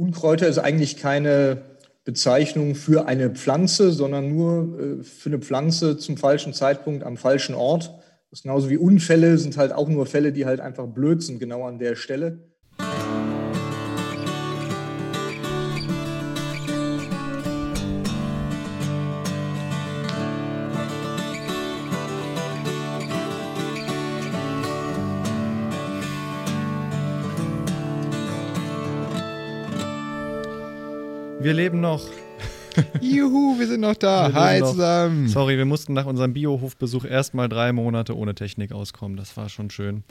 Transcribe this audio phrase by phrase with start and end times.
[0.00, 1.58] Unkräuter ist eigentlich keine
[2.04, 7.54] Bezeichnung für eine Pflanze, sondern nur äh, für eine Pflanze zum falschen Zeitpunkt am falschen
[7.54, 7.92] Ort.
[8.30, 11.38] Das ist genauso wie Unfälle sind halt auch nur Fälle, die halt einfach blöd sind,
[11.38, 12.49] genau an der Stelle.
[31.40, 32.02] Wir leben noch.
[33.00, 34.28] Juhu, wir sind noch da.
[34.28, 34.72] Wir Hi noch.
[34.72, 35.26] zusammen.
[35.28, 39.16] Sorry, wir mussten nach unserem Biohofbesuch erstmal drei Monate ohne Technik auskommen.
[39.16, 40.04] Das war schon schön.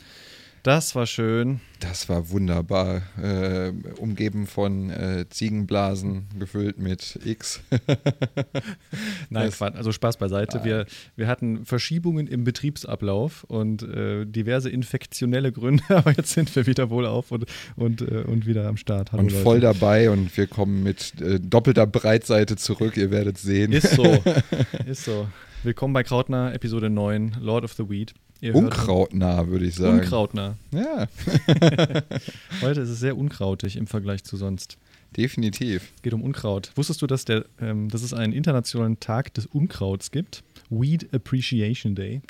[0.63, 1.61] Das war schön.
[1.79, 3.01] Das war wunderbar.
[3.21, 7.61] Äh, umgeben von äh, Ziegenblasen, gefüllt mit X.
[9.29, 10.65] Nein, Quatsch, also Spaß beiseite.
[10.65, 10.85] Wir,
[11.15, 16.89] wir hatten Verschiebungen im Betriebsablauf und äh, diverse infektionelle Gründe, aber jetzt sind wir wieder
[16.89, 17.45] wohlauf und,
[17.77, 19.13] und, äh, und wieder am Start.
[19.13, 19.43] Hallo und Leute.
[19.43, 22.97] voll dabei und wir kommen mit äh, doppelter Breitseite zurück.
[22.97, 23.71] Ihr werdet sehen.
[23.71, 24.03] Ist so.
[24.85, 25.27] Ist so.
[25.63, 28.13] Willkommen bei Krautner, Episode 9, Lord of the Weed.
[28.41, 29.99] Ihr Unkrautnah, würde ich sagen.
[29.99, 30.57] Unkrautner.
[30.71, 31.07] Ja,
[32.61, 34.77] Heute ist es sehr unkrautig im Vergleich zu sonst.
[35.15, 35.91] definitiv.
[35.95, 36.71] Es geht um Unkraut.
[36.75, 40.43] Wusstest du, dass, der, ähm, dass es einen internationalen Tag des Unkrauts gibt?
[40.69, 42.21] Weed Appreciation Day.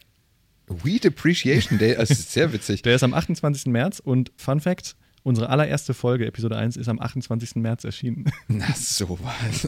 [0.68, 2.82] Weed Appreciation Day, das ist sehr witzig.
[2.84, 3.66] Der ist am 28.
[3.68, 7.56] März und Fun Fact: Unsere allererste Folge, Episode 1, ist am 28.
[7.56, 8.32] März erschienen.
[8.48, 9.68] Na, sowas.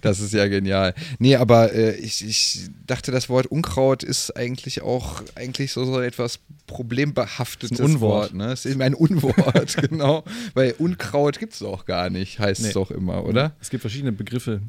[0.00, 0.94] das ist ja genial.
[1.18, 6.00] Nee, aber äh, ich, ich dachte, das Wort Unkraut ist eigentlich auch eigentlich so, so
[6.00, 8.32] etwas problembehaftetes ein Unwort.
[8.32, 8.34] Wort.
[8.34, 8.52] Ne?
[8.52, 10.24] Es ist ein Unwort, genau.
[10.54, 12.68] Weil Unkraut gibt es auch gar nicht, heißt Nee.
[12.68, 13.54] es doch immer, oder?
[13.60, 14.60] Es gibt verschiedene Begriffe.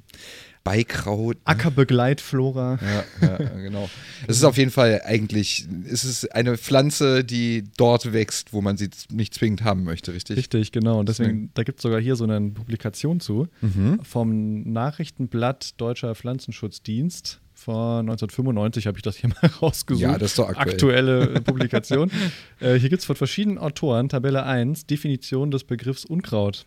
[0.66, 1.35] Beikraut.
[1.35, 1.41] ne?
[1.45, 2.77] Ackerbegleitflora.
[3.21, 3.89] Ja, ja, genau.
[4.27, 8.75] Es ist auf jeden Fall eigentlich, es ist eine Pflanze, die dort wächst, wo man
[8.75, 10.38] sie nicht zwingend haben möchte, richtig?
[10.38, 10.99] Richtig, genau.
[10.99, 13.99] Und deswegen, da gibt es sogar hier so eine Publikation zu Mhm.
[14.03, 17.39] vom Nachrichtenblatt Deutscher Pflanzenschutzdienst.
[17.58, 20.02] Von 1995 habe ich das hier mal rausgesucht.
[20.02, 20.70] Ja, das ist doch aktuell.
[20.73, 22.11] Aktuelle äh, Publikation.
[22.59, 26.65] äh, hier gibt es von verschiedenen Autoren, Tabelle 1, Definition des Begriffs Unkraut.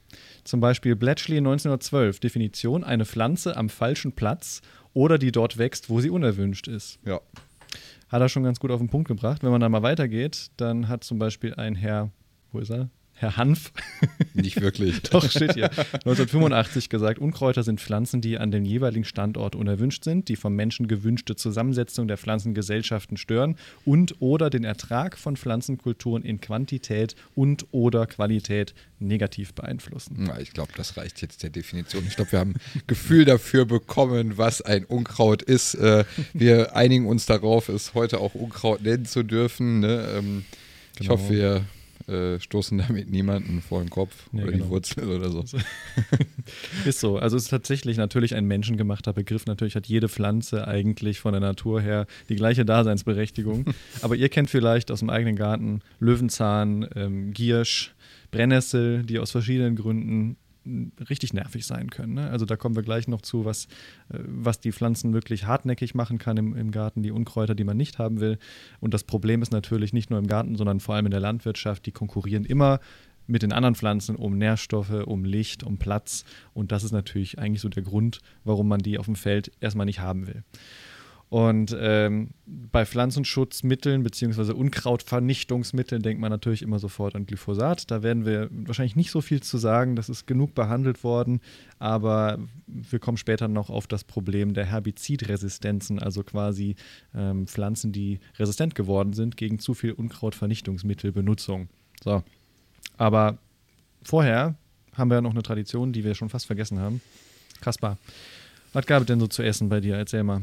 [0.49, 4.63] Zum Beispiel Bletchley 1912, Definition, eine Pflanze am falschen Platz
[4.95, 6.99] oder die dort wächst, wo sie unerwünscht ist.
[7.05, 7.21] Ja.
[8.09, 9.43] Hat er schon ganz gut auf den Punkt gebracht.
[9.43, 12.11] Wenn man da mal weitergeht, dann hat zum Beispiel ein Herr,
[12.51, 12.89] wo ist er?
[13.21, 13.73] Herr Hanf,
[14.35, 15.01] Nicht wirklich.
[15.11, 20.29] doch steht hier, 1985 gesagt, Unkräuter sind Pflanzen, die an dem jeweiligen Standort unerwünscht sind,
[20.29, 26.41] die vom Menschen gewünschte Zusammensetzung der Pflanzengesellschaften stören und oder den Ertrag von Pflanzenkulturen in
[26.41, 30.15] Quantität und oder Qualität negativ beeinflussen.
[30.19, 32.05] Na, ich glaube, das reicht jetzt der Definition.
[32.07, 35.75] Ich glaube, wir haben ein Gefühl dafür bekommen, was ein Unkraut ist.
[35.75, 36.05] Äh,
[36.35, 39.81] wir einigen uns darauf, es heute auch Unkraut nennen zu dürfen.
[39.81, 40.07] Ne?
[40.17, 40.45] Ähm,
[40.95, 41.13] Ich Genau.
[41.13, 41.65] hoffe, wir
[42.09, 44.65] äh, stoßen damit niemanden vor den Kopf Ja, oder genau.
[44.65, 45.45] die Wurzel oder so.
[46.87, 47.19] Ist so.
[47.19, 49.47] Also es ist tatsächlich natürlich ein menschengemachter Begriff.
[49.47, 53.67] Natürlich hat jede Pflanze eigentlich von der Natur her die gleiche Daseinsberechtigung.
[54.03, 57.95] Aber ihr kennt vielleicht aus dem eigenen Garten Löwenzahn, ähm, Giersch,
[58.31, 60.37] Brennnessel, die aus verschiedenen Gründen
[61.09, 62.15] richtig nervig sein können.
[62.15, 62.31] Ne?
[62.31, 63.67] Also da kommen wir gleich noch zu, was,
[64.11, 67.77] äh, was die Pflanzen wirklich hartnäckig machen kann im, im Garten, die Unkräuter, die man
[67.77, 68.39] nicht haben will.
[68.81, 71.87] Und das Problem ist natürlich nicht nur im Garten, sondern vor allem in der Landwirtschaft,
[71.87, 72.81] die konkurrieren immer
[73.29, 76.25] mit den anderen Pflanzen um Nährstoffe, um Licht, um Platz.
[76.55, 79.87] Und das ist natürlich eigentlich so der Grund, warum man die auf dem Feld erstmal
[79.87, 80.43] nicht haben will.
[81.31, 84.53] Und ähm, bei Pflanzenschutzmitteln bzw.
[84.53, 87.91] Unkrautvernichtungsmitteln denkt man natürlich immer sofort an Glyphosat.
[87.91, 91.41] Da werden wir wahrscheinlich nicht so viel zu sagen, das ist genug behandelt worden,
[91.79, 96.77] aber wir kommen später noch auf das Problem der Herbizidresistenzen, also quasi
[97.15, 101.69] ähm, Pflanzen, die resistent geworden sind gegen zu viel Unkrautvernichtungsmittelbenutzung.
[102.03, 102.23] So,
[102.97, 103.37] aber
[104.03, 104.55] vorher
[104.95, 107.03] haben wir ja noch eine Tradition, die wir schon fast vergessen haben.
[107.61, 107.99] Kaspar,
[108.73, 109.97] was gab es denn so zu essen bei dir?
[109.97, 110.41] Erzähl mal.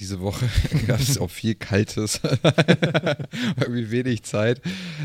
[0.00, 0.48] Diese Woche
[0.86, 2.20] gab es auch viel Kaltes.
[3.60, 4.60] Irgendwie wenig Zeit.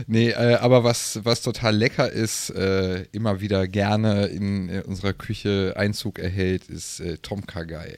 [0.07, 5.13] Nee, äh, aber was, was total lecker ist, äh, immer wieder gerne in äh, unserer
[5.13, 7.95] Küche Einzug erhält, ist äh, Tom Kagai.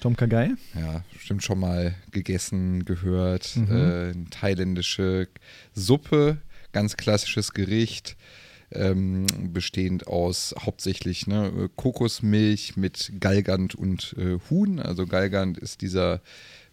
[0.00, 0.50] Tom Kagai?
[0.74, 3.56] Ja, bestimmt schon mal gegessen, gehört.
[3.56, 3.76] Mhm.
[3.76, 5.28] Äh, thailändische
[5.74, 6.38] Suppe,
[6.72, 8.16] ganz klassisches Gericht,
[8.72, 14.80] ähm, bestehend aus hauptsächlich ne, Kokosmilch mit Galgant und äh, Huhn.
[14.80, 16.20] Also Galgant ist dieser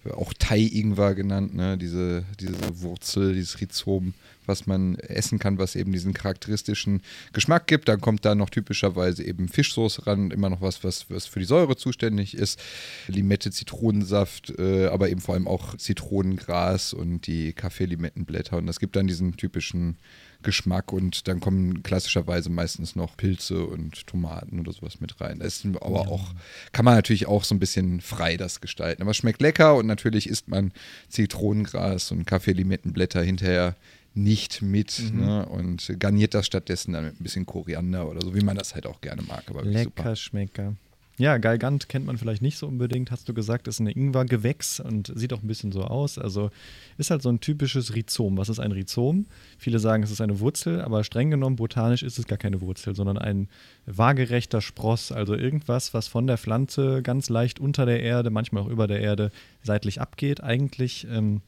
[0.05, 1.77] äh, auch Thai-Ingwer genannt, ne?
[1.77, 4.13] diese, diese Wurzel, dieses Rhizom,
[4.45, 7.01] was man essen kann, was eben diesen charakteristischen
[7.31, 7.87] Geschmack gibt.
[7.87, 11.45] Dann kommt da noch typischerweise eben Fischsoße ran, immer noch was, was, was für die
[11.45, 12.59] Säure zuständig ist.
[13.07, 18.57] Limette, Zitronensaft, äh, aber eben vor allem auch Zitronengras und die Kaffeelimettenblätter.
[18.57, 19.97] Und das gibt dann diesen typischen
[20.43, 25.39] Geschmack und dann kommen klassischerweise meistens noch Pilze und Tomaten oder sowas mit rein.
[25.39, 26.33] Das ist aber auch,
[26.71, 29.01] kann man natürlich auch so ein bisschen frei das gestalten.
[29.01, 30.71] Aber es schmeckt lecker und natürlich isst man
[31.09, 33.75] Zitronengras und Kaffeelimettenblätter hinterher
[34.15, 35.25] nicht mit mhm.
[35.25, 35.45] ne?
[35.47, 38.85] und garniert das stattdessen dann mit ein bisschen Koriander oder so, wie man das halt
[38.85, 39.43] auch gerne mag.
[39.47, 40.75] Aber Lecker Schmecker.
[41.19, 45.11] Ja, Galgant kennt man vielleicht nicht so unbedingt, hast du gesagt, ist ein Ingwer-Gewächs und
[45.15, 46.17] sieht auch ein bisschen so aus.
[46.17, 46.49] Also
[46.97, 48.35] ist halt so ein typisches Rhizom.
[48.37, 49.27] Was ist ein Rhizom?
[49.59, 52.95] Viele sagen, es ist eine Wurzel, aber streng genommen botanisch ist es gar keine Wurzel,
[52.95, 53.47] sondern ein
[53.85, 58.69] waagerechter Spross, also irgendwas, was von der Pflanze ganz leicht unter der Erde, manchmal auch
[58.69, 59.29] über der Erde
[59.61, 60.41] seitlich abgeht.
[60.41, 61.41] Eigentlich ähm,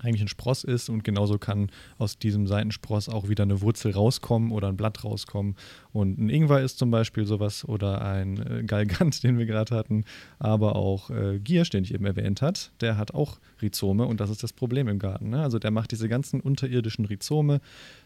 [0.00, 4.52] eigentlich ein Spross ist und genauso kann aus diesem Seitenspross auch wieder eine Wurzel rauskommen
[4.52, 5.56] oder ein Blatt rauskommen.
[5.98, 10.04] Und ein Ingwer ist zum Beispiel sowas oder ein äh, Galgant, den wir gerade hatten,
[10.38, 14.30] aber auch äh, Giersch, den ich eben erwähnt hat, der hat auch Rhizome und das
[14.30, 15.30] ist das Problem im Garten.
[15.30, 15.42] Ne?
[15.42, 17.60] Also der macht diese ganzen unterirdischen Rhizome,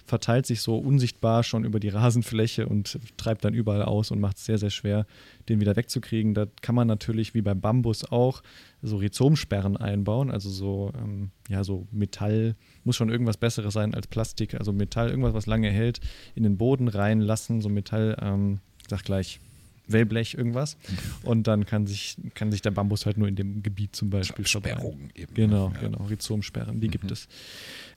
[0.07, 4.39] verteilt sich so unsichtbar schon über die Rasenfläche und treibt dann überall aus und macht
[4.39, 5.05] es sehr, sehr schwer,
[5.51, 6.33] den wieder wegzukriegen.
[6.33, 8.43] Da kann man natürlich wie beim Bambus auch
[8.81, 14.07] so Rhizomsperren einbauen, also so, ähm, ja, so Metall, muss schon irgendwas Besseres sein als
[14.07, 16.01] Plastik, also Metall, irgendwas, was lange hält,
[16.35, 19.41] in den Boden reinlassen, so Metall, ähm, sag gleich,
[19.89, 20.77] Wellblech, irgendwas.
[21.23, 24.47] Und dann kann sich, kann sich der Bambus halt nur in dem Gebiet zum Beispiel
[24.47, 25.35] Sperrungen eben.
[25.35, 25.81] Genau, ja.
[25.81, 26.93] genau, Rhizomsperren, die mhm.
[26.93, 27.29] gibt es.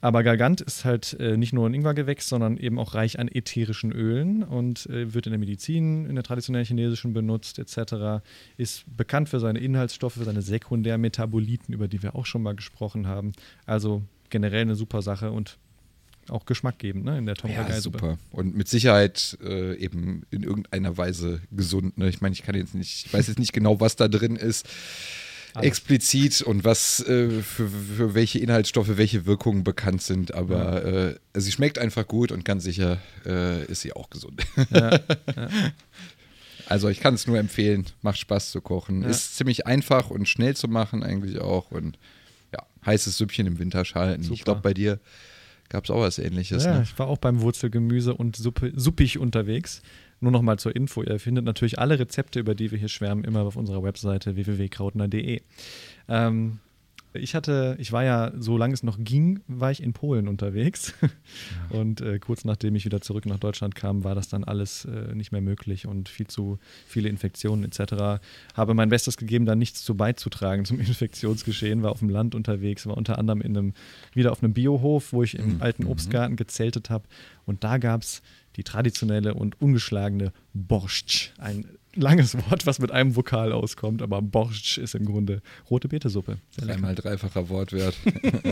[0.02, 3.92] Aber Galgant ist halt äh, nicht nur ein Ingwergewächs, sondern eben auch reich an ätherischen
[3.92, 8.24] Ölen und äh, wird in der Medizin, in der traditionellen chinesischen benutzt, etc.
[8.58, 13.08] Ist bekannt für seine Inhaltsstoffe, für seine Sekundärmetaboliten, über die wir auch schon mal gesprochen
[13.08, 13.32] haben.
[13.66, 14.04] Also
[14.36, 15.58] generell eine super Sache und
[16.28, 18.18] auch Geschmack geben ne, in der Tom Ja, super.
[18.32, 21.98] Und mit Sicherheit äh, eben in irgendeiner Weise gesund.
[21.98, 22.10] Ne?
[22.10, 24.68] Ich meine, ich kann jetzt nicht, ich weiß jetzt nicht genau, was da drin ist.
[25.54, 25.68] Alles.
[25.68, 31.08] Explizit und was äh, für, für, welche Inhaltsstoffe welche Wirkungen bekannt sind, aber ja.
[31.12, 34.46] äh, sie schmeckt einfach gut und ganz sicher äh, ist sie auch gesund.
[34.72, 35.00] Ja,
[35.34, 35.50] ja.
[36.68, 39.04] Also ich kann es nur empfehlen, macht Spaß zu kochen.
[39.04, 42.00] Ist ziemlich einfach und schnell zu machen eigentlich auch und
[42.54, 44.24] ja, heißes Süppchen im Winter schalten.
[44.24, 44.34] Super.
[44.34, 45.00] Ich glaube bei dir
[45.70, 46.66] gab es auch was ähnliches.
[46.66, 46.84] Ja, ne?
[46.84, 49.82] ich war auch beim Wurzelgemüse und Suppe, suppig unterwegs.
[50.22, 53.26] Nur noch mal zur Info, ihr findet natürlich alle Rezepte, über die wir hier schwärmen,
[53.26, 55.42] immer auf unserer Webseite www.krautner.de.
[56.08, 56.60] Ähm,
[57.18, 60.94] ich hatte, ich war ja, solange es noch ging, war ich in Polen unterwegs.
[61.70, 65.14] Und äh, kurz nachdem ich wieder zurück nach Deutschland kam, war das dann alles äh,
[65.16, 68.22] nicht mehr möglich und viel zu viele Infektionen etc.
[68.54, 72.86] Habe mein Bestes gegeben, da nichts zu beizutragen zum Infektionsgeschehen, war auf dem Land unterwegs,
[72.86, 73.74] war unter anderem in einem,
[74.14, 75.62] wieder auf einem Biohof, wo ich im mhm.
[75.62, 77.06] alten Obstgarten gezeltet habe.
[77.46, 78.22] Und da gab es
[78.56, 81.66] die traditionelle und ungeschlagene Borscht, ein
[81.96, 86.38] langes Wort, was mit einem Vokal auskommt, aber Borscht ist im Grunde rote Betesuppe.
[86.58, 87.96] Dreimal dreifacher Wortwert.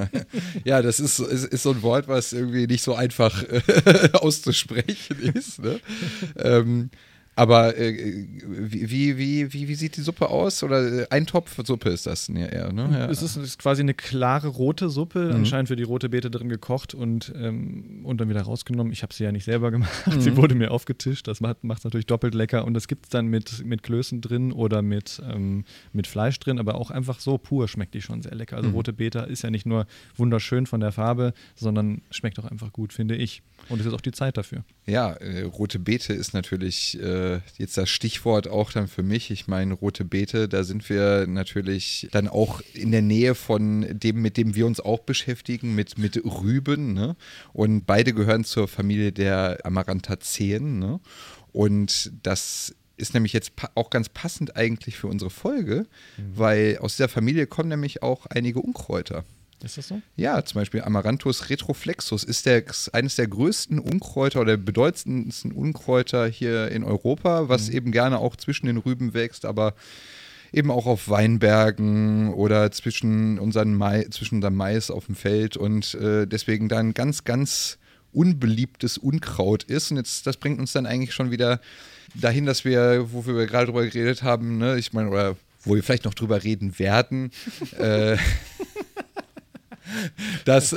[0.63, 5.19] ja, das ist, ist, ist, so ein Wort, was irgendwie nicht so einfach äh, auszusprechen
[5.19, 5.61] ist.
[5.61, 5.79] Ne?
[6.37, 6.89] ähm,
[7.35, 10.61] aber äh, wie, wie, wie, wie sieht die Suppe aus?
[10.61, 12.89] Oder äh, Eintopfsuppe ist das eher, ne?
[12.91, 13.09] Ja.
[13.09, 15.35] Es ist, ist, quasi eine klare rote Suppe, mhm.
[15.35, 18.93] anscheinend für die rote Beete drin gekocht und, ähm, und dann wieder rausgenommen.
[18.93, 19.91] Ich habe sie ja nicht selber gemacht.
[20.13, 20.21] Mhm.
[20.21, 21.27] Sie wurde mir aufgetischt.
[21.27, 22.65] Das macht es natürlich doppelt lecker.
[22.65, 25.63] Und das gibt es dann mit, mit Klößen drin oder mit, ähm,
[25.93, 28.57] mit Fleisch drin, aber auch einfach so pur schmeckt die schon sehr lecker.
[28.57, 28.75] Also mhm.
[28.75, 32.93] rote Beete ist ja nicht nur wunderschön von der Farbe, sondern schmeckt auch einfach gut,
[32.93, 33.41] finde ich.
[33.69, 34.63] Und es ist auch die Zeit dafür.
[34.85, 37.22] Ja, äh, rote Beete ist natürlich äh,
[37.57, 39.31] jetzt das Stichwort auch dann für mich.
[39.31, 44.21] Ich meine, rote Beete, da sind wir natürlich dann auch in der Nähe von dem,
[44.21, 46.93] mit dem wir uns auch beschäftigen, mit, mit Rüben.
[46.93, 47.15] Ne?
[47.53, 50.79] Und beide gehören zur Familie der Amaranthaceaen.
[50.79, 50.99] Ne?
[51.51, 56.37] Und das ist nämlich jetzt auch ganz passend eigentlich für unsere Folge, mhm.
[56.37, 59.25] weil aus dieser Familie kommen nämlich auch einige Unkräuter.
[59.63, 60.01] Ist das so?
[60.17, 66.69] Ja, zum Beispiel Amaranthus retroflexus ist der, eines der größten Unkräuter oder bedeutendsten Unkräuter hier
[66.69, 67.75] in Europa, was mhm.
[67.75, 69.73] eben gerne auch zwischen den Rüben wächst, aber
[70.51, 73.79] eben auch auf Weinbergen oder zwischen unseren
[74.11, 77.79] zwischen unserem Mais auf dem Feld und äh, deswegen da ein ganz, ganz
[78.11, 79.91] unbeliebtes Unkraut ist.
[79.91, 81.59] Und jetzt, das bringt uns dann eigentlich schon wieder
[82.13, 85.83] dahin, dass wir, wofür wir gerade drüber geredet haben, ne, ich meine, oder wo wir
[85.83, 87.31] vielleicht noch drüber reden werden,
[87.79, 88.17] äh,
[90.45, 90.75] dass,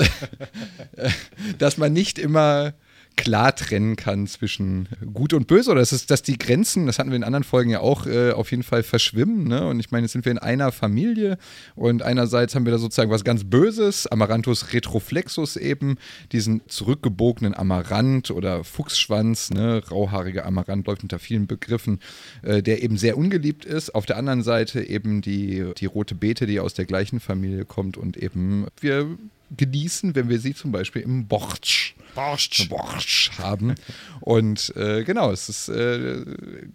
[1.59, 2.75] dass man nicht immer
[3.17, 7.11] klar trennen kann zwischen gut und böse oder dass, es, dass die Grenzen, das hatten
[7.11, 9.49] wir in anderen Folgen ja auch, äh, auf jeden Fall verschwimmen.
[9.49, 9.67] Ne?
[9.67, 11.39] Und ich meine, jetzt sind wir in einer Familie
[11.75, 15.97] und einerseits haben wir da sozusagen was ganz Böses, Amaranthus retroflexus eben,
[16.33, 19.83] diesen zurückgebogenen Amaranth oder Fuchsschwanz, ne?
[19.91, 22.01] rauhaariger Amaranth läuft unter vielen Begriffen,
[22.43, 23.95] äh, der eben sehr ungeliebt ist.
[23.95, 27.97] Auf der anderen Seite eben die, die rote Beete, die aus der gleichen Familie kommt
[27.97, 29.17] und eben wir
[29.57, 33.75] genießen, wenn wir sie zum Beispiel im Bortsch Borscht, Borscht haben.
[34.21, 36.25] Und äh, genau, es ist äh,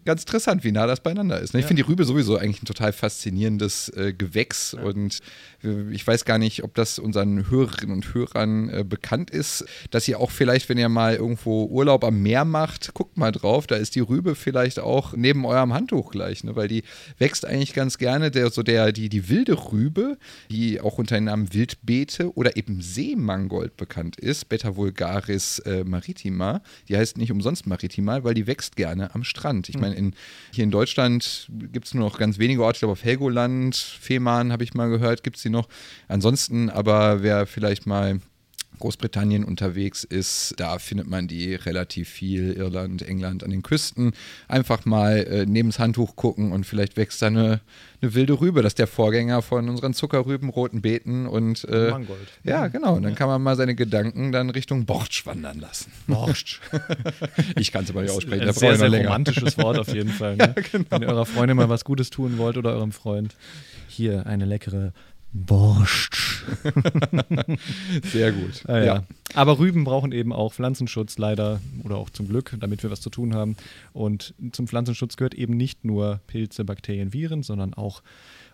[0.06, 1.54] ganz interessant, wie nah das beieinander ist.
[1.54, 1.60] Ne?
[1.60, 1.68] Ich ja.
[1.68, 4.84] finde die Rübe sowieso eigentlich ein total faszinierendes äh, Gewächs ja.
[4.84, 5.20] und
[5.64, 10.08] äh, ich weiß gar nicht, ob das unseren Hörerinnen und Hörern äh, bekannt ist, dass
[10.08, 13.76] ihr auch vielleicht, wenn ihr mal irgendwo Urlaub am Meer macht, guckt mal drauf, da
[13.76, 16.56] ist die Rübe vielleicht auch neben eurem Handtuch gleich, ne?
[16.56, 16.84] weil die
[17.18, 20.18] wächst eigentlich ganz gerne, der, so der, die, die wilde Rübe,
[20.52, 26.62] die auch unter dem Namen Wildbeete oder eben Seemangold bekannt ist, Beta vulgaris äh, maritima,
[26.88, 29.70] die heißt nicht umsonst maritima, weil die wächst gerne am Strand.
[29.70, 29.82] Ich hm.
[29.82, 30.14] meine, in,
[30.52, 34.52] hier in Deutschland gibt es nur noch ganz wenige Orte, ich glaube auf Helgoland, Fehmarn
[34.52, 35.68] habe ich mal gehört, gibt es die noch.
[36.08, 38.20] Ansonsten aber, wer vielleicht mal
[38.82, 42.52] Großbritannien unterwegs ist, da findet man die relativ viel.
[42.52, 44.12] Irland, England an den Küsten.
[44.48, 47.62] Einfach mal äh, neben das Handtuch gucken und vielleicht wächst da eine,
[48.02, 48.62] eine wilde Rübe.
[48.62, 52.20] Das ist der Vorgänger von unseren Zuckerrüben, roten Beeten und äh, Mangold.
[52.44, 52.96] Ja, genau.
[52.96, 55.92] Und dann kann man mal seine Gedanken dann Richtung Bortsch wandern lassen.
[56.08, 56.60] Bortsch.
[57.56, 58.48] ich kann es aber nicht aussprechen.
[58.48, 60.32] Ein sehr, sehr romantisches Wort auf jeden Fall.
[60.42, 60.54] Ne?
[60.56, 60.86] ja, genau.
[60.90, 63.36] Wenn ihr eurer Freundin mal was Gutes tun wollt oder eurem Freund,
[63.88, 64.94] hier eine leckere
[65.34, 66.44] Borscht.
[68.12, 68.64] Sehr gut.
[68.68, 68.86] Ah, ja.
[68.86, 69.04] ja.
[69.34, 73.10] Aber Rüben brauchen eben auch Pflanzenschutz, leider oder auch zum Glück, damit wir was zu
[73.10, 73.56] tun haben.
[73.94, 78.02] Und zum Pflanzenschutz gehört eben nicht nur Pilze, Bakterien, Viren, sondern auch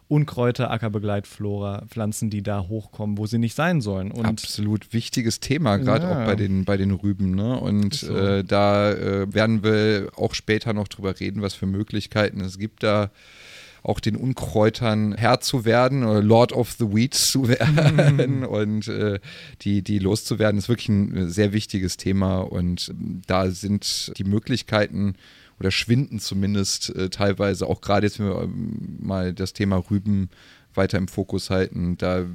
[0.10, 4.12] Unkräuter, Ackerbegleitflora, Pflanzen, die da hochkommen, wo sie nicht sein sollen.
[4.12, 6.12] Und Absolut wichtiges Thema, gerade ja.
[6.12, 7.36] auch bei den, bei den Rüben.
[7.36, 7.60] Ne?
[7.60, 8.16] Und so.
[8.16, 12.84] äh, da äh, werden wir auch später noch drüber reden, was für Möglichkeiten es gibt
[12.84, 13.10] da
[13.88, 18.44] auch den Unkräutern Herr zu werden oder Lord of the Weeds zu werden mhm.
[18.44, 19.20] und äh,
[19.62, 22.94] die, die loszuwerden, ist wirklich ein sehr wichtiges Thema und
[23.26, 25.16] da sind die Möglichkeiten
[25.60, 30.30] oder schwinden zumindest äh, teilweise, auch gerade jetzt, wenn wir ähm, mal das Thema Rüben
[30.78, 31.98] weiter im Fokus halten.
[31.98, 32.26] Da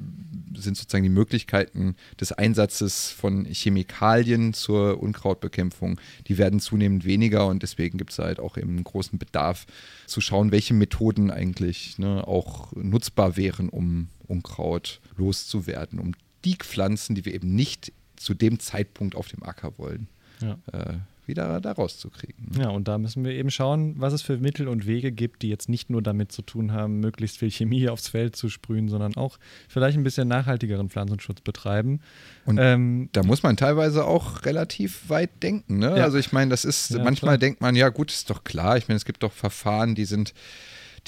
[0.55, 7.63] sind sozusagen die Möglichkeiten des Einsatzes von Chemikalien zur Unkrautbekämpfung, die werden zunehmend weniger und
[7.63, 9.67] deswegen gibt es halt auch eben großen Bedarf
[10.07, 16.13] zu schauen, welche Methoden eigentlich ne, auch nutzbar wären, um Unkraut loszuwerden, um
[16.45, 20.09] die Pflanzen, die wir eben nicht zu dem Zeitpunkt auf dem Acker wollen,
[20.41, 20.59] ja.
[20.73, 20.95] äh,
[21.27, 22.51] wieder da rauszukriegen.
[22.59, 25.49] Ja, und da müssen wir eben schauen, was es für Mittel und Wege gibt, die
[25.49, 29.17] jetzt nicht nur damit zu tun haben, möglichst viel Chemie aufs Feld zu sprühen, sondern
[29.17, 29.39] auch
[29.69, 32.01] vielleicht ein bisschen nachhaltigeren Pflanzenschutz betreiben.
[32.45, 35.79] Und ähm, da muss man teilweise auch relativ weit denken.
[35.79, 35.97] Ne?
[35.97, 36.05] Ja.
[36.05, 37.39] Also ich meine, das ist, ja, manchmal klar.
[37.39, 38.77] denkt man, ja gut, ist doch klar.
[38.77, 40.35] Ich meine, es gibt doch Verfahren, die sind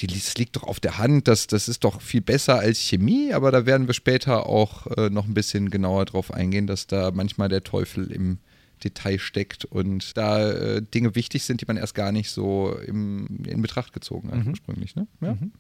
[0.00, 3.33] die, das liegt doch auf der Hand, das, das ist doch viel besser als Chemie,
[3.33, 7.12] aber da werden wir später auch äh, noch ein bisschen genauer drauf eingehen, dass da
[7.12, 8.38] manchmal der Teufel im,
[8.84, 13.42] Detail steckt und da äh, Dinge wichtig sind, die man erst gar nicht so im,
[13.46, 14.50] in Betracht gezogen hat mhm.
[14.50, 14.94] ursprünglich.
[14.96, 15.06] Ne?
[15.20, 15.34] Ja.
[15.34, 15.52] Mhm.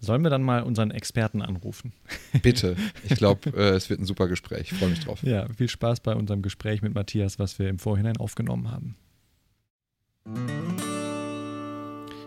[0.00, 1.92] Sollen wir dann mal unseren Experten anrufen?
[2.42, 2.76] Bitte.
[3.04, 4.72] Ich glaube, äh, es wird ein super Gespräch.
[4.72, 5.22] Ich freue mich drauf.
[5.22, 8.96] Ja, viel Spaß bei unserem Gespräch mit Matthias, was wir im Vorhinein aufgenommen haben.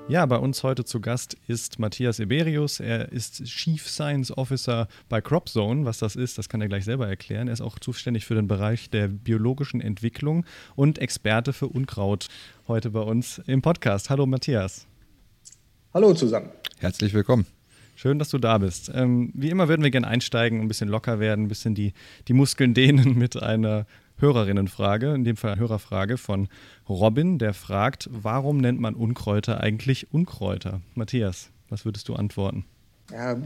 [0.09, 2.79] Ja, bei uns heute zu Gast ist Matthias Eberius.
[2.79, 5.83] Er ist Chief Science Officer bei CropZone.
[5.83, 7.49] Was das ist, das kann er gleich selber erklären.
[7.49, 10.45] Er ist auch zuständig für den Bereich der biologischen Entwicklung
[10.77, 12.29] und Experte für Unkraut
[12.69, 14.09] heute bei uns im Podcast.
[14.09, 14.87] Hallo Matthias.
[15.93, 16.51] Hallo zusammen.
[16.79, 17.45] Herzlich willkommen.
[17.95, 18.89] Schön, dass du da bist.
[18.95, 21.91] Ähm, wie immer würden wir gerne einsteigen, ein bisschen locker werden, ein bisschen die,
[22.29, 23.85] die Muskeln dehnen mit einer
[24.19, 26.47] Hörerinnenfrage, in dem Fall Hörerfrage von
[26.89, 30.81] Robin, der fragt, warum nennt man Unkräuter eigentlich Unkräuter?
[30.95, 32.65] Matthias, was würdest du antworten?
[33.11, 33.37] Ja,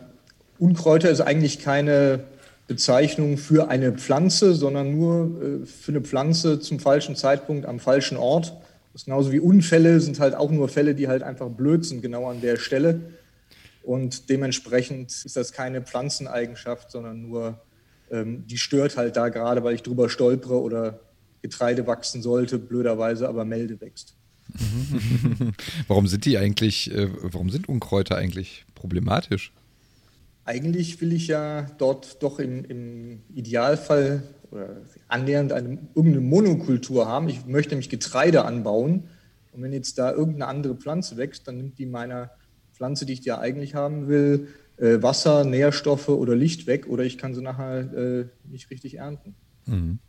[0.60, 2.24] Unkräuter ist eigentlich keine
[2.68, 8.18] Bezeichnung für eine Pflanze, sondern nur äh, für eine Pflanze zum falschen Zeitpunkt am falschen
[8.18, 8.54] Ort.
[8.94, 12.02] Das ist genauso wie Unfälle sind halt auch nur Fälle, die halt einfach blöd sind,
[12.02, 13.02] genau an der Stelle.
[13.84, 17.60] Und dementsprechend ist das keine Pflanzeneigenschaft, sondern nur
[18.12, 21.00] ähm, die stört halt da gerade, weil ich drüber stolpere oder
[21.42, 24.16] Getreide wachsen sollte, blöderweise aber Melde wächst.
[25.88, 29.54] warum sind die eigentlich, äh, warum sind Unkräuter eigentlich problematisch?
[30.44, 37.30] Eigentlich will ich ja dort doch im, im Idealfall oder annähernd eine, irgendeine Monokultur haben.
[37.30, 39.06] Ich möchte nämlich Getreide anbauen.
[39.54, 42.32] Und wenn jetzt da irgendeine andere Pflanze wächst, dann nimmt die meiner
[42.74, 44.48] Pflanze, die ich ja eigentlich haben will,
[44.82, 49.36] äh, Wasser, Nährstoffe oder Licht weg oder ich kann sie nachher äh, nicht richtig ernten.
[49.68, 50.00] Mhm.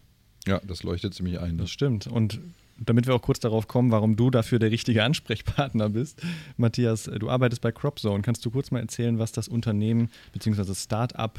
[0.46, 1.58] Ja, das leuchtet ziemlich ein.
[1.58, 2.06] Das stimmt.
[2.06, 2.40] Und
[2.78, 6.22] damit wir auch kurz darauf kommen, warum du dafür der richtige Ansprechpartner bist,
[6.56, 8.22] Matthias, du arbeitest bei CropZone.
[8.22, 10.74] Kannst du kurz mal erzählen, was das Unternehmen bzw.
[10.74, 11.38] Startup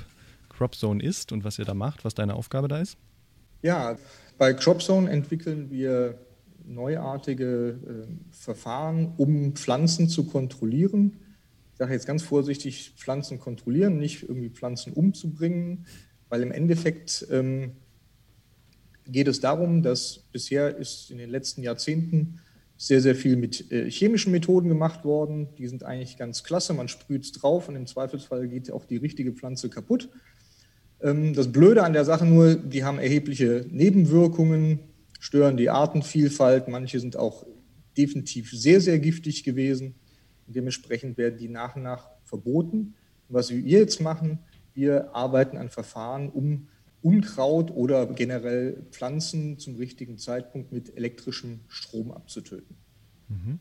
[0.50, 2.98] CropZone ist und was ihr da macht, was deine Aufgabe da ist?
[3.63, 3.98] Ja,
[4.38, 6.20] bei CropZone entwickeln wir
[6.66, 11.18] neuartige äh, Verfahren, um Pflanzen zu kontrollieren
[11.74, 15.86] ich sage jetzt ganz vorsichtig, Pflanzen kontrollieren, nicht irgendwie Pflanzen umzubringen,
[16.30, 17.74] weil im Endeffekt ähm,
[19.08, 22.39] geht es darum, dass bisher ist in den letzten Jahrzehnten
[22.77, 25.48] sehr, sehr viel mit äh, chemischen Methoden gemacht worden.
[25.58, 26.74] Die sind eigentlich ganz klasse.
[26.74, 30.10] Man sprüht es drauf und im Zweifelsfall geht auch die richtige Pflanze kaputt.
[31.01, 34.80] Ähm, das Blöde an der Sache nur, die haben erhebliche Nebenwirkungen,
[35.20, 36.68] stören die Artenvielfalt.
[36.68, 37.46] Manche sind auch
[37.98, 39.96] definitiv sehr, sehr giftig gewesen.
[40.48, 42.96] Und dementsprechend werden die nach und nach verboten.
[43.30, 44.40] Und was wir jetzt machen,
[44.74, 46.68] wir arbeiten an Verfahren, um
[47.02, 52.78] Unkraut oder generell Pflanzen zum richtigen Zeitpunkt mit elektrischem Strom abzutöten.
[53.28, 53.60] Mhm.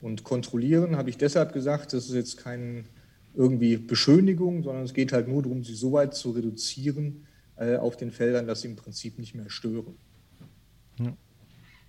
[0.00, 2.84] Und kontrollieren habe ich deshalb gesagt, das ist jetzt keine
[3.34, 7.96] irgendwie Beschönigung, sondern es geht halt nur darum, sie so weit zu reduzieren äh, auf
[7.96, 9.94] den Feldern, dass sie im Prinzip nicht mehr stören.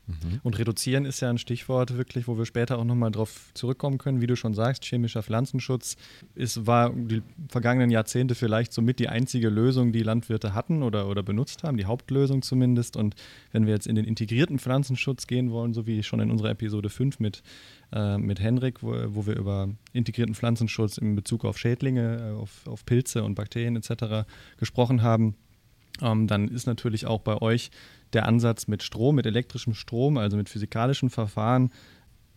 [0.06, 0.42] Mhm.
[0.44, 4.20] Und reduzieren ist ja ein Stichwort wirklich, wo wir später auch nochmal drauf zurückkommen können.
[4.20, 5.96] Wie du schon sagst, chemischer Pflanzenschutz
[6.36, 11.24] ist, war die vergangenen Jahrzehnte vielleicht somit die einzige Lösung, die Landwirte hatten oder, oder
[11.24, 12.98] benutzt haben, die Hauptlösung zumindest.
[12.98, 13.16] Und
[13.54, 16.90] wenn wir jetzt in den integrierten Pflanzenschutz gehen wollen, so wie schon in unserer Episode
[16.90, 17.42] 5 mit,
[17.94, 22.68] äh, mit Henrik, wo, wo wir über integrierten Pflanzenschutz in Bezug auf Schädlinge, äh, auf,
[22.68, 24.28] auf Pilze und Bakterien etc.
[24.58, 25.36] gesprochen haben,
[26.02, 27.72] ähm, dann ist natürlich auch bei euch
[28.14, 31.72] der Ansatz mit Strom, mit elektrischem Strom, also mit physikalischen Verfahren,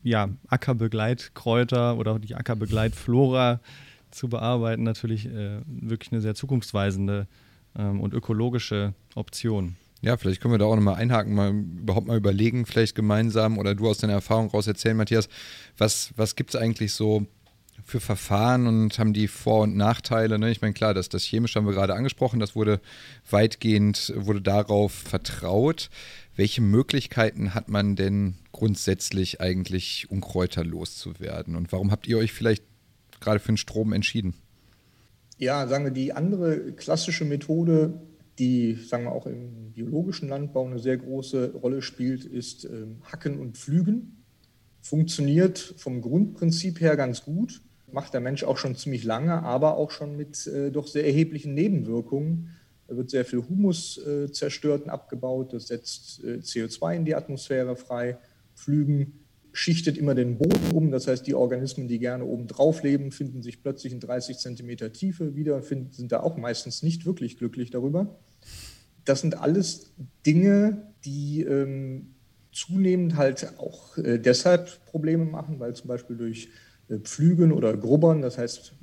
[0.02, 3.60] ja, Ackerbegleitkräuter oder die Ackerbegleitflora
[4.10, 7.26] zu bearbeiten, natürlich äh, wirklich eine sehr zukunftsweisende
[7.76, 9.76] ähm, und ökologische Option.
[10.02, 13.74] Ja, vielleicht können wir da auch nochmal einhaken, mal überhaupt mal überlegen, vielleicht gemeinsam oder
[13.74, 15.28] du aus deiner Erfahrung raus erzählen, Matthias,
[15.78, 17.26] was, was gibt es eigentlich so
[17.86, 20.40] für Verfahren und haben die Vor- und Nachteile?
[20.40, 20.50] Ne?
[20.50, 22.80] Ich meine, klar, das, das Chemische haben wir gerade angesprochen, das wurde
[23.30, 25.88] weitgehend, wurde darauf vertraut.
[26.34, 31.54] Welche Möglichkeiten hat man denn grundsätzlich eigentlich, Unkräuter loszuwerden?
[31.54, 32.64] Und warum habt ihr euch vielleicht
[33.20, 34.34] gerade für den Strom entschieden?
[35.38, 38.02] Ja, sagen wir, die andere klassische Methode,
[38.40, 43.38] die, sagen wir, auch im biologischen Landbau eine sehr große Rolle spielt, ist ähm, Hacken
[43.38, 44.24] und Pflügen.
[44.80, 49.90] Funktioniert vom Grundprinzip her ganz gut macht der Mensch auch schon ziemlich lange, aber auch
[49.90, 52.50] schon mit äh, doch sehr erheblichen Nebenwirkungen.
[52.88, 57.14] Da wird sehr viel Humus äh, zerstört und abgebaut, das setzt äh, CO2 in die
[57.14, 58.18] Atmosphäre frei.
[58.54, 59.20] Pflügen
[59.52, 63.42] schichtet immer den Boden um, das heißt, die Organismen, die gerne oben drauf leben, finden
[63.42, 67.70] sich plötzlich in 30 Zentimeter Tiefe wieder, finden, sind da auch meistens nicht wirklich glücklich
[67.70, 68.18] darüber.
[69.06, 69.92] Das sind alles
[70.26, 72.14] Dinge, die ähm,
[72.52, 76.50] zunehmend halt auch äh, deshalb Probleme machen, weil zum Beispiel durch
[77.02, 78.74] pflügen oder grubbern, das heißt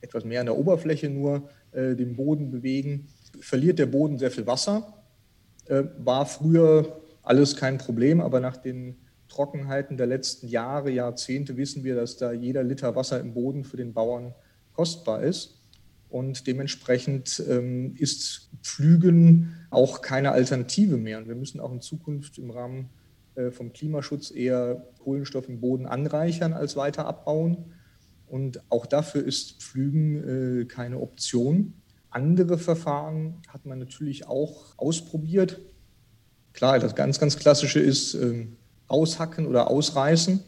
[0.00, 3.08] etwas mehr an der Oberfläche nur äh, den Boden bewegen,
[3.40, 4.94] verliert der Boden sehr viel Wasser.
[5.66, 8.96] Äh, war früher alles kein Problem, aber nach den
[9.28, 13.76] Trockenheiten der letzten Jahre, Jahrzehnte wissen wir, dass da jeder Liter Wasser im Boden für
[13.76, 14.34] den Bauern
[14.74, 15.60] kostbar ist.
[16.10, 21.18] Und dementsprechend ähm, ist Pflügen auch keine Alternative mehr.
[21.18, 23.03] Und wir müssen auch in Zukunft im Rahmen äh,
[23.50, 27.72] vom Klimaschutz eher Kohlenstoff im Boden anreichern als weiter abbauen.
[28.26, 31.74] Und auch dafür ist Pflügen äh, keine Option.
[32.10, 35.60] Andere Verfahren hat man natürlich auch ausprobiert.
[36.52, 38.46] Klar, das ganz, ganz klassische ist äh,
[38.86, 40.40] aushacken oder ausreißen.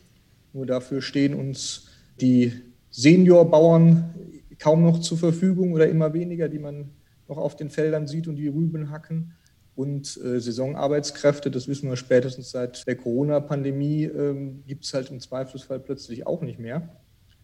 [0.52, 1.88] Nur dafür stehen uns
[2.20, 2.52] die
[2.90, 4.14] Seniorbauern
[4.58, 6.90] kaum noch zur Verfügung oder immer weniger, die man
[7.28, 9.34] noch auf den Feldern sieht und die Rüben hacken
[9.76, 15.20] und äh, Saisonarbeitskräfte, das wissen wir spätestens seit der Corona-Pandemie, ähm, gibt es halt im
[15.20, 16.88] Zweifelsfall plötzlich auch nicht mehr.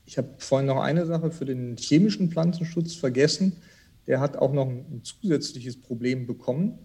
[0.06, 3.56] Ich habe vorhin noch eine Sache für den chemischen Pflanzenschutz vergessen.
[4.06, 6.78] Der hat auch noch ein, ein zusätzliches Problem bekommen.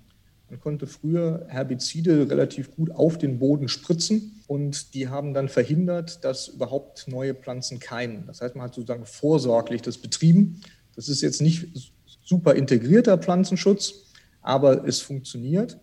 [0.49, 6.23] Man konnte früher Herbizide relativ gut auf den Boden spritzen und die haben dann verhindert,
[6.23, 8.25] dass überhaupt neue Pflanzen keimen.
[8.27, 10.61] Das heißt, man hat sozusagen vorsorglich das betrieben.
[10.95, 14.06] Das ist jetzt nicht super integrierter Pflanzenschutz,
[14.47, 15.77] aber es funktioniert.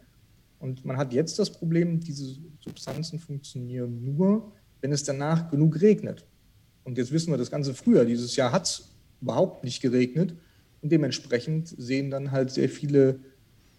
[0.58, 6.24] Und man hat jetzt das Problem, diese Substanzen funktionieren nur, wenn es danach genug regnet.
[6.82, 8.06] Und jetzt wissen wir das Ganze früher.
[8.06, 8.88] Dieses Jahr hat es
[9.20, 10.34] überhaupt nicht geregnet.
[10.80, 13.20] Und dementsprechend sehen dann halt sehr viele,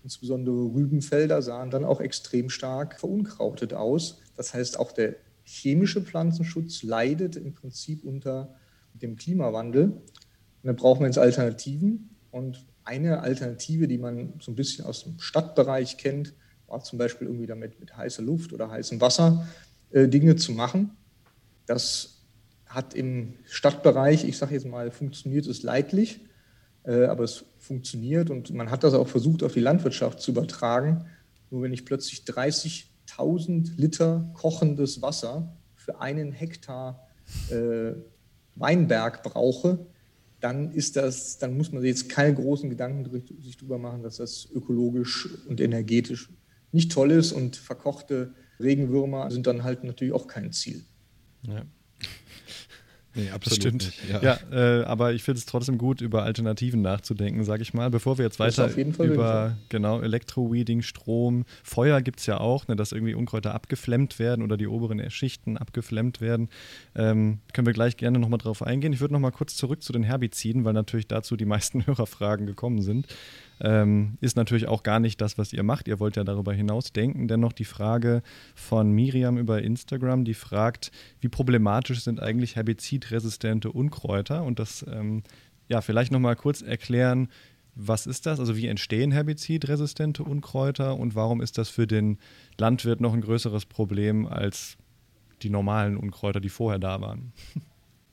[0.04, 4.21] insbesondere Rübenfelder, sahen dann auch extrem stark verunkrautet aus.
[4.36, 8.54] Das heißt, auch der chemische Pflanzenschutz leidet im Prinzip unter
[8.93, 9.86] dem Klimawandel.
[9.86, 10.04] Und
[10.62, 12.12] da brauchen wir jetzt Alternativen.
[12.30, 16.34] Und eine Alternative, die man so ein bisschen aus dem Stadtbereich kennt,
[16.67, 19.48] war zum Beispiel irgendwie damit mit heißer Luft oder heißem Wasser
[19.91, 20.91] äh, Dinge zu machen.
[21.65, 22.21] Das
[22.67, 26.21] hat im Stadtbereich, ich sage jetzt mal, funktioniert es leidlich,
[26.84, 31.06] äh, aber es funktioniert und man hat das auch versucht auf die Landwirtschaft zu übertragen.
[31.50, 37.08] Nur wenn ich plötzlich 30.000 Liter kochendes Wasser für einen Hektar
[37.50, 37.93] äh,
[38.56, 39.86] Weinberg brauche,
[40.45, 43.10] dann ist das, dann muss man jetzt keine großen Gedanken
[43.41, 46.29] sich darüber machen, dass das ökologisch und energetisch
[46.71, 50.86] nicht toll ist und verkochte Regenwürmer sind dann halt natürlich auch kein Ziel.
[51.41, 51.65] Ja.
[53.15, 53.86] Nee, absolut stimmt.
[53.86, 57.73] Nicht, ja, ja äh, aber ich finde es trotzdem gut, über Alternativen nachzudenken, sage ich
[57.73, 57.89] mal.
[57.89, 62.91] Bevor wir jetzt weiter über genau Elektroweeding, Strom, Feuer gibt es ja auch, ne, dass
[62.91, 66.49] irgendwie Unkräuter abgeflemmt werden oder die oberen Schichten abgeflemmt werden.
[66.95, 68.91] Ähm, können wir gleich gerne nochmal drauf eingehen.
[68.91, 72.82] Ich würde nochmal kurz zurück zu den Herbiziden, weil natürlich dazu die meisten Hörerfragen gekommen
[72.82, 73.08] sind.
[73.62, 75.88] Ähm, ist natürlich auch gar nicht das, was ihr macht.
[75.88, 77.28] Ihr wollt ja darüber hinaus denken.
[77.28, 78.22] Dennoch die Frage
[78.54, 80.91] von Miriam über Instagram, die fragt,
[81.22, 84.44] wie problematisch sind eigentlich herbizidresistente Unkräuter?
[84.44, 85.24] Und das ähm,
[85.70, 87.30] ja vielleicht nochmal kurz erklären,
[87.76, 88.39] was ist das?
[88.39, 92.18] Also wie entstehen herbizidresistente Unkräuter und warum ist das für den
[92.58, 94.78] Landwirt noch ein größeres Problem als
[95.41, 97.34] die normalen Unkräuter, die vorher da waren?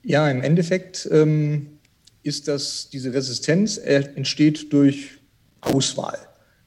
[0.05, 1.79] Ja, im Endeffekt ähm,
[2.23, 5.11] ist das, diese Resistenz entsteht durch
[5.65, 6.17] Auswahl.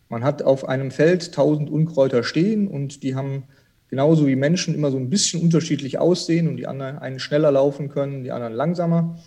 [0.08, 3.44] Man hat auf einem Feld 1000 Unkräuter stehen und die haben
[3.88, 7.88] genauso wie Menschen immer so ein bisschen unterschiedlich aussehen und die anderen einen schneller laufen
[7.88, 9.18] können, die anderen langsamer.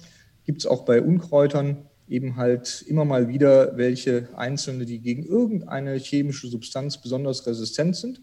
[0.45, 5.95] Gibt es auch bei Unkräutern eben halt immer mal wieder welche einzelne, die gegen irgendeine
[5.95, 8.21] chemische Substanz besonders resistent sind.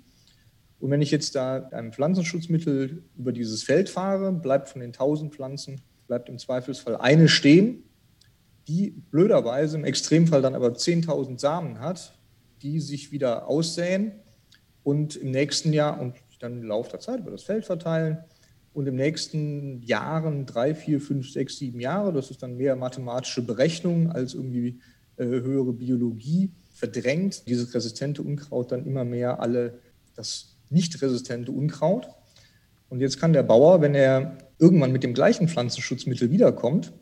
[0.80, 5.32] Und wenn ich jetzt da ein Pflanzenschutzmittel über dieses Feld fahre, bleibt von den 1000
[5.34, 7.84] Pflanzen, bleibt im Zweifelsfall eine stehen
[8.68, 12.18] die blöderweise im Extremfall dann aber 10.000 Samen hat,
[12.62, 14.12] die sich wieder aussäen
[14.82, 18.18] und im nächsten Jahr und dann im Laufe der Zeit über das Feld verteilen
[18.76, 23.42] und im nächsten Jahren, drei, vier, fünf, sechs, sieben Jahre, das ist dann mehr mathematische
[23.42, 24.80] Berechnung als irgendwie
[25.16, 29.78] äh, höhere Biologie, verdrängt dieses resistente Unkraut dann immer mehr alle
[30.14, 32.08] das nicht resistente Unkraut.
[32.88, 36.92] Und jetzt kann der Bauer, wenn er irgendwann mit dem gleichen Pflanzenschutzmittel wiederkommt,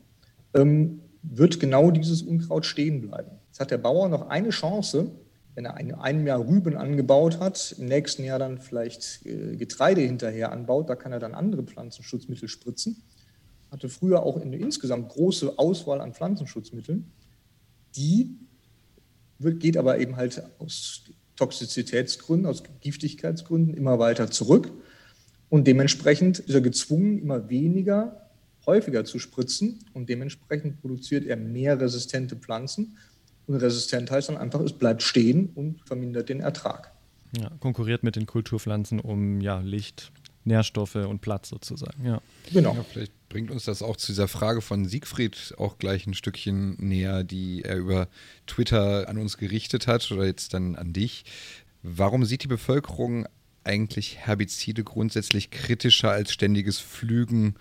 [0.53, 3.31] ähm, wird genau dieses Unkraut stehen bleiben.
[3.47, 5.11] Jetzt hat der Bauer noch eine Chance,
[5.55, 10.01] wenn er in einem Jahr Rüben angebaut hat, im nächsten Jahr dann vielleicht äh, Getreide
[10.01, 13.03] hinterher anbaut, da kann er dann andere Pflanzenschutzmittel spritzen.
[13.71, 17.11] Hatte früher auch eine insgesamt große Auswahl an Pflanzenschutzmitteln.
[17.95, 18.37] Die
[19.39, 21.03] geht aber eben halt aus
[21.35, 24.71] Toxizitätsgründen, aus Giftigkeitsgründen immer weiter zurück.
[25.49, 28.24] Und dementsprechend ist er gezwungen, immer weniger
[28.65, 32.97] häufiger zu spritzen und dementsprechend produziert er mehr resistente Pflanzen.
[33.47, 36.91] Und resistent heißt dann einfach, es bleibt stehen und vermindert den Ertrag.
[37.37, 40.11] Ja, konkurriert mit den Kulturpflanzen um ja, Licht,
[40.45, 42.05] Nährstoffe und Platz sozusagen.
[42.05, 42.21] Ja.
[42.51, 42.75] Genau.
[42.75, 46.75] Ja, vielleicht bringt uns das auch zu dieser Frage von Siegfried auch gleich ein Stückchen
[46.79, 48.07] näher, die er über
[48.47, 51.25] Twitter an uns gerichtet hat oder jetzt dann an dich.
[51.83, 53.27] Warum sieht die Bevölkerung
[53.63, 57.55] eigentlich Herbizide grundsätzlich kritischer als ständiges Pflügen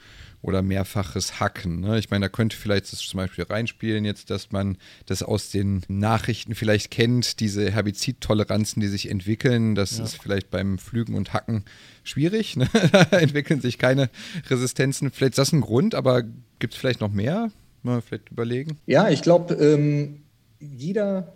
[0.45, 1.81] oder mehrfaches Hacken.
[1.81, 1.99] Ne?
[1.99, 4.77] Ich meine, da könnte vielleicht das zum Beispiel reinspielen, jetzt, dass man
[5.07, 9.75] das aus den Nachrichten vielleicht kennt, diese Herbizidtoleranzen, die sich entwickeln.
[9.75, 10.05] Das ja.
[10.05, 11.65] ist vielleicht beim Pflügen und Hacken
[12.03, 12.57] schwierig.
[12.57, 12.69] Ne?
[12.93, 14.11] da entwickeln sich keine
[14.51, 15.11] Resistenzen.
[15.11, 16.23] Vielleicht ist das ein Grund, aber
[16.59, 17.51] gibt es vielleicht noch mehr?
[17.83, 18.79] Mal vielleicht überlegen.
[18.85, 20.25] Ja, ich glaube, ähm,
[20.61, 21.33] jeder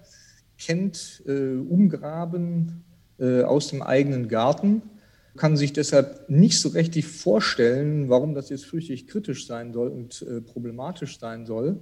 [0.58, 2.84] kennt äh, Umgraben
[3.18, 4.82] äh, aus dem eigenen Garten
[5.38, 10.22] kann sich deshalb nicht so richtig vorstellen, warum das jetzt fürchterlich kritisch sein soll und
[10.22, 11.80] äh, problematisch sein soll.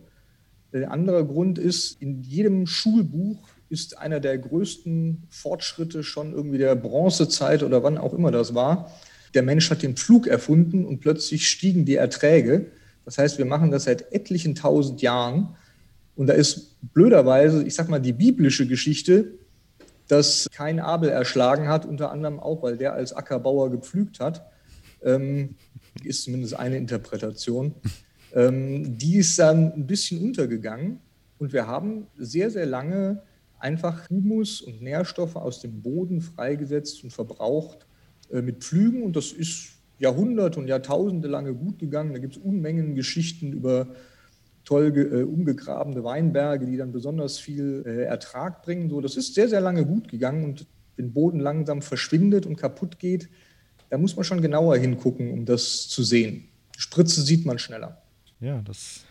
[0.73, 6.75] Der andere Grund ist, in jedem Schulbuch ist einer der größten Fortschritte schon irgendwie der
[6.77, 8.93] Bronzezeit oder wann auch immer das war.
[9.35, 12.67] Der Mensch hat den Pflug erfunden und plötzlich stiegen die Erträge.
[13.05, 15.57] Das heißt, wir machen das seit etlichen tausend Jahren.
[16.15, 19.39] Und da ist blöderweise, ich sag mal, die biblische Geschichte
[20.09, 24.47] das kein Abel erschlagen hat, unter anderem auch, weil der als Ackerbauer gepflügt hat.
[25.03, 25.57] Ähm,
[26.05, 27.75] ist zumindest eine Interpretation.
[28.35, 31.01] Ähm, die ist dann ein bisschen untergegangen
[31.39, 33.23] und wir haben sehr, sehr lange
[33.59, 37.87] einfach Humus und Nährstoffe aus dem Boden freigesetzt und verbraucht
[38.31, 42.13] äh, mit Pflügen und das ist Jahrhunderte und Jahrtausende lange gut gegangen.
[42.13, 43.89] Da gibt es Unmengen Geschichten über
[44.67, 48.91] toll äh, umgegrabene Weinberge, die dann besonders viel äh, Ertrag bringen.
[48.91, 52.99] So, das ist sehr, sehr lange gut gegangen und wenn Boden langsam verschwindet und kaputt
[52.99, 53.31] geht,
[53.89, 56.49] da muss man schon genauer hingucken, um das zu sehen.
[56.77, 58.03] Spritze sieht man schneller.
[58.41, 59.06] Ja, das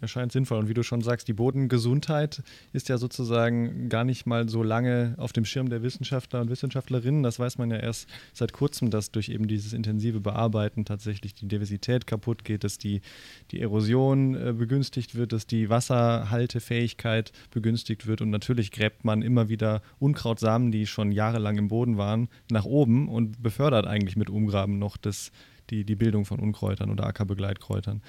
[0.00, 0.58] erscheint sinnvoll.
[0.58, 5.14] Und wie du schon sagst, die Bodengesundheit ist ja sozusagen gar nicht mal so lange
[5.18, 7.22] auf dem Schirm der Wissenschaftler und Wissenschaftlerinnen.
[7.22, 11.48] Das weiß man ja erst seit kurzem, dass durch eben dieses intensive Bearbeiten tatsächlich die
[11.48, 13.00] Diversität kaputt geht, dass die,
[13.50, 18.20] die Erosion äh, begünstigt wird, dass die Wasserhaltefähigkeit begünstigt wird.
[18.20, 23.08] Und natürlich gräbt man immer wieder Unkrautsamen, die schon jahrelang im Boden waren, nach oben
[23.08, 25.32] und befördert eigentlich mit Umgraben noch das,
[25.70, 28.02] die, die Bildung von Unkräutern oder Ackerbegleitkräutern.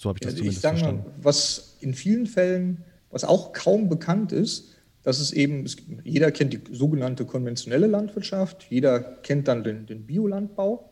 [0.00, 1.04] So habe ich das Also zumindest ich sage verstanden.
[1.10, 6.30] mal, was in vielen Fällen, was auch kaum bekannt ist, dass es eben, es, jeder
[6.32, 10.90] kennt die sogenannte konventionelle Landwirtschaft, jeder kennt dann den, den Biolandbau,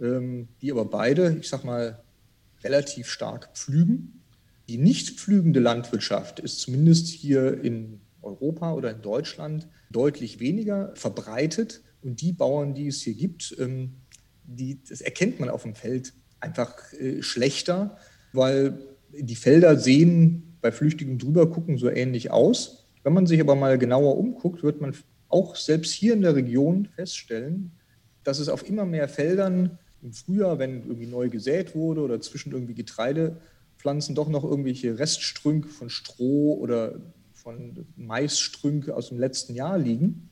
[0.00, 2.02] ähm, die aber beide, ich sag mal,
[2.64, 4.20] relativ stark pflügen.
[4.68, 11.82] Die nicht pflügende Landwirtschaft ist zumindest hier in Europa oder in Deutschland deutlich weniger verbreitet.
[12.02, 13.92] Und die Bauern, die es hier gibt, ähm,
[14.42, 17.96] die, das erkennt man auf dem Feld einfach äh, schlechter,
[18.32, 18.78] weil
[19.12, 22.86] die Felder sehen bei flüchtigem Drübergucken so ähnlich aus.
[23.02, 24.94] Wenn man sich aber mal genauer umguckt, wird man
[25.28, 27.72] auch selbst hier in der Region feststellen,
[28.24, 32.52] dass es auf immer mehr Feldern im Frühjahr, wenn irgendwie neu gesät wurde oder zwischen
[32.52, 37.00] irgendwie Getreidepflanzen doch noch irgendwelche Reststrünke von Stroh oder
[37.32, 40.28] von Maisstrünke aus dem letzten Jahr liegen.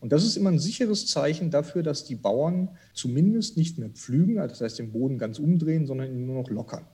[0.00, 4.38] Und das ist immer ein sicheres Zeichen dafür, dass die Bauern zumindest nicht mehr pflügen,
[4.38, 6.86] also das heißt den Boden ganz umdrehen, sondern ihn nur noch lockern.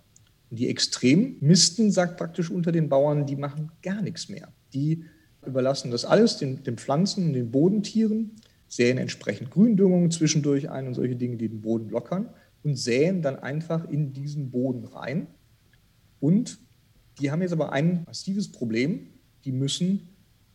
[0.56, 4.52] Die Extremisten, sagt praktisch unter den Bauern, die machen gar nichts mehr.
[4.72, 5.04] Die
[5.44, 8.32] überlassen das alles den, den Pflanzen und den Bodentieren,
[8.68, 12.30] säen entsprechend Gründüngung zwischendurch ein und solche Dinge, die den Boden lockern
[12.62, 15.28] und säen dann einfach in diesen Boden rein.
[16.18, 16.58] Und
[17.20, 19.08] die haben jetzt aber ein massives Problem,
[19.44, 20.08] die müssen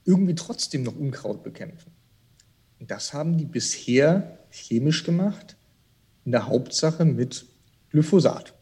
[0.04, 1.92] irgendwie trotzdem noch Unkraut bekämpfen.
[2.80, 5.56] Und das haben die bisher chemisch gemacht,
[6.26, 7.46] in der Hauptsache mit
[7.90, 8.54] Glyphosat.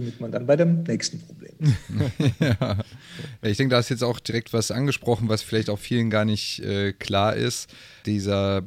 [0.00, 2.40] Womit man dann bei dem nächsten Problem ist.
[2.40, 2.78] ja.
[3.42, 6.60] Ich denke, da ist jetzt auch direkt was angesprochen, was vielleicht auch vielen gar nicht
[6.60, 7.68] äh, klar ist.
[8.06, 8.62] Dieser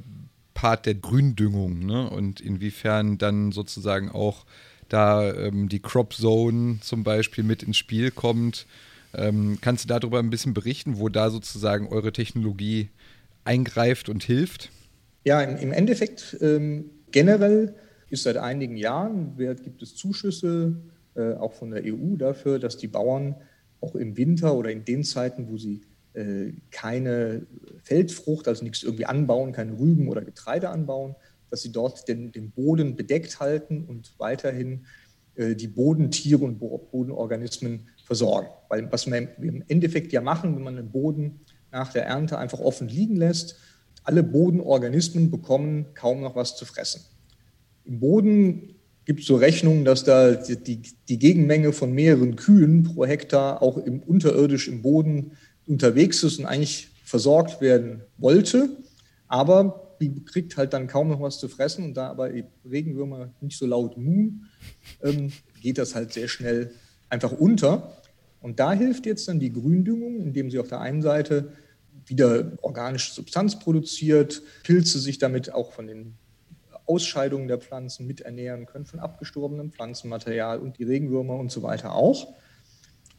[0.54, 2.10] Part der Gründüngung ne?
[2.10, 4.46] und inwiefern dann sozusagen auch
[4.90, 8.68] da ähm, die Crop Zone zum Beispiel mit ins Spiel kommt.
[9.14, 12.90] Ähm, kannst du darüber ein bisschen berichten, wo da sozusagen eure Technologie
[13.44, 14.70] eingreift und hilft?
[15.24, 17.76] Ja, im, im Endeffekt ähm, generell
[18.10, 20.76] ist seit einigen Jahren, gibt es Zuschüsse
[21.22, 23.36] äh, auch von der EU dafür, dass die Bauern
[23.80, 25.82] auch im Winter oder in den Zeiten, wo sie
[26.14, 27.46] äh, keine
[27.84, 31.16] Feldfrucht, also nichts irgendwie anbauen, keine Rüben oder Getreide anbauen,
[31.50, 34.86] dass sie dort den, den Boden bedeckt halten und weiterhin
[35.36, 38.50] äh, die Bodentiere und Bodenorganismen versorgen.
[38.70, 41.40] Weil was wir im Endeffekt ja machen, wenn man den Boden
[41.72, 43.58] nach der Ernte einfach offen liegen lässt,
[44.04, 47.02] alle Bodenorganismen bekommen kaum noch was zu fressen.
[47.86, 48.76] Im Boden
[49.12, 54.00] gibt so Rechnungen, dass da die, die, Gegenmenge von mehreren Kühen pro Hektar auch im,
[54.00, 55.32] unterirdisch im Boden
[55.68, 58.70] unterwegs ist und eigentlich versorgt werden wollte.
[59.28, 62.30] Aber die kriegt halt dann kaum noch was zu fressen und da aber
[62.64, 64.46] Regenwürmer nicht so laut muhen,
[65.04, 66.72] ähm, geht das halt sehr schnell
[67.10, 67.98] einfach unter.
[68.40, 71.52] Und da hilft jetzt dann die Gründüngung, indem sie auf der einen Seite
[72.06, 76.14] wieder organische Substanz produziert, Pilze sich damit auch von den
[76.92, 82.34] Ausscheidungen der Pflanzen miternähren können, von abgestorbenem Pflanzenmaterial und die Regenwürmer und so weiter auch.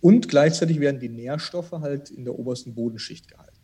[0.01, 3.57] Und gleichzeitig werden die Nährstoffe halt in der obersten Bodenschicht gehalten.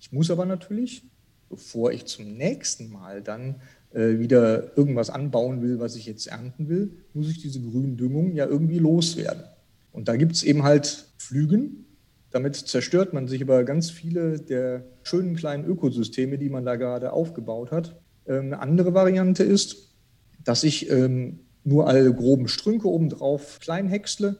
[0.00, 1.04] Ich muss aber natürlich,
[1.50, 3.60] bevor ich zum nächsten Mal dann
[3.92, 8.46] äh, wieder irgendwas anbauen will, was ich jetzt ernten will, muss ich diese Gründüngung ja
[8.46, 9.44] irgendwie loswerden.
[9.92, 11.86] Und da gibt es eben halt Pflügen.
[12.30, 17.12] Damit zerstört man sich aber ganz viele der schönen kleinen Ökosysteme, die man da gerade
[17.12, 18.00] aufgebaut hat.
[18.26, 19.94] Ähm, eine andere Variante ist,
[20.42, 24.38] dass ich ähm, nur alle groben Strünke obendrauf klein häcksle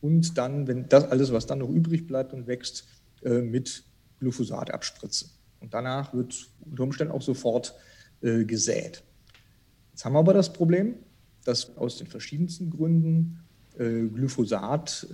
[0.00, 2.86] und dann, wenn das alles, was dann noch übrig bleibt und wächst,
[3.22, 3.84] äh, mit
[4.20, 5.26] Glyphosat abspritze.
[5.60, 7.74] Und danach wird unter Umständen auch sofort
[8.20, 9.02] äh, gesät.
[9.90, 10.94] Jetzt haben wir aber das Problem,
[11.44, 13.40] dass aus den verschiedensten Gründen
[13.78, 15.06] äh, Glyphosat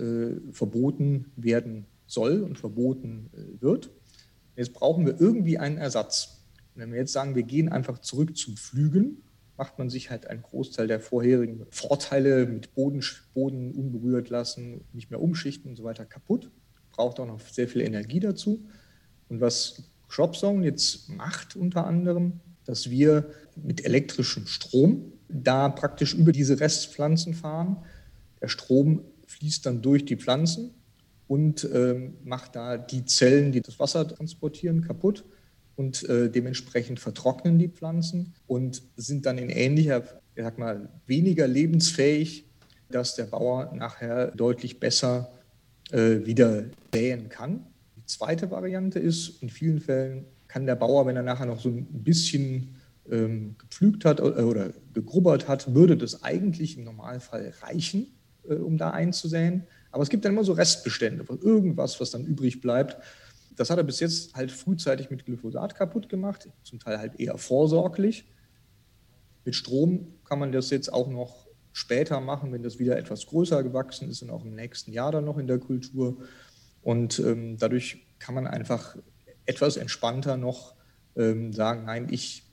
[0.51, 3.89] verboten werden soll und verboten wird.
[4.55, 6.34] Jetzt brauchen wir irgendwie einen Ersatz.
[6.75, 9.23] Und wenn wir jetzt sagen, wir gehen einfach zurück zum Pflügen,
[9.57, 13.01] macht man sich halt einen Großteil der vorherigen Vorteile mit Boden,
[13.33, 16.51] Boden unberührt lassen, nicht mehr umschichten und so weiter kaputt.
[16.91, 18.65] Braucht auch noch sehr viel Energie dazu.
[19.29, 26.31] Und was Cropzone jetzt macht unter anderem, dass wir mit elektrischem Strom da praktisch über
[26.33, 27.77] diese Restpflanzen fahren.
[28.41, 30.71] Der Strom fließt dann durch die Pflanzen
[31.27, 35.23] und ähm, macht da die Zellen, die das Wasser transportieren, kaputt
[35.75, 40.03] und äh, dementsprechend vertrocknen die Pflanzen und sind dann in ähnlicher,
[40.35, 42.45] ich sag mal, weniger lebensfähig,
[42.89, 45.31] dass der Bauer nachher deutlich besser
[45.91, 47.65] äh, wieder säen kann.
[47.97, 51.69] Die zweite Variante ist, in vielen Fällen kann der Bauer, wenn er nachher noch so
[51.69, 52.75] ein bisschen
[53.11, 58.07] ähm, gepflügt hat oder, oder gegrubbert hat, würde das eigentlich im Normalfall reichen,
[58.47, 59.63] äh, um da einzusäen.
[59.91, 62.97] Aber es gibt dann immer so Restbestände, irgendwas, was dann übrig bleibt.
[63.55, 67.37] Das hat er bis jetzt halt frühzeitig mit Glyphosat kaputt gemacht, zum Teil halt eher
[67.37, 68.25] vorsorglich.
[69.45, 73.61] Mit Strom kann man das jetzt auch noch später machen, wenn das wieder etwas größer
[73.63, 76.17] gewachsen ist und auch im nächsten Jahr dann noch in der Kultur.
[76.81, 78.97] Und ähm, dadurch kann man einfach
[79.45, 80.75] etwas entspannter noch
[81.15, 82.43] ähm, sagen, nein, ich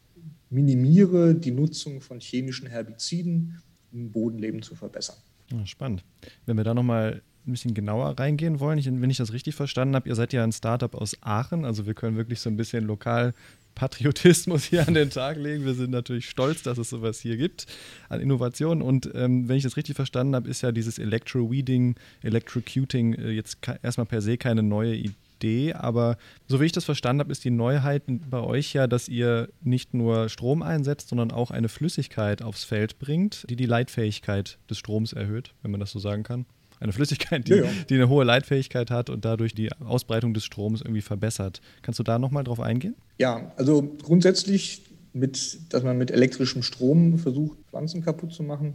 [0.51, 3.63] minimiere die Nutzung von chemischen Herbiziden,
[3.93, 5.17] um Bodenleben zu verbessern.
[5.65, 6.05] Spannend.
[6.47, 9.95] Wenn wir da nochmal ein bisschen genauer reingehen wollen, ich, wenn ich das richtig verstanden
[9.95, 12.85] habe, ihr seid ja ein Startup aus Aachen, also wir können wirklich so ein bisschen
[12.85, 13.35] lokal
[13.75, 15.65] Patriotismus hier an den Tag legen.
[15.65, 17.67] Wir sind natürlich stolz, dass es sowas hier gibt
[18.11, 18.83] an Innovationen.
[18.83, 23.59] Und ähm, wenn ich das richtig verstanden habe, ist ja dieses Electro-Weeding, Electrocuting äh, jetzt
[23.83, 27.45] erstmal per se keine neue Idee Idee, aber so wie ich das verstanden habe, ist
[27.45, 32.43] die Neuheit bei euch ja, dass ihr nicht nur Strom einsetzt, sondern auch eine Flüssigkeit
[32.43, 36.47] aufs Feld bringt, die die Leitfähigkeit des Stroms erhöht, wenn man das so sagen kann.
[36.83, 37.71] Eine Flüssigkeit, die, ja, ja.
[37.89, 41.61] die eine hohe Leitfähigkeit hat und dadurch die Ausbreitung des Stroms irgendwie verbessert.
[41.83, 42.97] Kannst du da nochmal drauf eingehen?
[43.19, 48.75] Ja, also grundsätzlich, mit, dass man mit elektrischem Strom versucht, Pflanzen kaputt zu machen.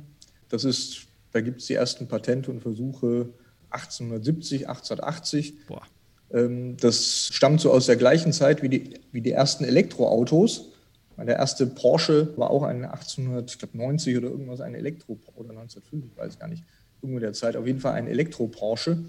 [0.50, 3.30] Das ist, da gibt es die ersten Patente und Versuche
[3.72, 5.66] 1870, 1880.
[5.68, 5.82] Boah.
[6.32, 10.70] Ähm, das stammt so aus der gleichen Zeit wie die, wie die ersten Elektroautos.
[11.18, 16.38] Der erste Porsche war auch ein 1890 oder irgendwas ein Elektro oder 1905, ich weiß
[16.38, 16.64] gar nicht,
[17.02, 19.06] irgendwo der Zeit, auf jeden Fall ein Elektro-Porsche.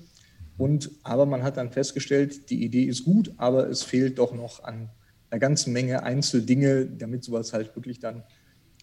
[0.57, 4.64] Und aber man hat dann festgestellt, die Idee ist gut, aber es fehlt doch noch
[4.64, 4.90] an
[5.31, 8.24] einer ganzen Menge Einzeldinge, damit sowas halt wirklich dann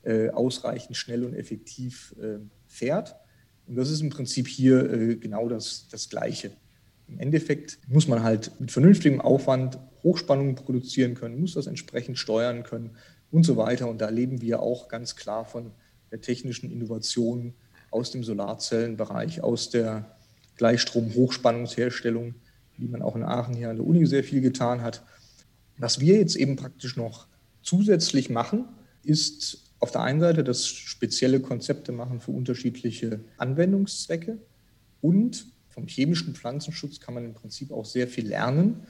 [0.04, 3.16] äh, ausreichend schnell und effektiv äh, fährt.
[3.68, 6.52] Und das ist im Prinzip hier äh, genau das, das Gleiche.
[7.08, 12.64] Im Endeffekt muss man halt mit vernünftigem Aufwand Hochspannungen produzieren können, muss das entsprechend steuern
[12.64, 12.92] können
[13.32, 13.90] und so weiter.
[13.90, 15.72] Und da leben wir auch ganz klar von
[16.12, 17.54] der technischen Innovation
[17.96, 20.18] aus dem Solarzellenbereich, aus der
[20.58, 22.36] Gleichstrom-Hochspannungsherstellung,
[22.78, 25.02] die man auch in Aachen hier an der Uni sehr viel getan hat.
[25.78, 27.28] Was wir jetzt eben praktisch noch
[27.62, 28.66] zusätzlich machen,
[29.04, 34.40] ist auf der einen Seite das spezielle Konzepte machen für unterschiedliche Anwendungszwecke
[35.00, 38.82] und vom chemischen Pflanzenschutz kann man im Prinzip auch sehr viel lernen.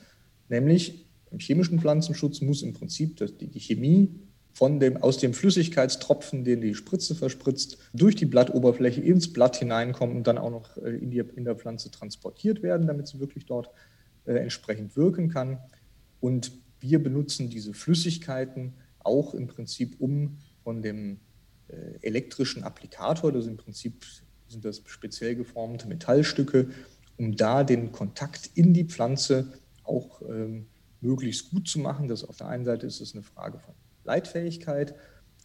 [0.50, 4.20] Nämlich im chemischen Pflanzenschutz muss im Prinzip die Chemie
[4.56, 10.15] von dem, aus dem Flüssigkeitstropfen, den die Spritze verspritzt, durch die Blattoberfläche ins Blatt hineinkommen
[10.15, 13.46] und dann auch noch äh, in, die, in der Pflanze transportiert werden, damit sie wirklich
[13.46, 13.70] dort
[14.24, 15.60] äh, entsprechend wirken kann.
[16.22, 21.20] Und wir benutzen diese Flüssigkeiten auch im Prinzip, um von dem
[21.68, 24.06] äh, elektrischen Applikator, das im Prinzip
[24.48, 26.70] sind das speziell geformte Metallstücke,
[27.18, 29.52] um da den Kontakt in die Pflanze
[29.84, 30.68] auch ähm,
[31.02, 32.08] möglichst gut zu machen.
[32.08, 34.96] Das auf der einen Seite ist es eine Frage von Leitfähigkeit,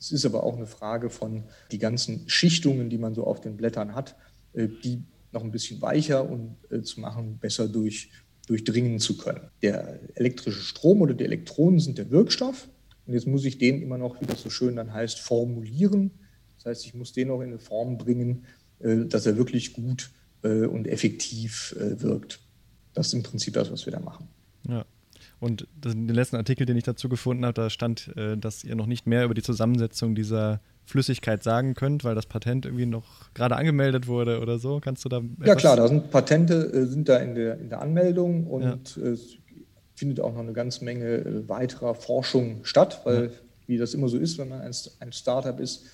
[0.00, 3.56] es ist aber auch eine Frage von die ganzen Schichtungen, die man so auf den
[3.58, 4.16] Blättern hat,
[4.54, 8.10] äh, die noch ein bisschen weicher und äh, zu machen, besser durch,
[8.46, 9.50] durchdringen zu können.
[9.62, 12.68] Der elektrische Strom oder die Elektronen sind der Wirkstoff.
[13.06, 16.12] Und jetzt muss ich den immer noch, wie das so schön dann heißt, formulieren.
[16.56, 18.46] Das heißt, ich muss den noch in eine Form bringen,
[18.80, 20.10] äh, dass er wirklich gut
[20.42, 22.40] und effektiv wirkt.
[22.94, 24.26] Das ist im Prinzip das, was wir da machen.
[25.40, 29.06] Und den letzten Artikel, den ich dazu gefunden habe, da stand, dass ihr noch nicht
[29.06, 34.06] mehr über die Zusammensetzung dieser Flüssigkeit sagen könnt, weil das Patent irgendwie noch gerade angemeldet
[34.06, 34.80] wurde oder so.
[34.80, 35.22] Kannst du da.
[35.44, 39.08] Ja, klar, da sind Patente sind da in der, in der Anmeldung und ja.
[39.08, 39.38] es
[39.94, 43.30] findet auch noch eine ganze Menge weiterer Forschung statt, weil, ja.
[43.66, 45.86] wie das immer so ist, wenn man ein, ein Startup ist,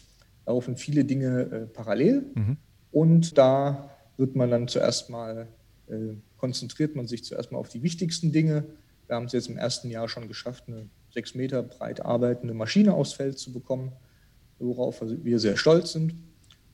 [0.46, 2.24] laufen viele Dinge äh, parallel.
[2.34, 2.56] Mhm.
[2.92, 5.48] Und da wird man dann zuerst mal,
[5.88, 8.64] äh, konzentriert man sich zuerst mal auf die wichtigsten Dinge.
[9.06, 12.94] Wir haben es jetzt im ersten Jahr schon geschafft, eine sechs Meter breit arbeitende Maschine
[12.94, 13.92] aufs Feld zu bekommen,
[14.58, 16.14] worauf wir sehr stolz sind.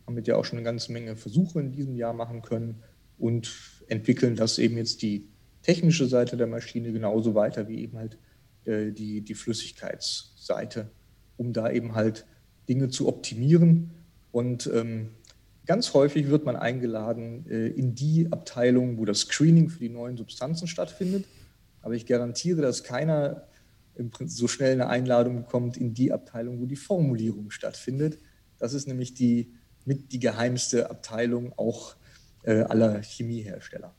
[0.07, 2.83] Haben mit ja auch schon eine ganze Menge Versuche in diesem Jahr machen können
[3.19, 3.53] und
[3.89, 5.29] entwickeln das eben jetzt die
[5.63, 8.19] technische Seite der Maschine genauso weiter wie eben halt
[8.65, 10.91] äh, die, die Flüssigkeitsseite,
[11.37, 12.27] um da eben halt
[12.69, 13.91] Dinge zu optimieren
[14.33, 15.11] und ähm,
[15.65, 20.17] Ganz häufig wird man eingeladen äh, in die Abteilung, wo das Screening für die neuen
[20.17, 21.25] Substanzen stattfindet.
[21.83, 23.47] Aber ich garantiere, dass keiner
[24.25, 28.19] so schnell eine Einladung bekommt in die Abteilung, wo die Formulierung stattfindet.
[28.59, 29.53] Das ist nämlich die
[29.85, 31.97] mit die geheimste Abteilung auch
[32.45, 33.95] äh, aller Chemiehersteller.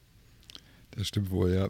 [0.96, 1.70] Das stimmt wohl, ja.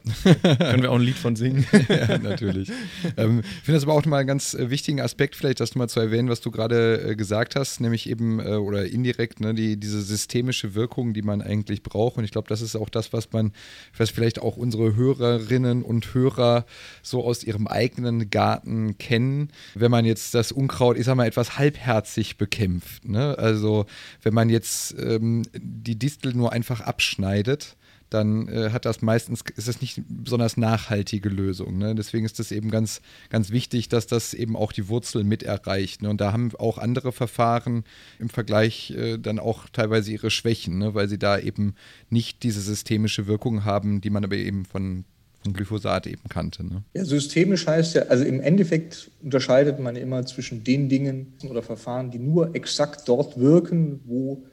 [0.58, 1.66] Können wir auch ein Lied von singen?
[1.90, 2.70] ja, natürlich.
[3.16, 5.88] Ähm, ich finde das aber auch mal einen ganz äh, wichtigen Aspekt, vielleicht das mal
[5.88, 9.78] zu erwähnen, was du gerade äh, gesagt hast, nämlich eben äh, oder indirekt ne, die,
[9.78, 12.18] diese systemische Wirkung, die man eigentlich braucht.
[12.18, 13.54] Und ich glaube, das ist auch das, was man,
[13.98, 16.66] was vielleicht auch unsere Hörerinnen und Hörer
[17.02, 21.58] so aus ihrem eigenen Garten kennen, wenn man jetzt das Unkraut, ich sag mal, etwas
[21.58, 23.08] halbherzig bekämpft.
[23.08, 23.38] Ne?
[23.38, 23.86] Also
[24.22, 27.78] wenn man jetzt ähm, die Distel nur einfach abschneidet,
[28.14, 31.78] dann äh, hat das meistens, ist das nicht besonders nachhaltige Lösung.
[31.78, 31.96] Ne?
[31.96, 36.02] Deswegen ist es eben ganz, ganz wichtig, dass das eben auch die Wurzel mit erreicht.
[36.02, 36.10] Ne?
[36.10, 37.84] Und da haben auch andere Verfahren
[38.20, 40.94] im Vergleich äh, dann auch teilweise ihre Schwächen, ne?
[40.94, 41.76] weil sie da eben
[42.10, 45.06] nicht diese systemische Wirkung haben, die man aber eben von
[45.44, 46.66] von Glyphosat eben kannte.
[46.66, 46.84] Ne?
[46.94, 52.12] Ja, systemisch heißt ja, also im Endeffekt unterscheidet man immer zwischen den Dingen oder Verfahren,
[52.12, 54.46] die nur exakt dort wirken, wo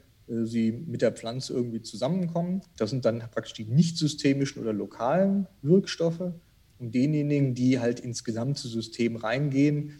[0.45, 2.61] sie mit der Pflanze irgendwie zusammenkommen.
[2.77, 6.33] Das sind dann praktisch die nicht systemischen oder lokalen Wirkstoffe.
[6.79, 9.99] Und denjenigen, die halt ins gesamte System reingehen,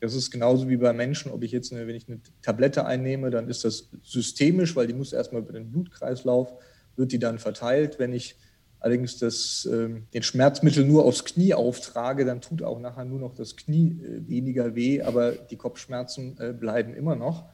[0.00, 3.30] das ist genauso wie bei Menschen, ob ich jetzt, eine, wenn ich eine Tablette einnehme,
[3.30, 6.52] dann ist das systemisch, weil die muss erstmal über den Blutkreislauf,
[6.96, 7.98] wird die dann verteilt.
[7.98, 8.36] Wenn ich
[8.80, 13.34] allerdings das, äh, den Schmerzmittel nur aufs Knie auftrage, dann tut auch nachher nur noch
[13.34, 17.48] das Knie äh, weniger weh, aber die Kopfschmerzen äh, bleiben immer noch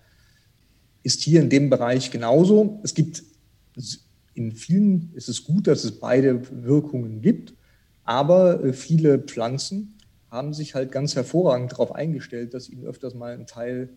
[1.02, 2.80] ist hier in dem Bereich genauso.
[2.82, 3.22] Es gibt
[4.34, 7.54] in vielen ist es gut, dass es beide Wirkungen gibt,
[8.04, 9.94] aber äh, viele Pflanzen
[10.30, 13.90] haben sich halt ganz hervorragend darauf eingestellt, dass ihnen öfters mal ein Teil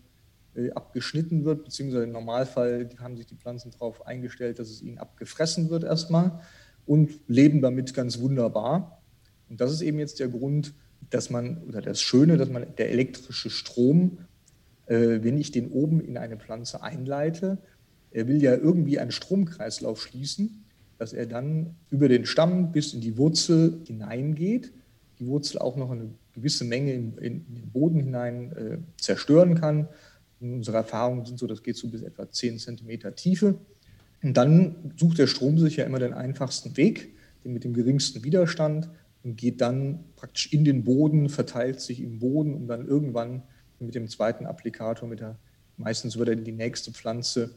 [0.56, 4.98] äh, abgeschnitten wird, beziehungsweise im Normalfall haben sich die Pflanzen darauf eingestellt, dass es ihnen
[4.98, 6.40] abgefressen wird erstmal
[6.86, 9.02] und leben damit ganz wunderbar.
[9.48, 10.74] Und das ist eben jetzt der Grund,
[11.10, 14.18] dass man, oder das Schöne, dass man der elektrische Strom
[14.86, 17.58] wenn ich den oben in eine Pflanze einleite,
[18.10, 20.64] er will ja irgendwie einen Stromkreislauf schließen,
[20.98, 24.72] dass er dann über den Stamm bis in die Wurzel hineingeht,
[25.18, 29.54] die Wurzel auch noch eine gewisse Menge in, in, in den Boden hinein äh, zerstören
[29.54, 29.88] kann.
[30.40, 33.56] In unserer Erfahrung sind so, das geht so bis etwa 10 cm Tiefe.
[34.22, 37.14] Und dann sucht der Strom sich ja immer den einfachsten Weg,
[37.44, 38.88] den mit dem geringsten Widerstand
[39.22, 43.42] und geht dann praktisch in den Boden, verteilt sich im Boden, um dann irgendwann
[43.78, 45.36] mit dem zweiten Applikator, mit der,
[45.76, 47.50] meistens dann die nächste Pflanze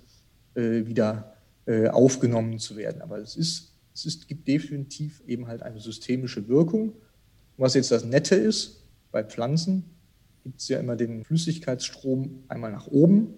[0.55, 1.33] äh, wieder
[1.65, 3.01] äh, aufgenommen zu werden.
[3.01, 6.93] Aber es, ist, es ist, gibt definitiv eben halt eine systemische Wirkung.
[7.57, 9.85] Was jetzt das Nette ist, bei Pflanzen
[10.43, 13.33] gibt es ja immer den Flüssigkeitsstrom einmal nach oben,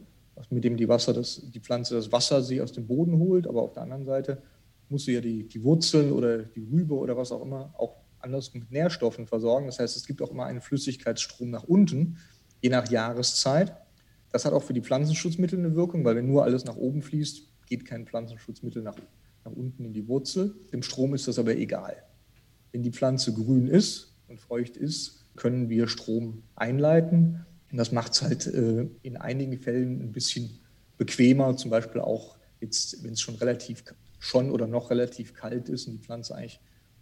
[0.50, 3.62] mit dem die, Wasser das, die Pflanze das Wasser sie aus dem Boden holt, aber
[3.62, 4.42] auf der anderen Seite
[4.90, 8.54] muss sie ja die, die Wurzeln oder die Rübe oder was auch immer auch anders
[8.54, 9.68] mit Nährstoffen versorgen.
[9.68, 12.18] Das heißt, es gibt auch immer einen Flüssigkeitsstrom nach unten,
[12.62, 13.76] je nach Jahreszeit.
[14.32, 17.42] Das hat auch für die Pflanzenschutzmittel eine Wirkung, weil wenn nur alles nach oben fließt,
[17.68, 18.96] geht kein Pflanzenschutzmittel nach,
[19.46, 20.56] nach unten in die Wurzel.
[20.72, 21.96] Dem Strom ist das aber egal.
[22.72, 27.46] Wenn die Pflanze grün ist und feucht ist, können wir Strom einleiten.
[27.72, 30.60] Und das macht es halt äh, in einigen Fällen ein bisschen
[30.98, 33.84] bequemer, zum Beispiel auch jetzt, wenn es schon relativ
[34.20, 36.60] schon oder noch relativ kalt ist und die Pflanze eigentlich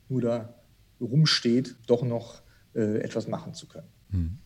[0.08, 0.54] nur da
[1.02, 2.42] rumsteht, doch noch
[2.76, 3.88] äh, etwas machen zu können.
[4.10, 4.38] Mhm.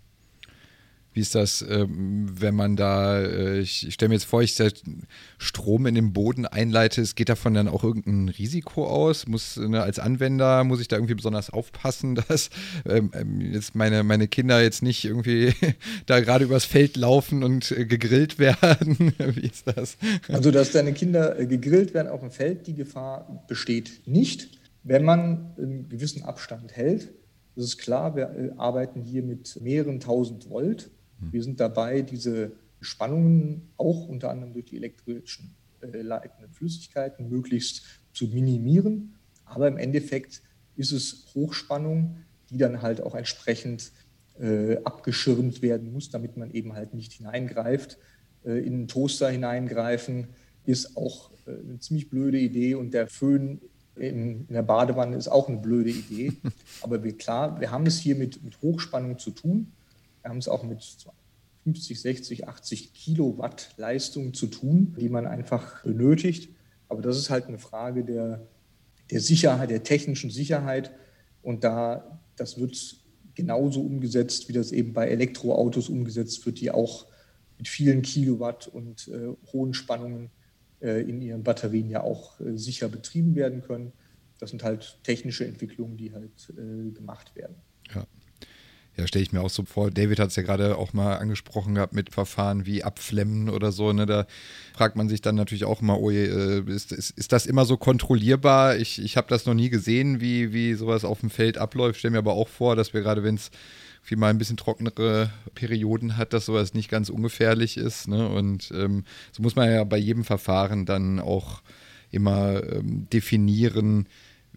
[1.14, 4.55] Wie ist das, ähm, wenn man da, äh, ich stelle mir jetzt vor, ich
[5.38, 9.28] Strom in den Boden einleite, es geht davon dann auch irgendein Risiko aus?
[9.28, 12.49] Muss ne, als Anwender muss ich da irgendwie besonders aufpassen, dass
[12.86, 15.53] ähm, ähm jetzt meine, meine Kinder jetzt nicht irgendwie
[16.05, 19.14] da gerade übers Feld laufen und äh, gegrillt werden?
[19.18, 19.97] Wie ist das?
[20.30, 24.47] Also, dass deine Kinder äh, gegrillt werden auf dem Feld, die Gefahr besteht nicht,
[24.84, 27.09] wenn man einen gewissen Abstand hält.
[27.55, 30.89] Das ist klar, wir arbeiten hier mit mehreren tausend Volt.
[31.32, 37.84] Wir sind dabei, diese Spannungen auch unter anderem durch die elektrischen äh, leitenden Flüssigkeiten möglichst
[38.13, 39.13] zu minimieren.
[39.45, 40.41] Aber im Endeffekt
[40.76, 42.17] ist es Hochspannung,
[42.49, 43.91] die dann halt auch entsprechend
[44.39, 47.97] äh, abgeschirmt werden muss, damit man eben halt nicht hineingreift.
[48.43, 50.28] Äh, in einen Toaster hineingreifen
[50.65, 53.61] ist auch äh, eine ziemlich blöde Idee und der Föhn
[53.95, 56.34] in, in, der Badewanne ist auch eine blöde Idee.
[56.82, 59.72] Aber wir, klar, wir haben es hier mit, mit Hochspannung zu tun.
[60.22, 60.84] Wir haben es auch mit
[61.63, 66.49] 50, 60, 80 Kilowatt Leistung zu tun, die man einfach benötigt.
[66.89, 68.47] Aber das ist halt eine Frage der,
[69.09, 70.91] der Sicherheit, der technischen Sicherheit.
[71.41, 72.97] Und da, das wird
[73.36, 77.05] genauso umgesetzt, wie das eben bei Elektroautos umgesetzt wird, die auch
[77.57, 80.32] mit vielen Kilowatt und äh, hohen Spannungen
[80.82, 83.93] äh, in ihren Batterien ja auch äh, sicher betrieben werden können.
[84.39, 87.55] Das sind halt technische Entwicklungen, die halt äh, gemacht werden.
[87.93, 88.05] Ja.
[89.02, 89.89] Ja, stelle ich mir auch so vor.
[89.89, 93.91] David hat es ja gerade auch mal angesprochen gehabt mit Verfahren wie Abflemmen oder so.
[93.93, 94.06] Ne?
[94.06, 94.28] Da
[94.76, 97.78] fragt man sich dann natürlich auch mal, oh, äh, ist, ist, ist das immer so
[97.78, 98.78] kontrollierbar?
[98.78, 101.97] Ich, ich habe das noch nie gesehen, wie, wie sowas auf dem Feld abläuft.
[101.97, 103.49] Stelle mir aber auch vor, dass wir gerade, wenn es
[104.06, 108.08] wie mal ein bisschen trockenere Perioden hat, dass sowas nicht ganz ungefährlich ist.
[108.08, 108.30] Ne?
[108.30, 111.64] Und ähm, so muss man ja bei jedem Verfahren dann auch
[112.12, 114.08] immer ähm, definieren,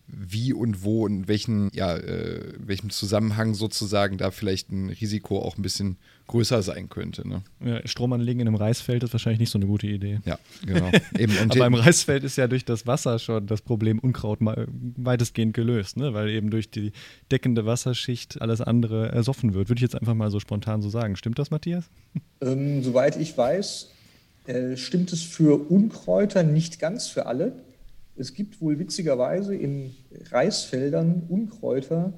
[0.06, 5.56] wie und wo und welchen, ja, äh, welchem Zusammenhang sozusagen da vielleicht ein Risiko auch
[5.56, 5.96] ein bisschen
[6.26, 7.26] größer sein könnte.
[7.26, 7.42] Ne?
[7.64, 10.20] Ja, Strom anlegen in einem Reisfeld ist wahrscheinlich nicht so eine gute Idee.
[10.24, 10.90] Ja, genau.
[11.18, 15.54] Eben, und Aber im Reisfeld ist ja durch das Wasser schon das Problem Unkraut weitestgehend
[15.54, 16.14] gelöst, ne?
[16.14, 16.92] weil eben durch die
[17.30, 19.68] deckende Wasserschicht alles andere ersoffen wird.
[19.68, 21.16] Würde ich jetzt einfach mal so spontan so sagen.
[21.16, 21.84] Stimmt das, Matthias?
[22.40, 23.90] Ähm, soweit ich weiß,
[24.46, 27.52] äh, stimmt es für Unkräuter nicht ganz für alle.
[28.16, 29.94] Es gibt wohl witzigerweise in
[30.30, 32.12] Reisfeldern Unkräuter,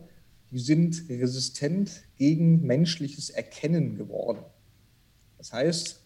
[0.50, 4.40] die sind resistent gegen menschliches Erkennen geworden.
[5.38, 6.00] Das heißt,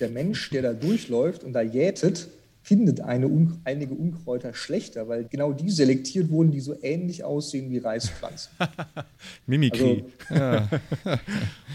[0.00, 2.28] der Mensch, der da durchläuft und da jätet,
[2.62, 3.28] findet eine,
[3.64, 8.52] einige Unkräuter schlechter, weil genau die selektiert wurden, die so ähnlich aussehen wie Reispflanzen.
[9.46, 10.04] Mimikry.
[10.28, 10.76] Also,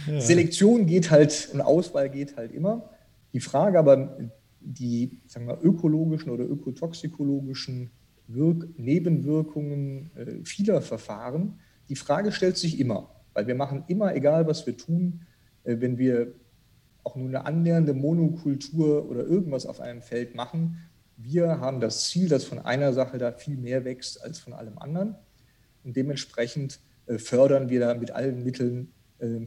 [0.09, 0.19] ja.
[0.19, 2.89] Selektion geht halt und Auswahl geht halt immer.
[3.33, 4.17] Die Frage aber,
[4.73, 7.91] die sagen wir, ökologischen oder ökotoxikologischen
[8.27, 11.59] Wirk Nebenwirkungen äh, vieler Verfahren,
[11.89, 15.21] die Frage stellt sich immer, weil wir machen immer, egal was wir tun,
[15.63, 16.33] äh, wenn wir
[17.03, 20.77] auch nur eine annähernde Monokultur oder irgendwas auf einem Feld machen,
[21.15, 24.77] wir haben das Ziel, dass von einer Sache da viel mehr wächst als von allem
[24.77, 25.15] anderen.
[25.83, 29.39] Und dementsprechend äh, fördern wir da mit allen Mitteln äh,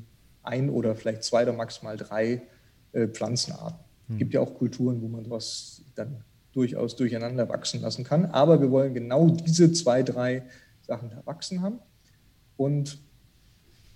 [0.43, 2.43] ein oder vielleicht zwei oder maximal drei
[2.93, 3.90] äh, Pflanzenarten.
[4.11, 8.27] Es gibt ja auch Kulturen, wo man sowas dann durchaus durcheinander wachsen lassen kann.
[8.27, 10.43] Aber wir wollen genau diese zwei, drei
[10.83, 11.79] Sachen da wachsen haben.
[12.57, 12.99] Und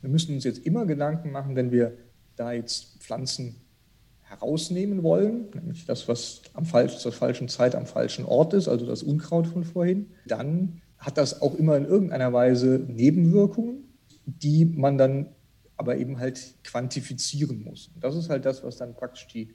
[0.01, 1.97] wir müssen uns jetzt immer Gedanken machen, wenn wir
[2.37, 3.57] da jetzt Pflanzen
[4.23, 8.87] herausnehmen wollen, nämlich das, was am falsch, zur falschen Zeit am falschen Ort ist, also
[8.87, 13.85] das Unkraut von vorhin, dann hat das auch immer in irgendeiner Weise Nebenwirkungen,
[14.25, 15.29] die man dann
[15.77, 17.91] aber eben halt quantifizieren muss.
[17.95, 19.55] Und das ist halt das, was dann praktisch die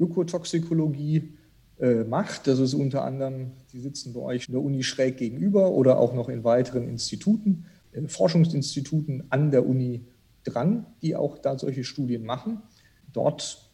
[0.00, 1.34] Ökotoxikologie
[1.78, 2.46] äh, macht.
[2.46, 6.14] Das ist unter anderem, die sitzen bei euch in der Uni schräg gegenüber oder auch
[6.14, 10.06] noch in weiteren Instituten, äh, Forschungsinstituten an der Uni
[10.44, 12.62] dran, die auch da solche Studien machen.
[13.12, 13.70] Dort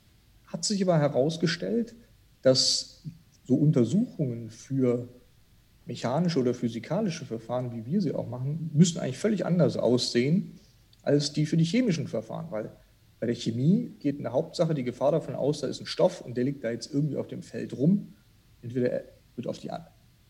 [0.47, 1.95] hat sich aber herausgestellt,
[2.43, 3.03] dass
[3.45, 5.09] so Untersuchungen für
[5.85, 10.59] mechanische oder physikalische Verfahren, wie wir sie auch machen, müssen eigentlich völlig anders aussehen
[11.03, 12.71] als die für die chemischen Verfahren, weil
[13.19, 16.21] bei der Chemie geht in der Hauptsache die Gefahr davon aus, da ist ein Stoff
[16.21, 18.15] und der liegt da jetzt irgendwie auf dem Feld rum.
[18.63, 19.05] Entweder er
[19.37, 19.71] wird auf die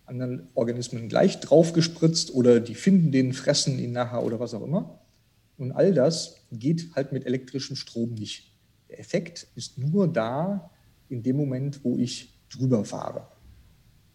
[0.04, 4.62] anderen Organismen gleich drauf gespritzt oder die finden den, fressen ihn nachher oder was auch
[4.62, 5.00] immer.
[5.58, 8.52] Und all das geht halt mit elektrischem Strom nicht.
[8.88, 10.70] Der Effekt ist nur da
[11.08, 13.26] in dem Moment, wo ich drüber fahre.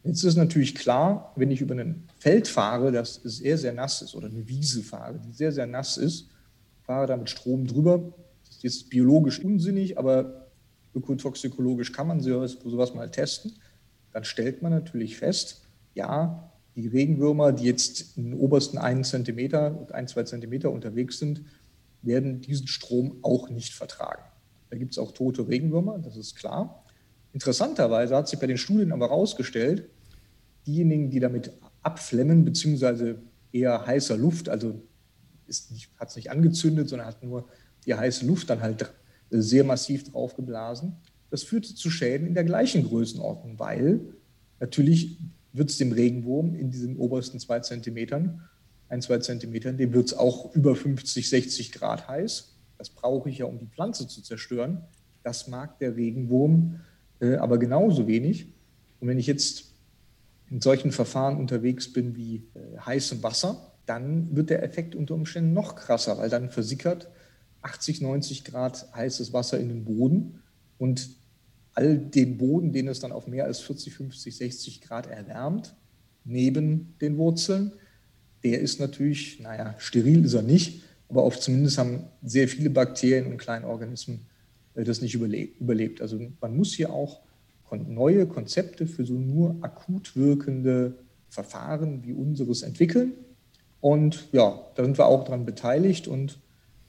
[0.04, 4.16] Jetzt ist natürlich klar, wenn ich über ein Feld fahre, das sehr, sehr nass ist,
[4.16, 6.30] oder eine Wiese fahre, die sehr, sehr nass ist,
[6.82, 8.14] fahre da mit Strom drüber,
[8.66, 10.47] ist biologisch unsinnig, aber
[10.93, 13.53] ökotoxikologisch kann man sowas, mal testen.
[14.12, 15.62] Dann stellt man natürlich fest,
[15.93, 21.43] ja, die Regenwürmer, die jetzt in den obersten einen Zentimeter, ein, zwei Zentimeter unterwegs sind,
[22.01, 24.24] werden diesen Strom auch nicht vertragen.
[24.70, 26.86] Da gibt es auch tote Regenwürmer, das ist klar.
[27.34, 29.89] Interessanterweise hat sich bei den Studien aber herausgestellt,
[30.66, 31.51] diejenigen, die damit
[31.82, 34.82] abflemmen, beziehungsweise eher heißer Luft, also
[35.97, 37.47] hat es nicht angezündet, sondern hat nur
[37.86, 38.92] die heiße Luft dann halt
[39.30, 40.94] sehr massiv draufgeblasen.
[41.30, 44.02] Das führte zu Schäden in der gleichen Größenordnung, weil
[44.60, 45.18] natürlich
[45.54, 48.42] wird es dem Regenwurm in diesen obersten zwei Zentimetern,
[48.90, 52.58] ein, zwei Zentimetern, dem wird es auch über 50, 60 Grad heiß.
[52.78, 54.82] Das brauche ich ja, um die Pflanze zu zerstören.
[55.24, 56.82] Das mag der Regenwurm
[57.22, 58.48] äh, aber genauso wenig.
[59.00, 59.74] Und wenn ich jetzt
[60.50, 65.54] in solchen Verfahren unterwegs bin wie äh, heißem Wasser, dann wird der Effekt unter Umständen
[65.54, 67.10] noch krasser, weil dann versickert
[67.62, 70.41] 80, 90 Grad heißes Wasser in den Boden
[70.78, 71.09] und
[71.74, 75.74] all den Boden, den es dann auf mehr als 40, 50, 60 Grad erwärmt,
[76.24, 77.74] neben den Wurzeln,
[78.43, 83.28] der ist natürlich, naja, steril ist er nicht, aber auch zumindest haben sehr viele Bakterien
[83.28, 84.22] und Kleinorganismen
[84.76, 86.01] äh, das nicht überlebt.
[86.01, 87.22] Also man muss hier auch
[87.72, 90.95] neue Konzepte für so nur akut wirkende
[91.30, 93.14] Verfahren wie unseres entwickeln.
[93.80, 96.39] Und ja, da sind wir auch daran beteiligt und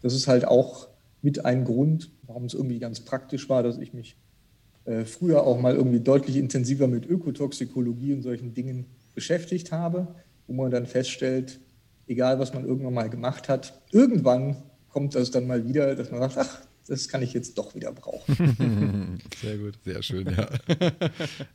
[0.03, 0.89] das ist halt auch
[1.23, 4.17] mit ein Grund, warum es irgendwie ganz praktisch war, dass ich mich
[4.85, 10.09] äh, früher auch mal irgendwie deutlich intensiver mit Ökotoxikologie und solchen Dingen beschäftigt habe,
[10.47, 11.61] wo man dann feststellt,
[12.07, 14.57] egal was man irgendwann mal gemacht hat, irgendwann
[14.89, 17.93] kommt das dann mal wieder, dass man sagt, ach, das kann ich jetzt doch wieder
[17.93, 19.21] brauchen.
[19.41, 19.79] Sehr gut.
[19.85, 20.49] Sehr schön, ja.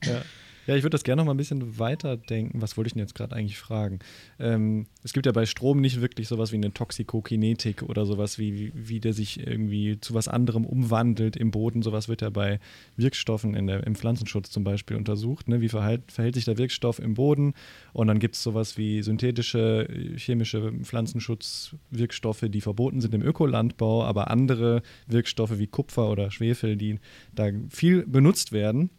[0.05, 0.21] ja.
[0.67, 2.61] Ja, ich würde das gerne noch mal ein bisschen weiterdenken.
[2.61, 3.99] Was wollte ich denn jetzt gerade eigentlich fragen?
[4.37, 8.73] Ähm, es gibt ja bei Strom nicht wirklich sowas wie eine Toxikokinetik oder sowas, wie,
[8.75, 11.83] wie der sich irgendwie zu was anderem umwandelt im Boden.
[11.83, 12.59] Sowas wird ja bei
[12.97, 15.47] Wirkstoffen in der, im Pflanzenschutz zum Beispiel untersucht.
[15.47, 15.61] Ne?
[15.61, 17.53] Wie verhält, verhält sich der Wirkstoff im Boden?
[17.93, 19.87] Und dann gibt es sowas wie synthetische,
[20.17, 26.99] chemische Pflanzenschutzwirkstoffe, die verboten sind im Ökolandbau, aber andere Wirkstoffe wie Kupfer oder Schwefel, die
[27.33, 28.89] da viel benutzt werden.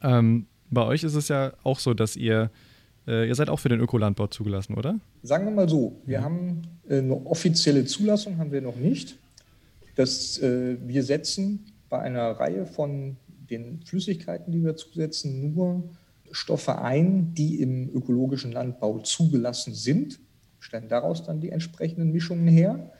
[0.00, 2.50] Ähm, bei euch ist es ja auch so, dass ihr,
[3.06, 4.98] äh, ihr seid auch für den Ökolandbau zugelassen, oder?
[5.22, 6.22] Sagen wir mal so, wir ja.
[6.22, 9.16] haben äh, eine offizielle Zulassung, haben wir noch nicht.
[9.94, 13.16] Das, äh, wir setzen bei einer Reihe von
[13.50, 15.84] den Flüssigkeiten, die wir zusetzen, nur
[16.32, 20.18] Stoffe ein, die im ökologischen Landbau zugelassen sind,
[20.58, 22.90] stellen daraus dann die entsprechenden Mischungen her.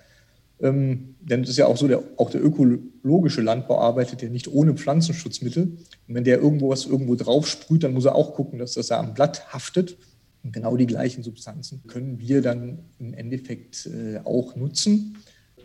[0.60, 4.48] Ähm, denn es ist ja auch so, der, auch der ökologische Landbau arbeitet ja nicht
[4.48, 5.64] ohne Pflanzenschutzmittel.
[6.08, 8.88] Und wenn der irgendwo was irgendwo drauf sprüht, dann muss er auch gucken, dass das
[8.88, 9.96] ja am Blatt haftet.
[10.42, 15.16] Und genau die gleichen Substanzen können wir dann im Endeffekt äh, auch nutzen.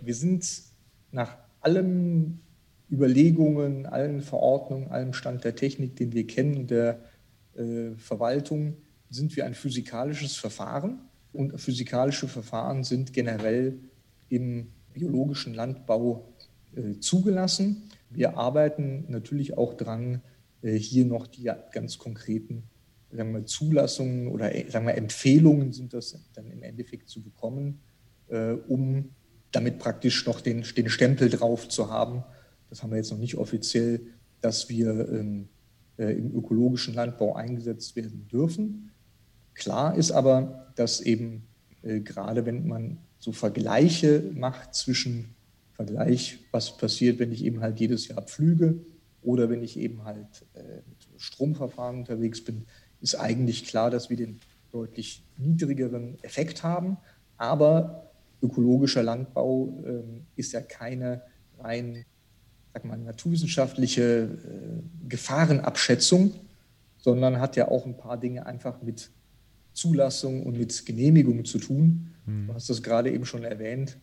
[0.01, 0.47] Wir sind
[1.11, 2.39] nach allen
[2.89, 6.99] Überlegungen, allen Verordnungen, allem Stand der Technik, den wir kennen der
[7.55, 8.77] äh, Verwaltung,
[9.09, 10.99] sind wir ein physikalisches Verfahren.
[11.31, 13.77] Und physikalische Verfahren sind generell
[14.29, 14.67] im
[14.99, 16.29] biologischen Landbau
[16.75, 17.89] äh, zugelassen.
[18.09, 20.21] Wir arbeiten natürlich auch dran,
[20.61, 22.63] äh, hier noch die ganz konkreten
[23.11, 27.79] sagen wir, Zulassungen oder äh, sagen wir, Empfehlungen sind das dann im Endeffekt zu bekommen,
[28.67, 29.09] um
[29.51, 32.23] damit praktisch noch den, den Stempel drauf zu haben.
[32.69, 34.01] Das haben wir jetzt noch nicht offiziell,
[34.39, 35.49] dass wir ähm,
[35.97, 38.91] äh, im ökologischen Landbau eingesetzt werden dürfen.
[39.55, 41.47] Klar ist aber, dass eben
[41.81, 45.35] gerade wenn man so Vergleiche macht zwischen
[45.73, 48.79] Vergleich, was passiert, wenn ich eben halt jedes Jahr pflüge
[49.21, 52.65] oder wenn ich eben halt äh, mit Stromverfahren unterwegs bin,
[53.01, 54.39] ist eigentlich klar, dass wir den
[54.71, 56.97] deutlich niedrigeren Effekt haben.
[57.37, 58.11] Aber
[58.41, 60.01] ökologischer Landbau äh,
[60.35, 61.21] ist ja keine
[61.59, 62.05] rein
[62.73, 66.33] sag mal, naturwissenschaftliche äh, Gefahrenabschätzung,
[66.97, 69.09] sondern hat ja auch ein paar Dinge einfach mit
[69.73, 72.13] Zulassung und mit Genehmigung zu tun.
[72.29, 72.47] Mhm.
[72.47, 73.97] Du hast das gerade eben schon erwähnt,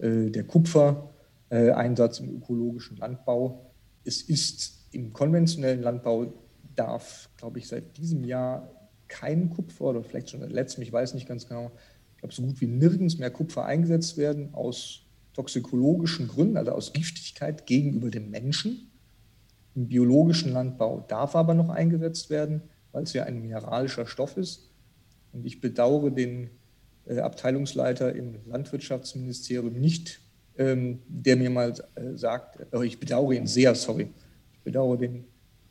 [0.00, 3.70] äh, der Kupfereinsatz im ökologischen Landbau.
[4.04, 6.32] Es ist im konventionellen Landbau
[6.74, 8.70] darf, glaube ich, seit diesem Jahr
[9.08, 11.70] kein Kupfer oder vielleicht schon seit letztem, ich weiß nicht ganz genau,
[12.14, 15.02] ich glaube, so gut wie nirgends mehr Kupfer eingesetzt werden aus
[15.32, 18.90] toxikologischen Gründen, also aus Giftigkeit gegenüber dem Menschen.
[19.74, 22.62] Im biologischen Landbau darf aber noch eingesetzt werden,
[22.92, 24.70] weil es ja ein mineralischer Stoff ist.
[25.32, 26.50] Und ich bedauere den
[27.08, 30.20] Abteilungsleiter im Landwirtschaftsministerium nicht,
[30.58, 34.08] ähm, der mir mal äh, sagt, äh, ich bedauere ihn sehr, sorry,
[34.52, 35.24] ich bedauere den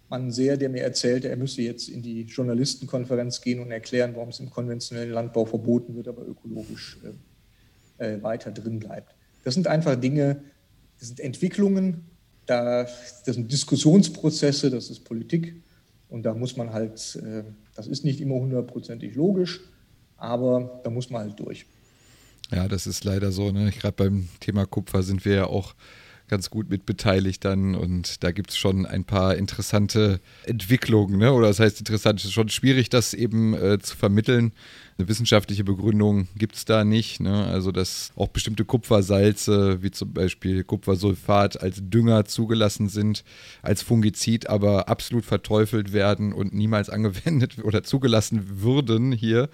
[0.09, 4.29] Mann sehr, der mir erzählte, er müsse jetzt in die Journalistenkonferenz gehen und erklären, warum
[4.29, 6.99] es im konventionellen Landbau verboten wird, aber ökologisch
[7.97, 9.15] äh, äh, weiter drin bleibt.
[9.43, 10.41] Das sind einfach Dinge,
[10.99, 12.05] das sind Entwicklungen,
[12.45, 15.55] da, das sind Diskussionsprozesse, das ist Politik.
[16.07, 17.43] Und da muss man halt äh,
[17.75, 19.61] das ist nicht immer hundertprozentig logisch,
[20.18, 21.66] aber da muss man halt durch.
[22.51, 23.51] Ja, das ist leider so.
[23.51, 23.72] Ne?
[23.72, 25.74] Gerade beim Thema Kupfer sind wir ja auch
[26.28, 31.32] ganz gut mit beteiligt dann und da gibt es schon ein paar interessante Entwicklungen, ne?
[31.34, 34.51] oder das heißt interessant, es ist schon schwierig, das eben äh, zu vermitteln.
[34.97, 37.19] Eine wissenschaftliche Begründung gibt es da nicht.
[37.19, 37.45] Ne?
[37.47, 43.26] Also, dass auch bestimmte Kupfersalze, wie zum Beispiel Kupfersulfat, als Dünger zugelassen sind,
[43.61, 49.49] als Fungizid, aber absolut verteufelt werden und niemals angewendet oder zugelassen würden hier.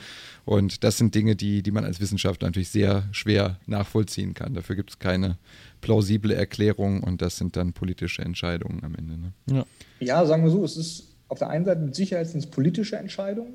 [0.46, 4.54] Und das sind Dinge, die, die man als Wissenschaftler natürlich sehr schwer nachvollziehen kann.
[4.54, 5.40] Dafür gibt es keine
[5.82, 9.18] plausible Erklärung und das sind dann politische Entscheidungen am Ende.
[9.18, 9.34] Ne?
[9.50, 9.66] Ja.
[10.00, 12.98] ja, sagen wir so, es ist auf der einen Seite mit Sicherheit sind es politische
[12.98, 13.54] Entscheidungen,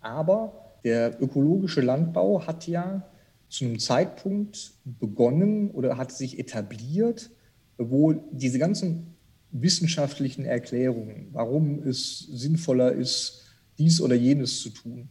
[0.00, 3.08] aber der ökologische Landbau hat ja
[3.48, 7.30] zu einem Zeitpunkt begonnen oder hat sich etabliert,
[7.78, 9.14] wo diese ganzen
[9.52, 13.44] wissenschaftlichen Erklärungen, warum es sinnvoller ist,
[13.78, 15.08] dies oder jenes zu tun,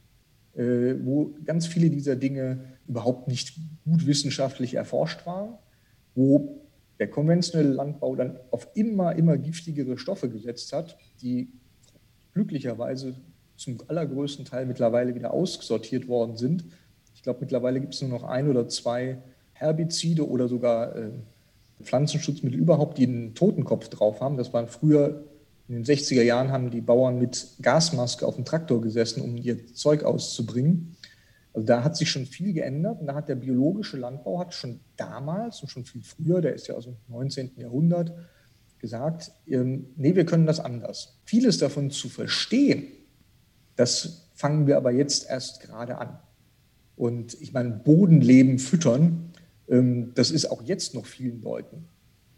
[0.55, 5.53] äh, wo ganz viele dieser Dinge überhaupt nicht gut wissenschaftlich erforscht waren,
[6.15, 6.61] wo
[6.99, 11.49] der konventionelle Landbau dann auf immer, immer giftigere Stoffe gesetzt hat, die
[12.33, 13.15] glücklicherweise
[13.55, 16.65] zum allergrößten Teil mittlerweile wieder aussortiert worden sind.
[17.15, 19.19] Ich glaube, mittlerweile gibt es nur noch ein oder zwei
[19.53, 21.09] Herbizide oder sogar äh,
[21.81, 24.37] Pflanzenschutzmittel überhaupt, die einen Totenkopf drauf haben.
[24.37, 25.23] Das waren früher,
[25.67, 29.65] in den 60er Jahren haben die Bauern mit Gasmaske auf dem Traktor gesessen, um ihr
[29.73, 30.95] Zeug auszubringen.
[31.53, 34.79] Also da hat sich schon viel geändert und da hat der biologische Landbau hat schon
[34.97, 37.51] damals und schon viel früher, der ist ja aus dem 19.
[37.57, 38.11] Jahrhundert,
[38.79, 41.19] gesagt, ähm, nee, wir können das anders.
[41.25, 42.85] Vieles davon zu verstehen,
[43.75, 46.19] Das fangen wir aber jetzt erst gerade an.
[46.95, 49.31] Und ich meine, Bodenleben füttern,
[49.67, 51.87] ähm, das ist auch jetzt noch vielen Leuten,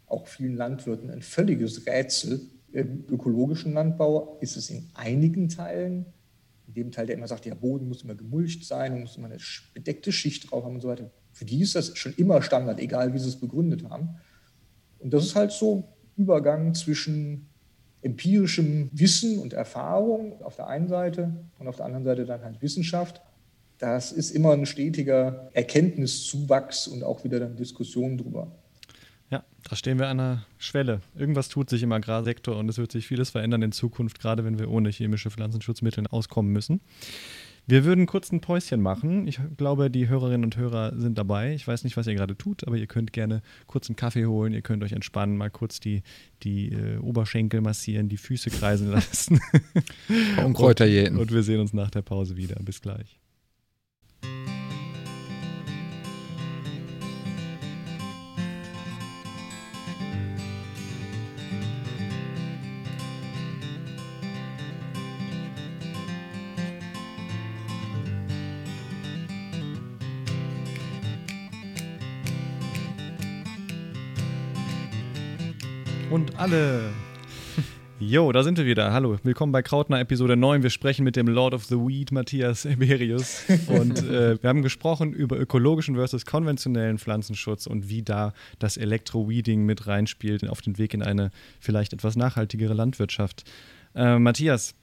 [0.06, 2.40] auch vielen Landwirten ein völliges Rätsel.
[2.72, 6.06] Im ökologischen Landbau ist es in einigen Teilen,
[6.68, 9.28] in dem Teil, der immer sagt, der Boden muss immer gemulcht sein und muss immer
[9.28, 9.38] eine
[9.74, 11.10] bedeckte Schicht drauf haben und so weiter.
[11.32, 14.16] Für die ist das schon immer Standard, egal wie sie es begründet haben.
[14.98, 15.84] Und das ist halt so
[16.16, 17.48] Übergang zwischen
[18.02, 22.62] empirischem Wissen und Erfahrung auf der einen Seite und auf der anderen Seite dann halt
[22.62, 23.20] Wissenschaft.
[23.78, 28.52] Das ist immer ein stetiger Erkenntniszuwachs und auch wieder dann Diskussionen drüber.
[29.30, 31.00] Ja, da stehen wir an einer Schwelle.
[31.16, 34.58] Irgendwas tut sich im Agrarsektor und es wird sich vieles verändern in Zukunft, gerade wenn
[34.58, 36.80] wir ohne chemische Pflanzenschutzmittel auskommen müssen.
[37.68, 39.26] Wir würden kurz ein Päuschen machen.
[39.26, 41.52] Ich glaube, die Hörerinnen und Hörer sind dabei.
[41.54, 44.52] Ich weiß nicht, was ihr gerade tut, aber ihr könnt gerne kurz einen Kaffee holen,
[44.52, 46.04] ihr könnt euch entspannen, mal kurz die,
[46.44, 49.40] die äh, Oberschenkel massieren, die Füße kreisen lassen.
[50.44, 51.18] und Kräuter jäten.
[51.18, 52.54] Und wir sehen uns nach der Pause wieder.
[52.62, 53.18] Bis gleich.
[76.38, 76.90] Alle.
[77.98, 78.92] Jo, da sind wir wieder.
[78.92, 80.62] Hallo, willkommen bei Krautner Episode 9.
[80.62, 83.44] Wir sprechen mit dem Lord of the Weed, Matthias Eberius.
[83.68, 89.64] Und äh, wir haben gesprochen über ökologischen versus konventionellen Pflanzenschutz und wie da das Elektro-Weeding
[89.64, 93.44] mit reinspielt auf den Weg in eine vielleicht etwas nachhaltigere Landwirtschaft.
[93.94, 94.74] Äh, Matthias,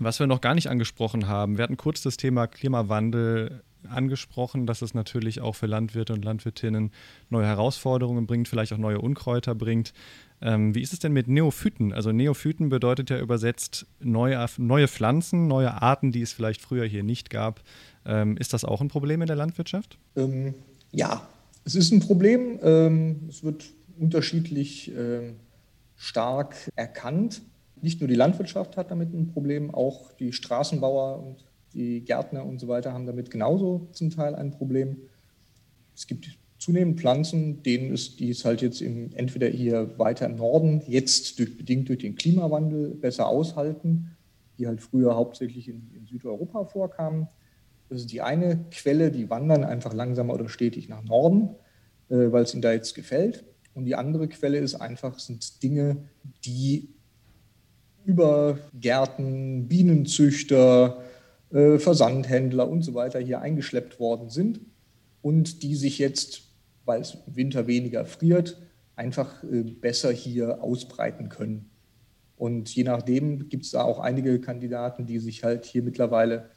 [0.00, 4.82] was wir noch gar nicht angesprochen haben, wir hatten kurz das Thema Klimawandel angesprochen, dass
[4.82, 6.90] es natürlich auch für Landwirte und Landwirtinnen
[7.28, 9.92] neue Herausforderungen bringt, vielleicht auch neue Unkräuter bringt.
[10.42, 11.92] Ähm, wie ist es denn mit Neophyten?
[11.92, 17.02] Also Neophyten bedeutet ja übersetzt neue, neue Pflanzen, neue Arten, die es vielleicht früher hier
[17.02, 17.62] nicht gab.
[18.06, 19.98] Ähm, ist das auch ein Problem in der Landwirtschaft?
[20.16, 20.54] Ähm,
[20.92, 21.28] ja,
[21.64, 22.58] es ist ein Problem.
[22.62, 23.64] Ähm, es wird
[23.98, 25.36] unterschiedlich ähm,
[25.96, 27.42] stark erkannt.
[27.82, 31.44] Nicht nur die Landwirtschaft hat damit ein Problem, auch die Straßenbauer und
[31.74, 34.96] die Gärtner und so weiter haben damit genauso zum Teil ein Problem.
[35.94, 40.36] Es gibt zunehmend Pflanzen, denen es, die es halt jetzt im, entweder hier weiter im
[40.36, 44.16] Norden, jetzt durch, bedingt durch den Klimawandel besser aushalten,
[44.58, 47.28] die halt früher hauptsächlich in, in Südeuropa vorkamen.
[47.88, 51.50] Das ist die eine Quelle, die wandern einfach langsamer oder stetig nach Norden,
[52.10, 53.44] äh, weil es ihnen da jetzt gefällt.
[53.74, 55.96] Und die andere Quelle ist einfach, sind Dinge,
[56.44, 56.90] die
[58.04, 61.02] über Gärten, Bienenzüchter,
[61.52, 64.60] äh, Versandhändler und so weiter hier eingeschleppt worden sind
[65.22, 66.50] und die sich jetzt
[66.90, 68.60] weil es im Winter weniger friert,
[68.96, 71.70] einfach äh, besser hier ausbreiten können.
[72.36, 76.50] Und je nachdem gibt es da auch einige Kandidaten, die sich halt hier mittlerweile,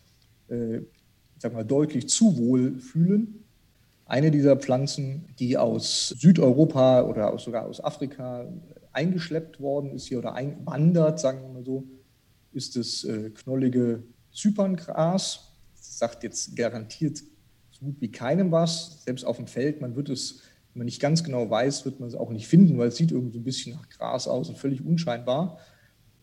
[0.47, 0.79] äh,
[1.37, 3.43] sag mal, deutlich zu wohl fühlen.
[4.05, 8.47] Eine dieser Pflanzen, die aus Südeuropa oder aus, sogar aus Afrika
[8.91, 11.83] eingeschleppt worden ist hier oder einwandert, sagen wir mal so,
[12.53, 15.51] ist das äh, knollige Zyperngras.
[15.75, 17.23] Das sagt jetzt garantiert
[17.83, 19.03] gut wie keinem was.
[19.03, 20.41] Selbst auf dem Feld, man wird es,
[20.73, 23.11] wenn man nicht ganz genau weiß, wird man es auch nicht finden, weil es sieht
[23.11, 25.59] irgendwie so ein bisschen nach Gras aus und völlig unscheinbar.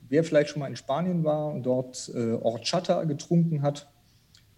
[0.08, 3.88] Wer vielleicht schon mal in Spanien war und dort äh, Horchata getrunken hat,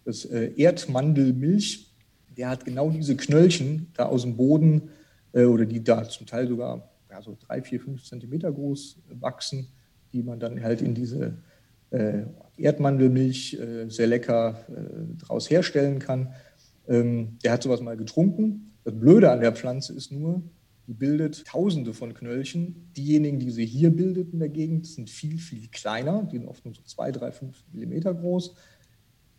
[0.04, 1.92] das äh, Erdmandelmilch,
[2.36, 4.90] der hat genau diese Knöllchen da aus dem Boden
[5.32, 9.68] äh, oder die da zum Teil sogar ja, so drei, vier, fünf Zentimeter groß wachsen,
[10.12, 11.36] die man dann halt in diese
[12.56, 16.32] Erdmandelmilch äh, sehr lecker äh, daraus herstellen kann.
[16.88, 18.72] Ähm, der hat sowas mal getrunken.
[18.84, 20.42] Das Blöde an der Pflanze ist nur,
[20.86, 22.90] die bildet tausende von Knöllchen.
[22.96, 26.28] Diejenigen, die sie hier bildet in der Gegend, sind viel, viel kleiner.
[26.30, 28.54] Die sind oft nur so zwei, drei, fünf Millimeter groß,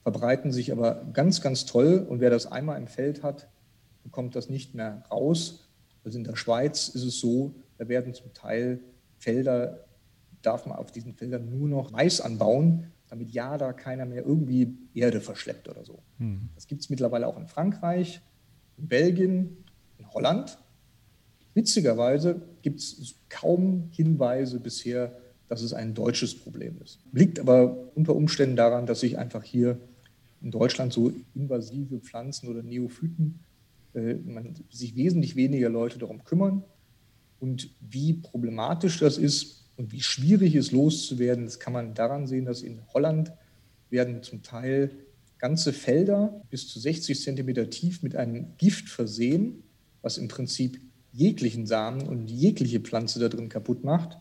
[0.03, 2.05] verbreiten sich aber ganz, ganz toll.
[2.07, 3.49] Und wer das einmal im Feld hat,
[4.03, 5.69] bekommt das nicht mehr raus.
[6.03, 8.79] Also in der Schweiz ist es so, da werden zum Teil
[9.17, 9.85] Felder,
[10.45, 14.75] darf man auf diesen Feldern nur noch Mais anbauen, damit ja da keiner mehr irgendwie
[14.93, 15.99] Erde verschleppt oder so.
[16.17, 16.49] Hm.
[16.55, 18.21] Das gibt es mittlerweile auch in Frankreich,
[18.77, 19.57] in Belgien,
[19.97, 20.57] in Holland.
[21.53, 25.15] Witzigerweise gibt es kaum Hinweise bisher,
[25.47, 26.99] dass es ein deutsches Problem ist.
[27.11, 29.79] Liegt aber unter Umständen daran, dass sich einfach hier
[30.41, 33.39] in Deutschland so invasive Pflanzen oder Neophyten,
[33.93, 36.63] äh, man, sich wesentlich weniger Leute darum kümmern.
[37.39, 42.45] Und wie problematisch das ist, und wie schwierig es loszuwerden, das kann man daran sehen,
[42.45, 43.31] dass in Holland
[43.89, 44.91] werden zum Teil
[45.39, 49.63] ganze Felder bis zu 60 Zentimeter tief mit einem Gift versehen,
[50.01, 50.79] was im Prinzip
[51.11, 54.17] jeglichen Samen und jegliche Pflanze da drin kaputt macht.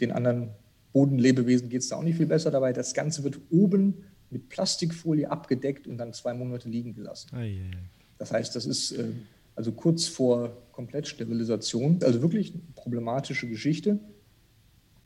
[0.00, 0.50] Den anderen
[0.92, 2.72] Bodenlebewesen geht es da auch nicht viel besser dabei.
[2.72, 7.30] Das Ganze wird oben mit Plastikfolie abgedeckt und dann zwei Monate liegen gelassen.
[8.18, 9.08] Das heißt, das ist äh,
[9.54, 13.98] also kurz vor Komplettsterilisation, also wirklich eine problematische Geschichte.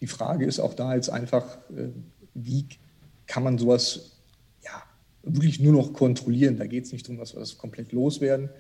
[0.01, 1.89] Die Frage ist auch da jetzt einfach, äh,
[2.35, 2.67] wie
[3.27, 4.13] kann man sowas
[4.65, 4.83] ja,
[5.23, 6.57] wirklich nur noch kontrollieren?
[6.59, 8.51] Da geht es nicht darum, dass wir das komplett loswerden.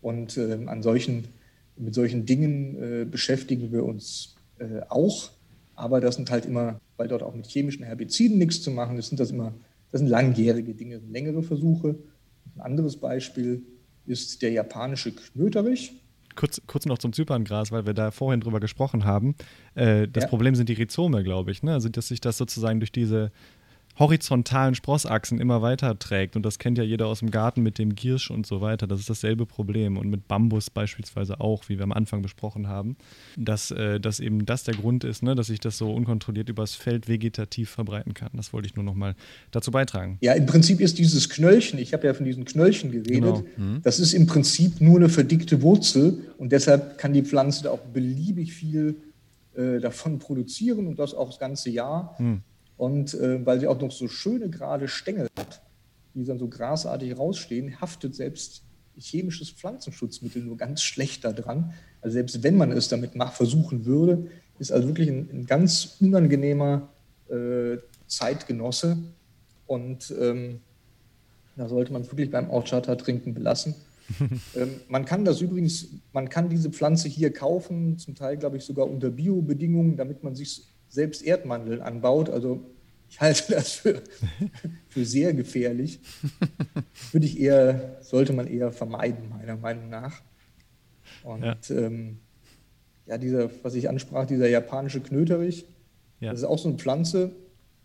[0.00, 1.28] Und äh, an solchen,
[1.76, 5.30] mit solchen Dingen äh, beschäftigen wir uns äh, auch.
[5.74, 9.08] Aber das sind halt immer, weil dort auch mit chemischen Herbiziden nichts zu machen ist,
[9.08, 9.54] sind das immer,
[9.92, 11.96] das sind langjährige Dinge, längere Versuche.
[12.56, 13.62] Ein anderes Beispiel
[14.06, 16.02] ist der japanische Knöterich.
[16.38, 19.34] Kurz, kurz noch zum Zyperngras, weil wir da vorhin drüber gesprochen haben.
[19.74, 20.28] Äh, das ja.
[20.28, 21.64] Problem sind die Rhizome, glaube ich.
[21.64, 21.72] Ne?
[21.72, 23.32] Also, dass sich das sozusagen durch diese
[23.98, 26.36] horizontalen Sprossachsen immer weiter trägt.
[26.36, 28.86] Und das kennt ja jeder aus dem Garten mit dem Giersch und so weiter.
[28.86, 29.96] Das ist dasselbe Problem.
[29.96, 32.96] Und mit Bambus beispielsweise auch, wie wir am Anfang besprochen haben.
[33.36, 35.34] Dass, äh, dass eben das der Grund ist, ne?
[35.34, 38.30] dass sich das so unkontrolliert übers Feld vegetativ verbreiten kann.
[38.34, 39.14] Das wollte ich nur noch mal
[39.50, 40.18] dazu beitragen.
[40.20, 43.44] Ja, im Prinzip ist dieses Knöllchen, ich habe ja von diesen Knöllchen geredet, genau.
[43.56, 43.80] mhm.
[43.82, 47.80] das ist im Prinzip nur eine verdickte Wurzel und deshalb kann die Pflanze da auch
[47.80, 48.96] beliebig viel
[49.56, 52.14] äh, davon produzieren und das auch das ganze Jahr.
[52.18, 52.42] Mhm.
[52.78, 55.60] Und äh, weil sie auch noch so schöne gerade Stängel hat,
[56.14, 58.62] die dann so grasartig rausstehen, haftet selbst
[58.96, 61.74] chemisches Pflanzenschutzmittel nur ganz schlecht daran.
[62.00, 65.96] Also selbst wenn man es damit mach, versuchen würde, ist also wirklich ein, ein ganz
[66.00, 66.88] unangenehmer
[67.28, 68.96] äh, Zeitgenosse.
[69.66, 70.60] Und ähm,
[71.56, 73.74] da sollte man wirklich beim Orchata trinken belassen.
[74.56, 78.64] ähm, man kann das übrigens, man kann diese Pflanze hier kaufen, zum Teil glaube ich
[78.64, 82.30] sogar unter Bio-Bedingungen, damit man sich selbst Erdmandeln anbaut.
[82.30, 82.64] Also
[83.08, 84.02] ich halte das für,
[84.88, 86.00] für sehr gefährlich.
[87.12, 90.22] Würde ich eher, sollte man eher vermeiden, meiner Meinung nach.
[91.22, 92.18] Und ja, ähm,
[93.06, 95.66] ja dieser, was ich ansprach, dieser japanische Knöterich,
[96.20, 96.30] ja.
[96.30, 97.32] das ist auch so eine Pflanze,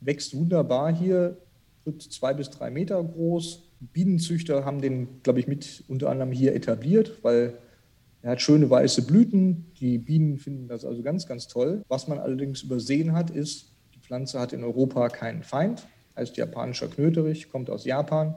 [0.01, 1.37] wächst wunderbar hier,
[1.85, 3.69] wird zwei bis drei Meter groß.
[3.79, 7.57] Bienenzüchter haben den, glaube ich, mit unter anderem hier etabliert, weil
[8.23, 9.65] er hat schöne weiße Blüten.
[9.79, 11.83] Die Bienen finden das also ganz, ganz toll.
[11.89, 16.87] Was man allerdings übersehen hat, ist, die Pflanze hat in Europa keinen Feind, heißt japanischer
[16.87, 18.35] Knöterich, kommt aus Japan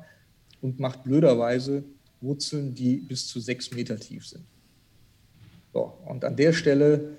[0.60, 1.84] und macht blöderweise
[2.20, 4.44] Wurzeln, die bis zu sechs Meter tief sind.
[5.72, 7.16] So, und an der Stelle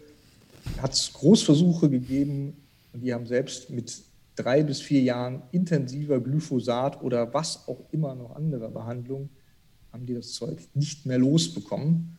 [0.82, 2.58] hat es Großversuche gegeben
[2.92, 3.98] und die haben selbst mit
[4.36, 9.30] drei bis vier Jahren intensiver Glyphosat oder was auch immer noch anderer Behandlung,
[9.94, 12.17] haben die das Zeug nicht mehr losbekommen.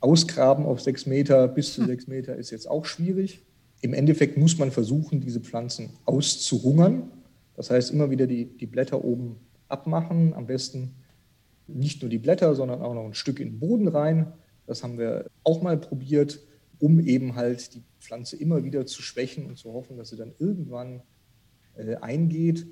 [0.00, 3.44] Ausgraben auf sechs Meter bis zu sechs Meter ist jetzt auch schwierig.
[3.80, 7.10] Im Endeffekt muss man versuchen, diese Pflanzen auszuhungern.
[7.54, 9.36] Das heißt, immer wieder die, die Blätter oben
[9.68, 10.34] abmachen.
[10.34, 10.94] Am besten
[11.66, 14.32] nicht nur die Blätter, sondern auch noch ein Stück in den Boden rein.
[14.66, 16.40] Das haben wir auch mal probiert,
[16.78, 20.32] um eben halt die Pflanze immer wieder zu schwächen und zu hoffen, dass sie dann
[20.38, 21.02] irgendwann
[21.76, 22.66] äh, eingeht.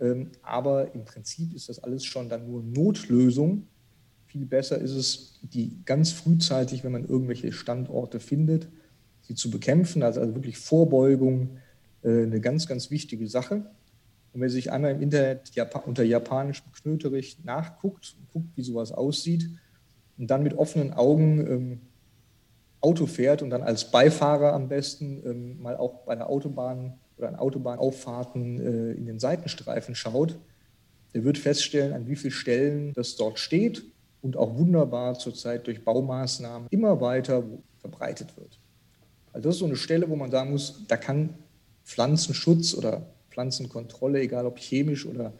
[0.00, 3.68] Ähm, aber im Prinzip ist das alles schon dann nur Notlösung.
[4.32, 8.66] Viel besser ist es, die ganz frühzeitig, wenn man irgendwelche Standorte findet,
[9.20, 10.02] sie zu bekämpfen.
[10.02, 11.58] Also, also wirklich Vorbeugung,
[12.02, 13.56] äh, eine ganz, ganz wichtige Sache.
[14.32, 15.52] Und wer sich einmal im Internet
[15.84, 19.50] unter japanischem Knöterich nachguckt, guckt, wie sowas aussieht,
[20.16, 21.80] und dann mit offenen Augen ähm,
[22.80, 27.28] Auto fährt und dann als Beifahrer am besten ähm, mal auch bei der Autobahn oder
[27.28, 30.38] an Autobahnauffahrten äh, in den Seitenstreifen schaut,
[31.12, 33.91] der wird feststellen, an wie vielen Stellen das dort steht
[34.22, 37.44] und auch wunderbar zurzeit durch Baumaßnahmen immer weiter
[37.78, 38.58] verbreitet wird.
[39.32, 41.30] Also das ist so eine Stelle, wo man sagen muss, da kann
[41.84, 45.32] Pflanzenschutz oder Pflanzenkontrolle, egal ob chemisch oder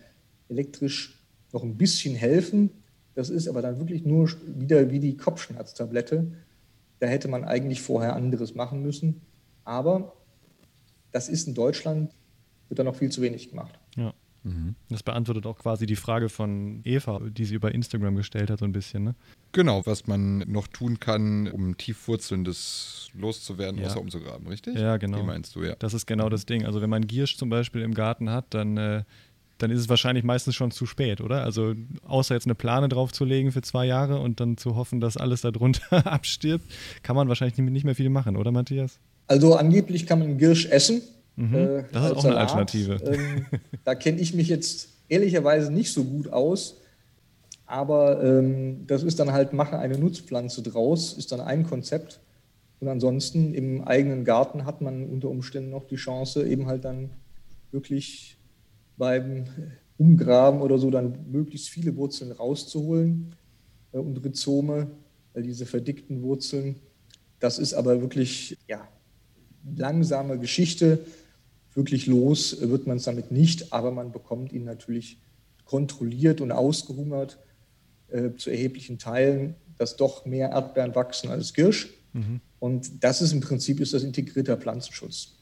[0.49, 1.23] elektrisch,
[1.53, 2.71] noch ein bisschen helfen.
[3.15, 6.33] Das ist aber dann wirklich nur wieder wie die Kopfschmerztablette.
[6.99, 9.21] Da hätte man eigentlich vorher anderes machen müssen.
[9.65, 10.17] Aber
[11.13, 12.13] das ist in Deutschland,
[12.69, 13.79] wird da noch viel zu wenig gemacht.
[14.45, 14.75] Mhm.
[14.89, 18.65] Das beantwortet auch quasi die Frage von Eva, die sie über Instagram gestellt hat, so
[18.65, 19.05] ein bisschen.
[19.05, 19.15] Ne?
[19.53, 23.87] Genau, was man noch tun kann, um Tiefwurzelndes loszuwerden, ja.
[23.87, 24.77] außer umzugraben, richtig?
[24.77, 25.19] Ja, genau.
[25.19, 25.77] Die meinst du, ja.
[25.79, 26.65] Das ist genau das Ding.
[26.65, 29.05] Also wenn man Giersch zum Beispiel im Garten hat, dann, äh,
[29.59, 31.45] dann ist es wahrscheinlich meistens schon zu spät, oder?
[31.45, 31.75] Also
[32.05, 36.07] außer jetzt eine Plane draufzulegen für zwei Jahre und dann zu hoffen, dass alles darunter
[36.07, 36.65] abstirbt,
[37.03, 38.99] kann man wahrscheinlich nicht mehr viel machen, oder Matthias?
[39.29, 41.03] Also angeblich kann man Giersch essen.
[41.37, 42.25] Mhm, äh, das ist auch Salat.
[42.25, 42.95] eine Alternative.
[43.05, 43.47] Ähm,
[43.85, 46.79] da kenne ich mich jetzt ehrlicherweise nicht so gut aus.
[47.67, 52.21] Aber ähm, das ist dann halt, mache eine Nutzpflanze draus, ist dann ein Konzept.
[52.81, 57.11] Und ansonsten im eigenen Garten hat man unter Umständen noch die Chance, eben halt dann
[57.71, 58.37] wirklich
[58.97, 59.45] beim
[59.97, 63.35] Umgraben oder so dann möglichst viele Wurzeln rauszuholen
[63.93, 64.91] äh, und Rhizome,
[65.33, 66.77] weil diese verdickten Wurzeln,
[67.39, 68.87] das ist aber wirklich ja,
[69.77, 71.07] langsame Geschichte
[71.75, 75.19] wirklich los wird man es damit nicht, aber man bekommt ihn natürlich
[75.65, 77.39] kontrolliert und ausgehungert
[78.09, 81.89] äh, zu erheblichen Teilen, dass doch mehr Erdbeeren wachsen als Girsch.
[82.13, 82.41] Mhm.
[82.59, 85.37] Und das ist im Prinzip ist das integrierter Pflanzenschutz.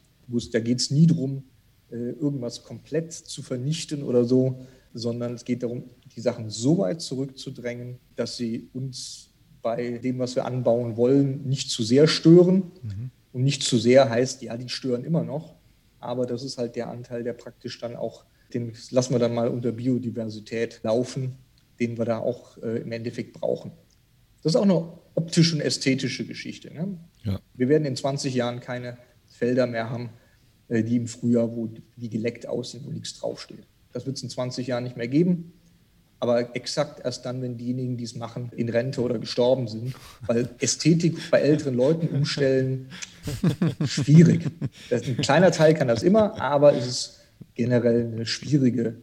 [0.51, 1.43] Da geht es nie darum,
[1.91, 4.61] äh, irgendwas komplett zu vernichten oder so,
[4.93, 5.83] sondern es geht darum,
[6.15, 9.29] die Sachen so weit zurückzudrängen, dass sie uns
[9.61, 12.71] bei dem, was wir anbauen wollen, nicht zu sehr stören.
[12.81, 13.11] Mhm.
[13.33, 15.55] Und nicht zu sehr heißt, ja, die stören immer noch.
[16.01, 19.47] Aber das ist halt der Anteil, der praktisch dann auch, den lassen wir dann mal
[19.47, 21.37] unter Biodiversität laufen,
[21.79, 23.71] den wir da auch äh, im Endeffekt brauchen.
[24.43, 26.73] Das ist auch eine optische und ästhetische Geschichte.
[26.73, 26.97] Ne?
[27.23, 27.39] Ja.
[27.53, 28.97] Wir werden in 20 Jahren keine
[29.27, 30.09] Felder mehr haben,
[30.67, 33.67] äh, die im Frühjahr, wo die geleckt aussehen, wo nichts draufsteht.
[33.93, 35.53] Das wird es in 20 Jahren nicht mehr geben.
[36.21, 39.95] Aber exakt erst dann, wenn diejenigen, die es machen, in Rente oder gestorben sind.
[40.27, 42.89] Weil Ästhetik bei älteren Leuten umstellen,
[43.85, 44.45] schwierig.
[44.91, 47.19] ein kleiner Teil kann das immer, aber es ist
[47.55, 48.97] generell eine schwierige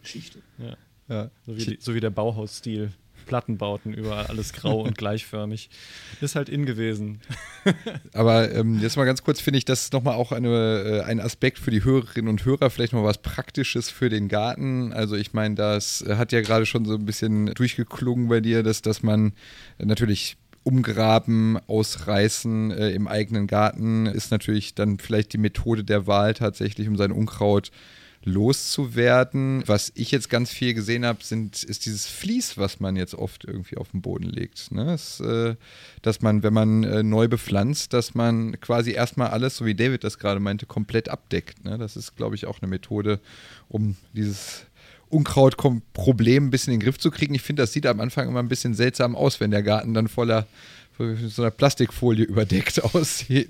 [0.00, 0.38] Geschichte.
[0.58, 0.76] Ja,
[1.08, 1.30] ja.
[1.44, 2.92] So, wie die, so wie der Bauhausstil.
[3.26, 5.70] Plattenbauten überall, alles grau und gleichförmig.
[6.20, 7.20] Ist halt in gewesen.
[8.12, 11.20] Aber ähm, jetzt mal ganz kurz, finde ich, das ist nochmal auch eine, äh, ein
[11.20, 14.92] Aspekt für die Hörerinnen und Hörer, vielleicht noch was Praktisches für den Garten.
[14.92, 18.82] Also ich meine, das hat ja gerade schon so ein bisschen durchgeklungen bei dir, dass,
[18.82, 19.32] dass man
[19.78, 26.34] natürlich umgraben, ausreißen äh, im eigenen Garten ist natürlich dann vielleicht die Methode der Wahl
[26.34, 27.72] tatsächlich, um sein Unkraut zu
[28.24, 29.62] loszuwerden.
[29.66, 33.44] Was ich jetzt ganz viel gesehen habe, sind, ist dieses Vlies, was man jetzt oft
[33.44, 34.72] irgendwie auf den Boden legt.
[34.72, 34.86] Ne?
[34.86, 35.56] Das, äh,
[36.02, 40.04] dass man, wenn man äh, neu bepflanzt, dass man quasi erstmal alles, so wie David
[40.04, 41.64] das gerade meinte, komplett abdeckt.
[41.64, 41.78] Ne?
[41.78, 43.20] Das ist, glaube ich, auch eine Methode,
[43.68, 44.66] um dieses
[45.08, 47.34] Unkrautproblem ein bisschen in den Griff zu kriegen.
[47.34, 50.08] Ich finde, das sieht am Anfang immer ein bisschen seltsam aus, wenn der Garten dann
[50.08, 50.46] voller
[50.98, 53.48] so einer Plastikfolie überdeckt aussieht.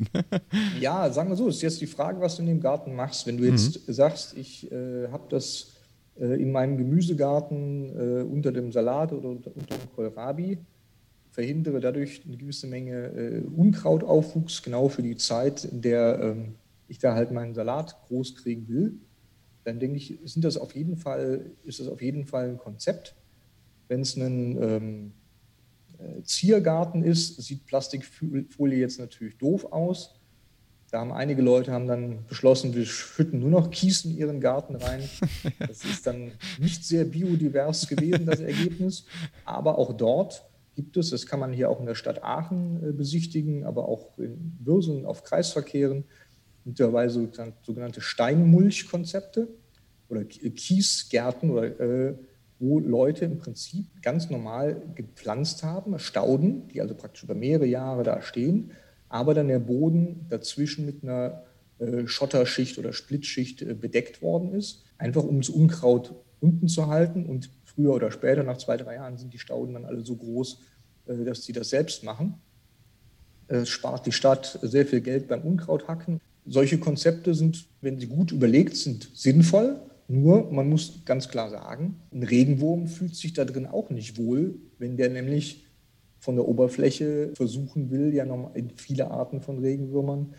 [0.80, 3.26] ja, sagen wir so, ist jetzt die Frage, was du in dem Garten machst.
[3.26, 3.92] Wenn du jetzt mhm.
[3.92, 5.72] sagst, ich äh, habe das
[6.18, 10.58] äh, in meinem Gemüsegarten äh, unter dem Salat oder unter, unter, dem Kohlrabi,
[11.30, 16.54] verhindere dadurch eine gewisse Menge äh, Unkrautaufwuchs, genau für die Zeit, in der ähm,
[16.88, 18.94] ich da halt meinen Salat groß kriegen will,
[19.64, 23.14] dann denke ich, sind das auf jeden Fall, ist das auf jeden Fall ein Konzept.
[23.88, 25.21] Wenn es einen ähm, äh,
[26.24, 30.14] Ziergarten ist, sieht Plastikfolie jetzt natürlich doof aus.
[30.90, 34.76] Da haben einige Leute haben dann beschlossen, wir schütten nur noch Kies in ihren Garten
[34.76, 35.02] rein.
[35.58, 39.06] Das ist dann nicht sehr biodivers gewesen, das Ergebnis.
[39.46, 40.44] Aber auch dort
[40.74, 44.18] gibt es, das kann man hier auch in der Stadt Aachen äh, besichtigen, aber auch
[44.18, 46.04] in Würseln auf Kreisverkehren,
[46.64, 49.48] mittlerweile sogenannte Steinmulchkonzepte
[50.10, 52.14] oder Kiesgärten oder äh,
[52.62, 58.04] wo Leute im Prinzip ganz normal gepflanzt haben, Stauden, die also praktisch über mehrere Jahre
[58.04, 58.70] da stehen,
[59.08, 61.42] aber dann der Boden dazwischen mit einer
[61.80, 67.26] äh, Schotterschicht oder Splitschicht äh, bedeckt worden ist, einfach um das Unkraut unten zu halten.
[67.26, 70.60] Und früher oder später, nach zwei, drei Jahren, sind die Stauden dann alle so groß,
[71.06, 72.34] äh, dass sie das selbst machen.
[73.48, 76.20] Es spart die Stadt sehr viel Geld beim Unkrauthacken.
[76.46, 79.80] Solche Konzepte sind, wenn sie gut überlegt sind, sinnvoll
[80.12, 84.56] nur, man muss ganz klar sagen, ein Regenwurm fühlt sich da drin auch nicht wohl,
[84.78, 85.64] wenn der nämlich
[86.18, 90.34] von der Oberfläche versuchen will, ja noch in viele Arten von Regenwürmern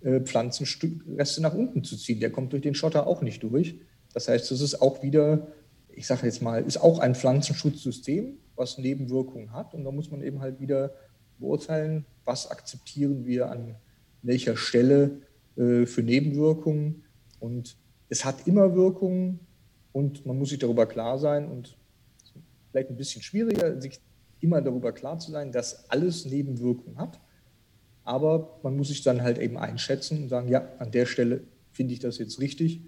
[0.00, 2.20] äh, Pflanzenreste nach unten zu ziehen.
[2.20, 3.78] Der kommt durch den Schotter auch nicht durch.
[4.14, 5.48] Das heißt, das ist auch wieder,
[5.92, 9.74] ich sage jetzt mal, ist auch ein Pflanzenschutzsystem, was Nebenwirkungen hat.
[9.74, 10.92] Und da muss man eben halt wieder
[11.38, 13.76] beurteilen, was akzeptieren wir an
[14.22, 15.20] welcher Stelle
[15.56, 17.04] äh, für Nebenwirkungen.
[17.38, 17.76] Und
[18.08, 19.40] es hat immer Wirkungen
[19.92, 21.76] und man muss sich darüber klar sein und
[22.70, 24.00] vielleicht ein bisschen schwieriger, sich
[24.40, 27.20] immer darüber klar zu sein, dass alles Nebenwirkungen hat.
[28.04, 31.42] Aber man muss sich dann halt eben einschätzen und sagen, ja, an der Stelle
[31.72, 32.82] finde ich das jetzt richtig.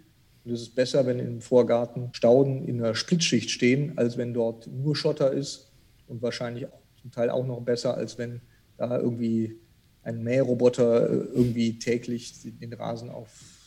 [0.44, 4.66] Und es ist besser, wenn im Vorgarten Stauden in einer Splitschicht stehen, als wenn dort
[4.68, 5.72] nur Schotter ist.
[6.08, 8.40] Und wahrscheinlich auch, zum Teil auch noch besser, als wenn
[8.78, 9.58] da irgendwie
[10.02, 13.59] ein Mähroboter äh, irgendwie täglich den Rasen auf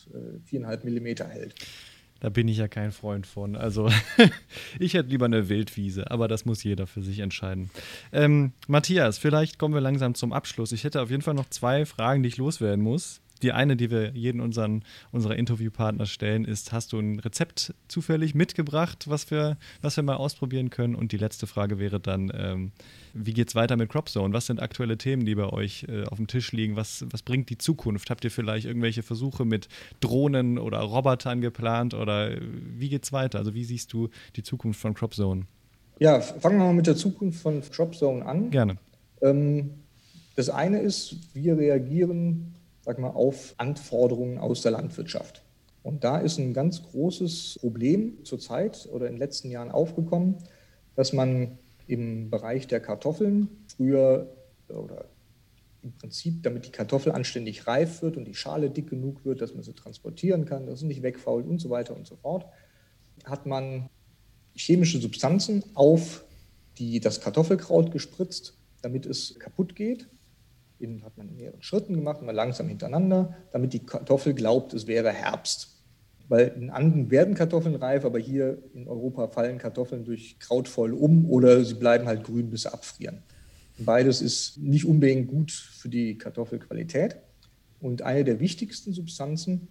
[0.43, 1.55] viereinhalb Millimeter hält.
[2.23, 3.57] Da bin ich ja kein Freund von.
[3.57, 3.89] Also
[4.79, 7.69] ich hätte lieber eine Wildwiese, aber das muss jeder für sich entscheiden.
[8.13, 10.71] Ähm, Matthias, vielleicht kommen wir langsam zum Abschluss.
[10.71, 13.19] Ich hätte auf jeden Fall noch zwei Fragen, die ich loswerden muss.
[13.43, 18.33] Die eine, die wir jeden unseren, unserer Interviewpartner stellen, ist: Hast du ein Rezept zufällig
[18.33, 20.95] mitgebracht, was wir, was wir mal ausprobieren können?
[20.95, 22.71] Und die letzte Frage wäre dann: ähm,
[23.13, 24.33] Wie geht es weiter mit CropZone?
[24.33, 26.77] Was sind aktuelle Themen, die bei euch äh, auf dem Tisch liegen?
[26.77, 28.09] Was, was bringt die Zukunft?
[28.09, 29.67] Habt ihr vielleicht irgendwelche Versuche mit
[29.99, 31.93] Drohnen oder Robotern geplant?
[31.93, 33.39] Oder äh, wie geht es weiter?
[33.39, 35.45] Also, wie siehst du die Zukunft von CropZone?
[35.99, 38.51] Ja, fangen wir mal mit der Zukunft von CropZone an.
[38.51, 38.77] Gerne.
[39.21, 39.71] Ähm,
[40.35, 45.43] das eine ist, wir reagieren sag mal, auf Anforderungen aus der Landwirtschaft.
[45.83, 50.37] Und da ist ein ganz großes Problem zurzeit oder in den letzten Jahren aufgekommen,
[50.95, 51.57] dass man
[51.87, 54.33] im Bereich der Kartoffeln früher
[54.69, 55.05] oder
[55.81, 59.53] im Prinzip, damit die Kartoffel anständig reif wird und die Schale dick genug wird, dass
[59.53, 62.45] man sie transportieren kann, dass sie nicht wegfault und so weiter und so fort,
[63.25, 63.89] hat man
[64.55, 66.23] chemische Substanzen auf
[66.77, 70.07] die, das Kartoffelkraut gespritzt, damit es kaputt geht.
[70.83, 74.85] Den hat man in mehreren Schritten gemacht, mal langsam hintereinander, damit die Kartoffel glaubt, es
[74.85, 75.69] wäre Herbst.
[76.27, 80.91] Weil in Anden werden Kartoffeln reif, aber hier in Europa fallen Kartoffeln durch Kraut voll
[80.91, 83.23] um oder sie bleiben halt grün, bis sie abfrieren.
[83.77, 87.15] Beides ist nicht unbedingt gut für die Kartoffelqualität.
[87.79, 89.69] Und eine der wichtigsten Substanzen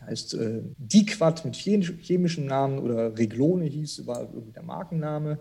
[0.00, 5.38] heißt äh, Diquat mit chemischem Namen oder Reglone hieß, war irgendwie der Markenname.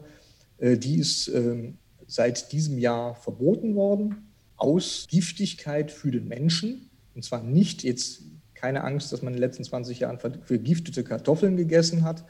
[0.58, 1.74] Äh, die ist äh,
[2.08, 4.31] seit diesem Jahr verboten worden
[4.62, 6.90] aus Giftigkeit für den Menschen.
[7.16, 8.22] Und zwar nicht jetzt
[8.54, 12.24] keine Angst, dass man in den letzten 20 Jahren vergiftete Kartoffeln gegessen hat.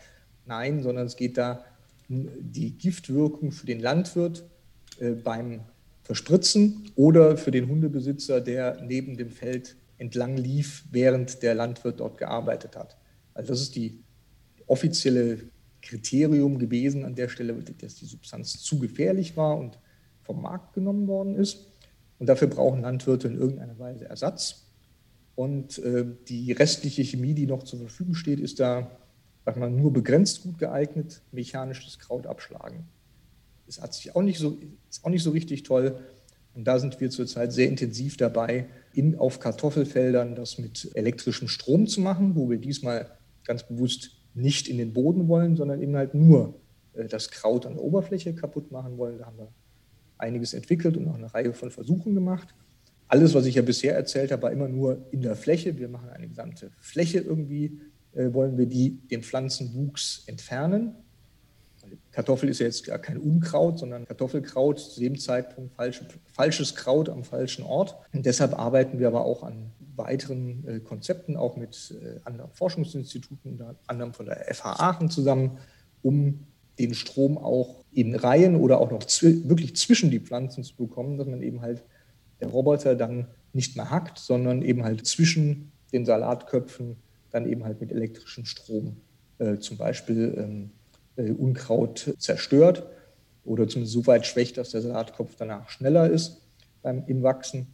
[0.45, 1.65] Nein, sondern es geht da
[2.07, 4.45] um die Giftwirkung für den Landwirt
[4.99, 5.59] äh, beim
[6.03, 12.17] Verspritzen oder für den Hundebesitzer, der neben dem Feld entlang lief, während der Landwirt dort
[12.17, 12.97] gearbeitet hat.
[13.34, 13.99] Also das ist die
[14.67, 15.39] offizielle
[15.82, 19.79] Kriterium gewesen an der Stelle, dass die Substanz zu gefährlich war und
[20.23, 21.70] vom Markt genommen worden ist.
[22.22, 24.67] Und dafür brauchen Landwirte in irgendeiner Weise Ersatz.
[25.34, 28.91] Und äh, die restliche Chemie, die noch zur Verfügung steht, ist da,
[29.43, 32.86] sag mal, nur begrenzt gut geeignet, mechanisches Kraut abschlagen.
[33.65, 34.55] Das hat sich auch nicht so,
[34.88, 35.97] ist auch nicht so richtig toll.
[36.53, 41.88] Und da sind wir zurzeit sehr intensiv dabei, in, auf Kartoffelfeldern das mit elektrischem Strom
[41.88, 43.09] zu machen, wo wir diesmal
[43.45, 46.53] ganz bewusst nicht in den Boden wollen, sondern eben halt nur
[46.93, 49.17] äh, das Kraut an der Oberfläche kaputt machen wollen.
[49.17, 49.47] Da haben wir
[50.22, 52.53] einiges entwickelt und auch eine Reihe von Versuchen gemacht.
[53.07, 55.78] Alles, was ich ja bisher erzählt habe, war immer nur in der Fläche.
[55.78, 57.82] Wir machen eine gesamte Fläche irgendwie,
[58.13, 60.95] äh, wollen wir die, den Pflanzenwuchs entfernen.
[62.11, 66.01] Kartoffel ist ja jetzt gar kein Unkraut, sondern Kartoffelkraut, zu dem Zeitpunkt falsch,
[66.34, 67.95] falsches Kraut am falschen Ort.
[68.13, 73.51] Und deshalb arbeiten wir aber auch an weiteren äh, Konzepten, auch mit äh, anderen Forschungsinstituten,
[73.51, 75.57] unter anderem von der FH Aachen zusammen,
[76.01, 76.45] um
[76.80, 81.18] den Strom auch in Reihen oder auch noch zw wirklich zwischen die Pflanzen zu bekommen,
[81.18, 81.84] dass man eben halt
[82.39, 86.96] der Roboter dann nicht mehr hackt, sondern eben halt zwischen den Salatköpfen
[87.32, 88.98] dann eben halt mit elektrischem Strom
[89.39, 90.72] äh, zum Beispiel ähm,
[91.16, 92.88] äh, Unkraut zerstört
[93.44, 96.42] oder zumindest so weit schwächt, dass der Salatkopf danach schneller ist
[96.82, 97.68] beim im Wachsen.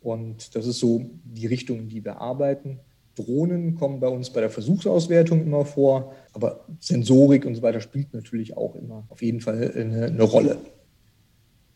[0.00, 2.80] Und das ist so die Richtung, in die wir arbeiten.
[3.18, 8.14] Drohnen kommen bei uns bei der Versuchsauswertung immer vor, aber Sensorik und so weiter spielt
[8.14, 10.58] natürlich auch immer auf jeden Fall eine, eine Rolle.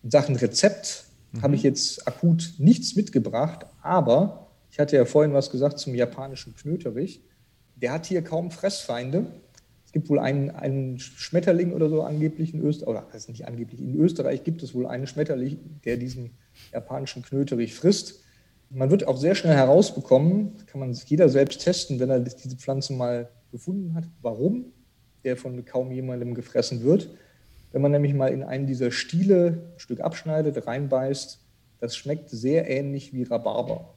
[0.02, 1.42] In Sachen Rezept mhm.
[1.42, 6.54] habe ich jetzt akut nichts mitgebracht, aber ich hatte ja vorhin was gesagt zum japanischen
[6.54, 7.22] Knöterich.
[7.76, 9.26] Der hat hier kaum Fressfeinde.
[9.84, 13.46] Es gibt wohl einen, einen Schmetterling oder so angeblich in Österreich, oder das ist nicht
[13.46, 16.30] angeblich, in Österreich gibt es wohl einen Schmetterling, der diesen
[16.72, 18.22] japanischen Knöterich frisst.
[18.74, 22.94] Man wird auch sehr schnell herausbekommen, kann man jeder selbst testen, wenn er diese Pflanze
[22.94, 24.72] mal gefunden hat, warum
[25.24, 27.10] der von kaum jemandem gefressen wird.
[27.70, 31.40] Wenn man nämlich mal in einen dieser Stiele ein Stück abschneidet, reinbeißt,
[31.80, 33.94] das schmeckt sehr ähnlich wie Rhabarber.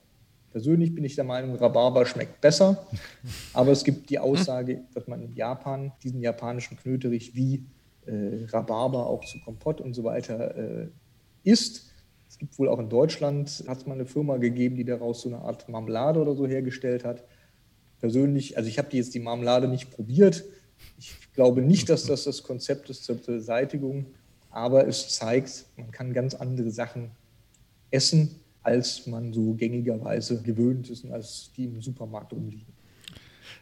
[0.51, 2.88] Persönlich bin ich der Meinung, Rhabarber schmeckt besser,
[3.53, 7.65] aber es gibt die Aussage, dass man in Japan diesen japanischen Knöterich wie
[8.05, 10.88] äh, Rhabarber auch zu Kompott und so weiter äh,
[11.43, 11.91] isst.
[12.36, 15.29] Es gibt wohl auch in Deutschland, hat es mal eine Firma gegeben, die daraus so
[15.29, 17.23] eine Art Marmelade oder so hergestellt hat.
[18.01, 20.43] Persönlich, also ich habe jetzt die Marmelade nicht probiert.
[20.99, 24.07] Ich glaube nicht, dass das das Konzept ist zur Beseitigung,
[24.49, 27.11] aber es zeigt, man kann ganz andere Sachen
[27.89, 32.73] essen, als man so gängigerweise gewöhnt ist und als die im Supermarkt umliegen.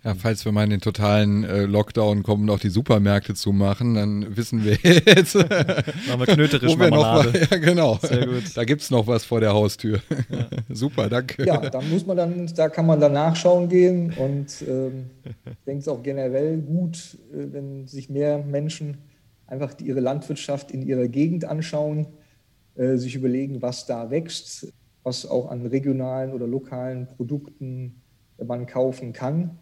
[0.03, 3.53] Ja, falls wir mal in den totalen äh, Lockdown kommen und auch die Supermärkte zu
[3.53, 5.35] machen, dann wissen wir jetzt.
[5.35, 7.31] Machen wir knöterisch Marmelade.
[7.31, 7.99] Noch, ja, genau.
[8.01, 8.43] Sehr gut.
[8.55, 10.01] Da gibt es noch was vor der Haustür.
[10.29, 10.47] Ja.
[10.75, 11.45] Super, danke.
[11.45, 15.79] Ja, da muss man dann, da kann man dann nachschauen gehen und ähm, ich denke
[15.79, 18.97] es auch generell gut, äh, wenn sich mehr Menschen
[19.47, 22.07] einfach ihre Landwirtschaft in ihrer Gegend anschauen,
[22.75, 24.73] äh, sich überlegen, was da wächst,
[25.03, 28.01] was auch an regionalen oder lokalen Produkten
[28.45, 29.59] man kaufen kann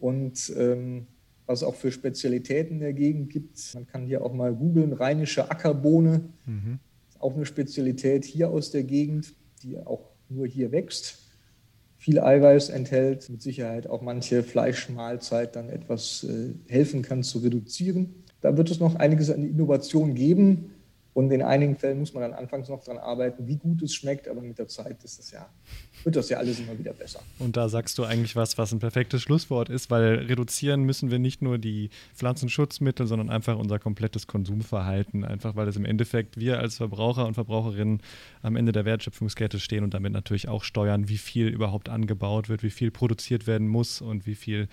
[0.00, 1.06] und ähm,
[1.46, 3.74] was es auch für Spezialitäten in der Gegend gibt.
[3.74, 6.78] Man kann hier auch mal googeln, rheinische Ackerbohne, mhm.
[7.18, 11.18] auch eine Spezialität hier aus der Gegend, die auch nur hier wächst.
[11.98, 18.14] Viel Eiweiß enthält, mit Sicherheit auch manche Fleischmahlzeit dann etwas äh, helfen kann zu reduzieren.
[18.40, 20.69] Da wird es noch einiges an Innovation geben.
[21.12, 24.28] Und in einigen Fällen muss man dann anfangs noch daran arbeiten, wie gut es schmeckt,
[24.28, 25.48] aber mit der Zeit ist das ja,
[26.04, 27.20] wird das ja alles immer wieder besser.
[27.40, 31.18] Und da sagst du eigentlich was, was ein perfektes Schlusswort ist, weil reduzieren müssen wir
[31.18, 35.24] nicht nur die Pflanzenschutzmittel, sondern einfach unser komplettes Konsumverhalten.
[35.24, 38.02] Einfach weil es im Endeffekt wir als Verbraucher und Verbraucherinnen
[38.42, 42.62] am Ende der Wertschöpfungskette stehen und damit natürlich auch steuern, wie viel überhaupt angebaut wird,
[42.62, 44.68] wie viel produziert werden muss und wie viel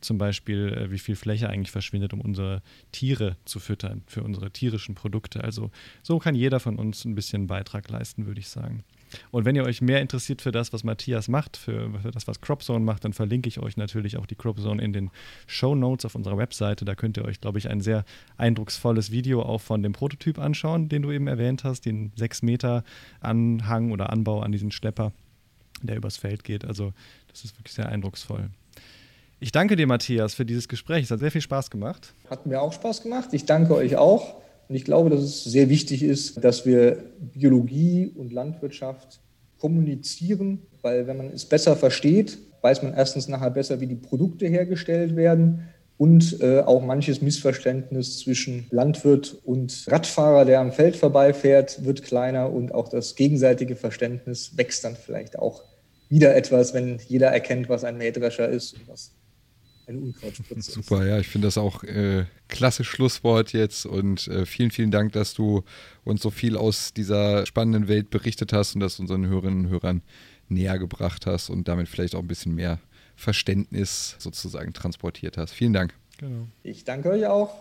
[0.00, 2.62] zum Beispiel, äh, wie viel Fläche eigentlich verschwindet, um unsere
[2.92, 5.42] Tiere zu füttern, für unsere tierischen Produkte.
[5.42, 5.70] Also
[6.02, 8.84] so kann jeder von uns ein bisschen Beitrag leisten, würde ich sagen.
[9.30, 12.40] Und wenn ihr euch mehr interessiert für das, was Matthias macht, für, für, das, was
[12.40, 15.10] CropZone macht, dann verlinke ich euch natürlich auch die CropZone in den
[15.46, 16.84] Show Notes auf unserer Webseite.
[16.84, 18.04] Da könnt ihr euch, glaube ich, ein sehr
[18.36, 22.84] eindrucksvolles Video auch von dem Prototyp anschauen, den du eben erwähnt hast, den 6 Meter
[23.20, 25.12] Anhang oder Anbau an diesen Schlepper,
[25.82, 26.64] der übers Feld geht.
[26.64, 26.92] Also
[27.28, 28.50] das ist wirklich sehr eindrucksvoll.
[29.42, 31.04] Ich danke dir, Matthias, für dieses Gespräch.
[31.04, 32.12] Es hat sehr viel Spaß gemacht.
[32.28, 33.30] Hat mir auch Spaß gemacht.
[33.32, 34.34] Ich danke euch auch.
[34.68, 39.20] Und ich glaube, dass es sehr wichtig ist, dass wir Biologie und Landwirtschaft
[39.58, 44.46] kommunizieren, weil wenn man es besser versteht, weiß man erstens nachher besser, wie die Produkte
[44.46, 51.82] hergestellt werden und äh, auch manches Missverständnis zwischen Landwirt und Radfahrer, der am Feld vorbeifährt,
[51.82, 55.62] wird kleiner und auch das gegenseitige Verständnis wächst dann vielleicht auch
[56.10, 59.12] wieder etwas, wenn jeder erkennt, was ein Mähdrescher ist und was
[59.90, 64.70] eine Unkrautspritze Super, ja, ich finde das auch äh, klasse Schlusswort jetzt und äh, vielen,
[64.70, 65.62] vielen Dank, dass du
[66.04, 70.02] uns so viel aus dieser spannenden Welt berichtet hast und das unseren Hörerinnen und Hörern
[70.48, 72.80] näher gebracht hast und damit vielleicht auch ein bisschen mehr
[73.16, 75.52] Verständnis sozusagen transportiert hast.
[75.52, 75.94] Vielen Dank.
[76.18, 76.46] Genau.
[76.62, 77.54] Ich danke euch auch.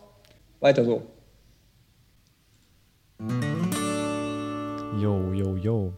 [0.60, 1.06] Weiter so.
[4.98, 5.94] Jo, jo, jo.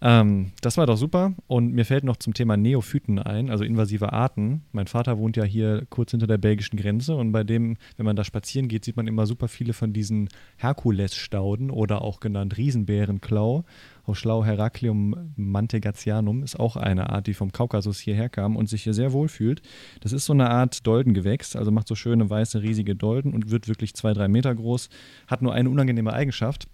[0.00, 1.32] Ähm, das war doch super.
[1.46, 4.62] Und mir fällt noch zum Thema Neophyten ein, also invasive Arten.
[4.70, 8.16] Mein Vater wohnt ja hier kurz hinter der belgischen Grenze und bei dem, wenn man
[8.16, 13.64] da spazieren geht, sieht man immer super viele von diesen Herkulesstauden oder auch genannt Riesenbärenklau.
[14.04, 18.82] Auch schlau Heraklium mantegatianum ist auch eine Art, die vom Kaukasus hierher kam und sich
[18.82, 19.62] hier sehr wohl fühlt.
[20.00, 23.68] Das ist so eine Art Doldengewächs, also macht so schöne weiße riesige Dolden und wird
[23.68, 24.90] wirklich zwei, drei Meter groß,
[25.26, 26.68] hat nur eine unangenehme Eigenschaft.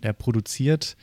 [0.00, 0.96] Er produziert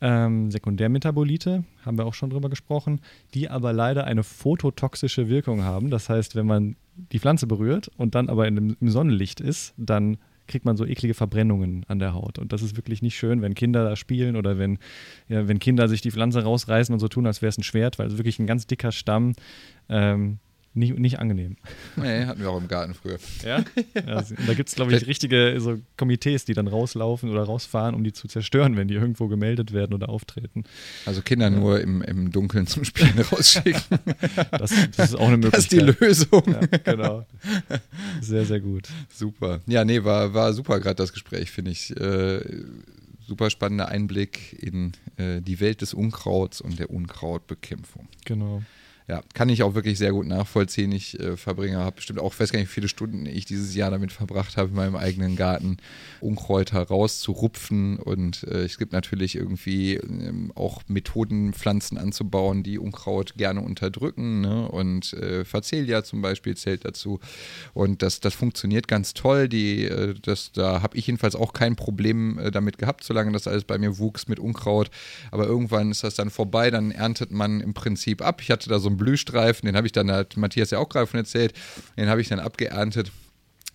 [0.00, 3.00] ähm, Sekundärmetabolite, haben wir auch schon drüber gesprochen,
[3.34, 5.90] die aber leider eine phototoxische Wirkung haben.
[5.90, 6.76] Das heißt, wenn man
[7.12, 11.14] die Pflanze berührt und dann aber in, im Sonnenlicht ist, dann kriegt man so eklige
[11.14, 12.38] Verbrennungen an der Haut.
[12.38, 14.78] Und das ist wirklich nicht schön, wenn Kinder da spielen oder wenn,
[15.28, 17.98] ja, wenn Kinder sich die Pflanze rausreißen und so tun, als wäre es ein Schwert,
[17.98, 19.34] weil es wirklich ein ganz dicker Stamm.
[19.88, 20.38] Ähm,
[20.78, 21.56] nicht, nicht angenehm.
[21.96, 23.18] Nee, hatten wir auch im Garten früher.
[23.44, 23.64] Ja?
[23.94, 28.04] ja da gibt es, glaube ich, richtige so Komitees, die dann rauslaufen oder rausfahren, um
[28.04, 30.64] die zu zerstören, wenn die irgendwo gemeldet werden oder auftreten.
[31.06, 31.58] Also Kinder ja.
[31.58, 33.98] nur im, im Dunkeln zum Spielen rausschicken.
[34.50, 35.54] Das, das, ist auch eine Möglichkeit.
[35.54, 36.42] Das ist die Lösung.
[36.46, 36.60] Ja,
[36.94, 37.26] genau.
[38.20, 38.88] Sehr, sehr gut.
[39.12, 39.60] Super.
[39.66, 41.96] Ja, nee, war, war super gerade das Gespräch, finde ich.
[41.96, 42.40] Äh,
[43.26, 48.08] super spannender Einblick in äh, die Welt des Unkrauts und der Unkrautbekämpfung.
[48.24, 48.62] Genau
[49.08, 50.92] ja, kann ich auch wirklich sehr gut nachvollziehen.
[50.92, 53.90] Ich äh, verbringe, habe bestimmt auch, weiß gar nicht, wie viele Stunden ich dieses Jahr
[53.90, 55.78] damit verbracht habe, in meinem eigenen Garten
[56.20, 57.96] Unkräuter rauszurupfen.
[57.96, 64.42] Und äh, es gibt natürlich irgendwie ähm, auch Methoden, Pflanzen anzubauen, die Unkraut gerne unterdrücken.
[64.42, 64.68] Ne?
[64.68, 67.18] Und äh, Facelia zum Beispiel zählt dazu.
[67.72, 69.48] Und das, das funktioniert ganz toll.
[69.48, 73.48] Die, äh, das, da habe ich jedenfalls auch kein Problem äh, damit gehabt, solange das
[73.48, 74.90] alles bei mir wuchs mit Unkraut.
[75.30, 78.42] Aber irgendwann ist das dann vorbei, dann erntet man im Prinzip ab.
[78.42, 81.06] Ich hatte da so ein Blühstreifen, den habe ich dann, hat Matthias ja auch gerade
[81.06, 81.54] von erzählt,
[81.96, 83.10] den habe ich dann abgeerntet.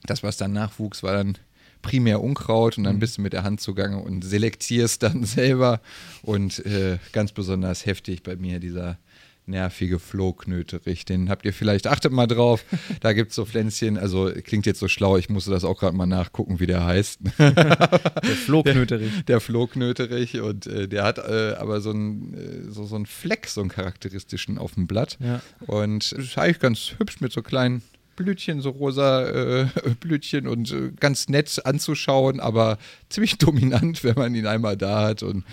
[0.05, 1.37] Das, was dann nachwuchs, war dann
[1.81, 2.99] primär Unkraut und dann mhm.
[2.99, 5.81] bist du mit der Hand zugange und selektierst dann selber.
[6.23, 8.97] Und äh, ganz besonders heftig bei mir dieser
[9.45, 11.05] nervige Flohknöterich.
[11.05, 12.63] Den habt ihr vielleicht, achtet mal drauf,
[13.01, 15.95] da gibt es so Pflänzchen, also klingt jetzt so schlau, ich musste das auch gerade
[15.95, 17.19] mal nachgucken, wie der heißt.
[17.37, 19.13] der Flohknöterich.
[19.13, 23.47] Der, der Flohknöterich und äh, der hat äh, aber so einen äh, so, so Fleck,
[23.47, 25.17] so einen charakteristischen auf dem Blatt.
[25.19, 25.41] Ja.
[25.67, 27.81] Und das ist eigentlich ganz hübsch mit so kleinen
[28.15, 29.65] Blütchen, so rosa äh,
[29.99, 32.77] Blütchen und äh, ganz nett anzuschauen, aber
[33.09, 35.43] ziemlich dominant, wenn man ihn einmal da hat und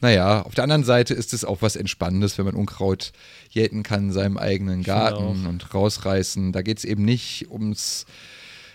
[0.00, 3.12] naja, auf der anderen Seite ist es auch was Entspannendes, wenn man Unkraut
[3.50, 6.52] jäten kann in seinem eigenen Garten und rausreißen.
[6.52, 8.06] Da geht es eben nicht ums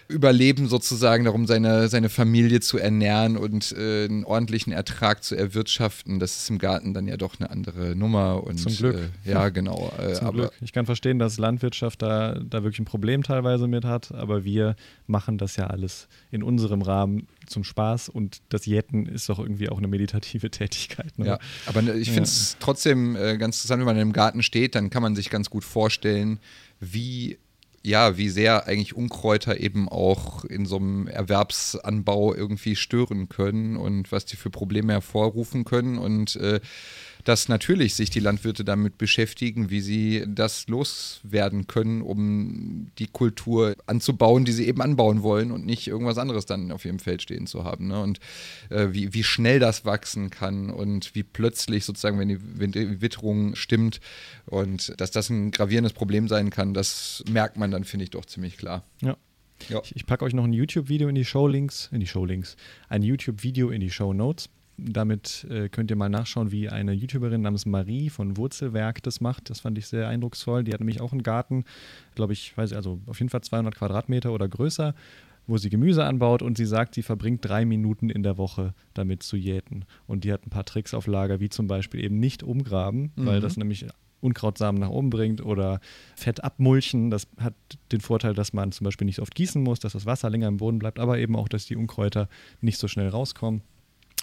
[0.08, 6.20] Überleben sozusagen, darum seine, seine Familie zu ernähren und äh, einen ordentlichen Ertrag zu erwirtschaften.
[6.20, 8.44] Das ist im Garten dann ja doch eine andere Nummer.
[8.44, 8.96] Und, Zum Glück.
[9.26, 9.92] Äh, ja, genau.
[10.00, 10.52] Äh, Zum Glück.
[10.62, 14.76] Ich kann verstehen, dass Landwirtschaft da, da wirklich ein Problem teilweise mit hat, aber wir
[15.08, 19.70] machen das ja alles in unserem Rahmen zum Spaß und das Jäten ist doch irgendwie
[19.70, 21.18] auch eine meditative Tätigkeit.
[21.18, 21.28] Ne?
[21.28, 22.58] Ja, aber ne, ich finde es ja.
[22.60, 25.64] trotzdem äh, ganz interessant, wenn man im Garten steht, dann kann man sich ganz gut
[25.64, 26.40] vorstellen,
[26.80, 27.38] wie
[27.86, 34.12] ja, wie sehr eigentlich Unkräuter eben auch in so einem Erwerbsanbau irgendwie stören können und
[34.12, 35.98] was die für Probleme hervorrufen können.
[35.98, 36.62] Und äh,
[37.24, 43.76] dass natürlich sich die Landwirte damit beschäftigen, wie sie das loswerden können, um die Kultur
[43.86, 47.48] anzubauen, die sie eben anbauen wollen und nicht irgendwas anderes dann auf ihrem Feld stehen
[47.48, 47.88] zu haben.
[47.88, 48.02] Ne?
[48.02, 48.20] Und
[48.70, 53.02] äh, wie, wie schnell das wachsen kann und wie plötzlich sozusagen, wenn die, wenn die
[53.02, 54.00] Witterung stimmt
[54.46, 58.26] und dass das ein gravierendes Problem sein kann, das merkt man dann, finde ich, doch
[58.26, 58.84] ziemlich klar.
[59.02, 59.18] Ja.
[59.70, 59.82] Ja.
[59.84, 62.56] Ich, ich packe euch noch ein YouTube-Video in die Show-Links, in die Show-Links,
[62.90, 64.50] ein YouTube-Video in die Show-Notes.
[64.78, 69.50] Damit äh, könnt ihr mal nachschauen, wie eine YouTuberin namens Marie von Wurzelwerk das macht.
[69.50, 70.64] Das fand ich sehr eindrucksvoll.
[70.64, 71.66] Die hat nämlich auch einen Garten,
[72.16, 74.96] glaube ich, weiß ich, also auf jeden Fall 200 Quadratmeter oder größer,
[75.46, 79.22] wo sie Gemüse anbaut und sie sagt, sie verbringt drei Minuten in der Woche damit
[79.22, 79.86] zu jäten.
[80.08, 83.26] Und die hat ein paar Tricks auf Lager, wie zum Beispiel eben nicht umgraben, mhm.
[83.28, 83.86] weil das nämlich
[84.22, 85.82] Unkrautsamen nach oben bringt oder
[86.16, 87.12] Fett abmulchen.
[87.12, 87.54] Das hat
[87.92, 90.48] den Vorteil, dass man zum Beispiel nicht so oft gießen muss, dass das Wasser länger
[90.48, 92.28] im Boden bleibt, aber eben auch, dass die Unkräuter
[92.62, 93.62] nicht so schnell rauskommen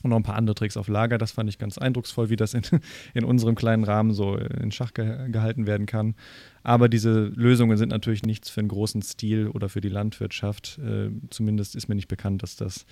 [0.03, 1.19] und noch ein paar andere Tricks auf Lager.
[1.19, 2.63] Das fand ich ganz eindrucksvoll, wie das in,
[3.15, 6.15] in unserem kleinen Rahmen so in Schach ge gehalten werden kann.
[6.63, 10.79] Aber diese Lösungen sind natürlich nichts für einen großen Stil oder für die Landwirtschaft.
[10.79, 12.87] Äh, zumindest ist mir nicht bekannt, dass das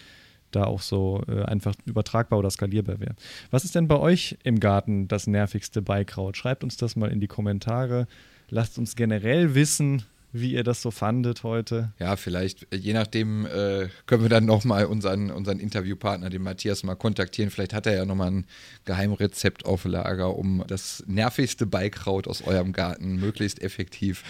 [0.50, 3.14] da auch so äh, einfach übertragbar oder skalierbar wäre.
[3.50, 6.36] Was ist denn bei euch im Garten das nervigste Beikraut?
[6.36, 8.06] Schreibt uns das mal in die Kommentare.
[8.48, 11.92] Lasst uns generell wissen, wie ihr das so fandet heute.
[11.98, 16.82] Ja, vielleicht, äh, je nachdem, äh, können wir dann nochmal unseren, unseren Interviewpartner, den Matthias,
[16.82, 17.50] mal kontaktieren.
[17.50, 18.46] Vielleicht hat er ja nochmal ein
[18.84, 24.24] Geheimrezept auf Lager, um das nervigste Beikraut aus eurem Garten möglichst effektiv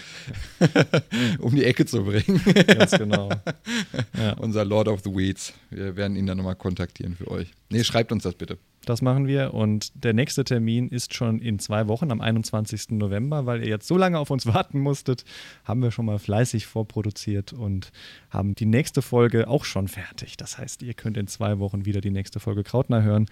[1.39, 2.41] um die Ecke zu bringen.
[2.67, 3.29] Ganz genau.
[4.17, 4.33] Ja.
[4.33, 5.53] Unser Lord of the Weeds.
[5.69, 7.51] Wir werden ihn dann nochmal kontaktieren für euch.
[7.69, 8.57] Nee, schreibt uns das bitte.
[8.89, 9.53] Das machen wir.
[9.53, 12.89] Und der nächste Termin ist schon in zwei Wochen, am 21.
[12.89, 15.25] November, weil ihr jetzt so lange auf uns warten musstet,
[15.63, 17.91] haben wir schon mal fleißig vorproduziert und
[18.31, 20.37] haben die nächste Folge auch schon fertig.
[20.37, 23.27] Das heißt, ihr könnt in zwei Wochen wieder die nächste Folge Krautner hören.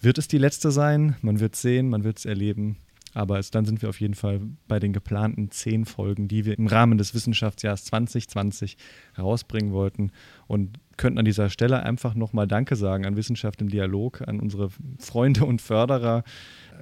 [0.00, 1.16] Wird es die letzte sein?
[1.22, 2.76] Man wird sehen, man wird es erleben.
[3.12, 6.56] Aber es, dann sind wir auf jeden Fall bei den geplanten zehn Folgen, die wir
[6.56, 8.76] im Rahmen des Wissenschaftsjahres 2020
[9.14, 10.12] herausbringen wollten.
[10.46, 14.68] Und könnten an dieser Stelle einfach nochmal Danke sagen an Wissenschaft im Dialog, an unsere
[14.98, 16.24] Freunde und Förderer.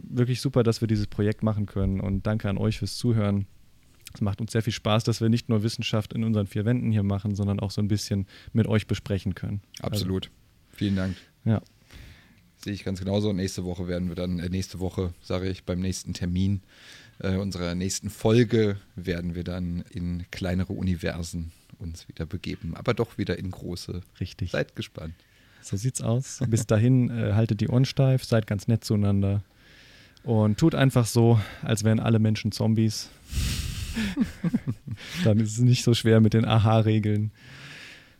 [0.03, 2.01] Wirklich super, dass wir dieses Projekt machen können.
[2.01, 3.47] Und danke an euch fürs Zuhören.
[4.13, 6.91] Es macht uns sehr viel Spaß, dass wir nicht nur Wissenschaft in unseren vier Wänden
[6.91, 9.63] hier machen, sondern auch so ein bisschen mit euch besprechen können.
[9.81, 10.27] Absolut.
[10.27, 11.17] Also, Vielen Dank.
[11.45, 11.63] Ja.
[12.57, 13.33] Sehe ich ganz genauso.
[13.33, 16.63] nächste Woche werden wir dann, äh, nächste Woche, sage ich, beim nächsten Termin
[17.21, 23.19] äh, unserer nächsten Folge werden wir dann in kleinere Universen uns wieder begeben, aber doch
[23.19, 24.03] wieder in große.
[24.21, 24.51] Richtig.
[24.51, 25.15] Seid gespannt.
[25.63, 26.41] So sieht's aus.
[26.49, 29.43] Bis dahin äh, haltet die Ohren steif, seid ganz nett zueinander
[30.25, 33.09] und tut einfach so, als wären alle Menschen Zombies.
[35.25, 37.33] dann ist es nicht so schwer mit den Aha-Regeln.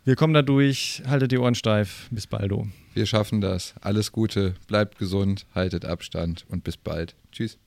[0.05, 1.03] Wir kommen da durch.
[1.07, 2.09] Haltet die Ohren steif.
[2.11, 2.67] Bis baldo.
[2.95, 3.75] Wir schaffen das.
[3.83, 4.55] Alles Gute.
[4.67, 5.45] Bleibt gesund.
[5.55, 7.15] Haltet Abstand und bis bald.
[7.31, 7.59] Tschüss.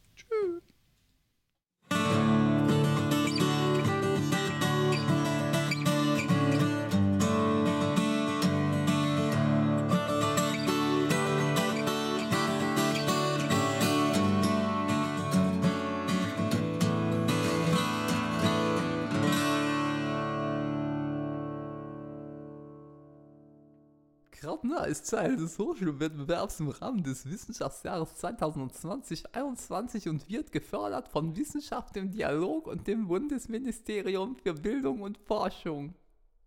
[24.62, 31.98] Krautner ist Teil des Hochschulwettbewerbs im Rahmen des Wissenschaftsjahres 2020-21 und wird gefördert von Wissenschaft
[31.98, 35.96] im Dialog und dem Bundesministerium für Bildung und Forschung.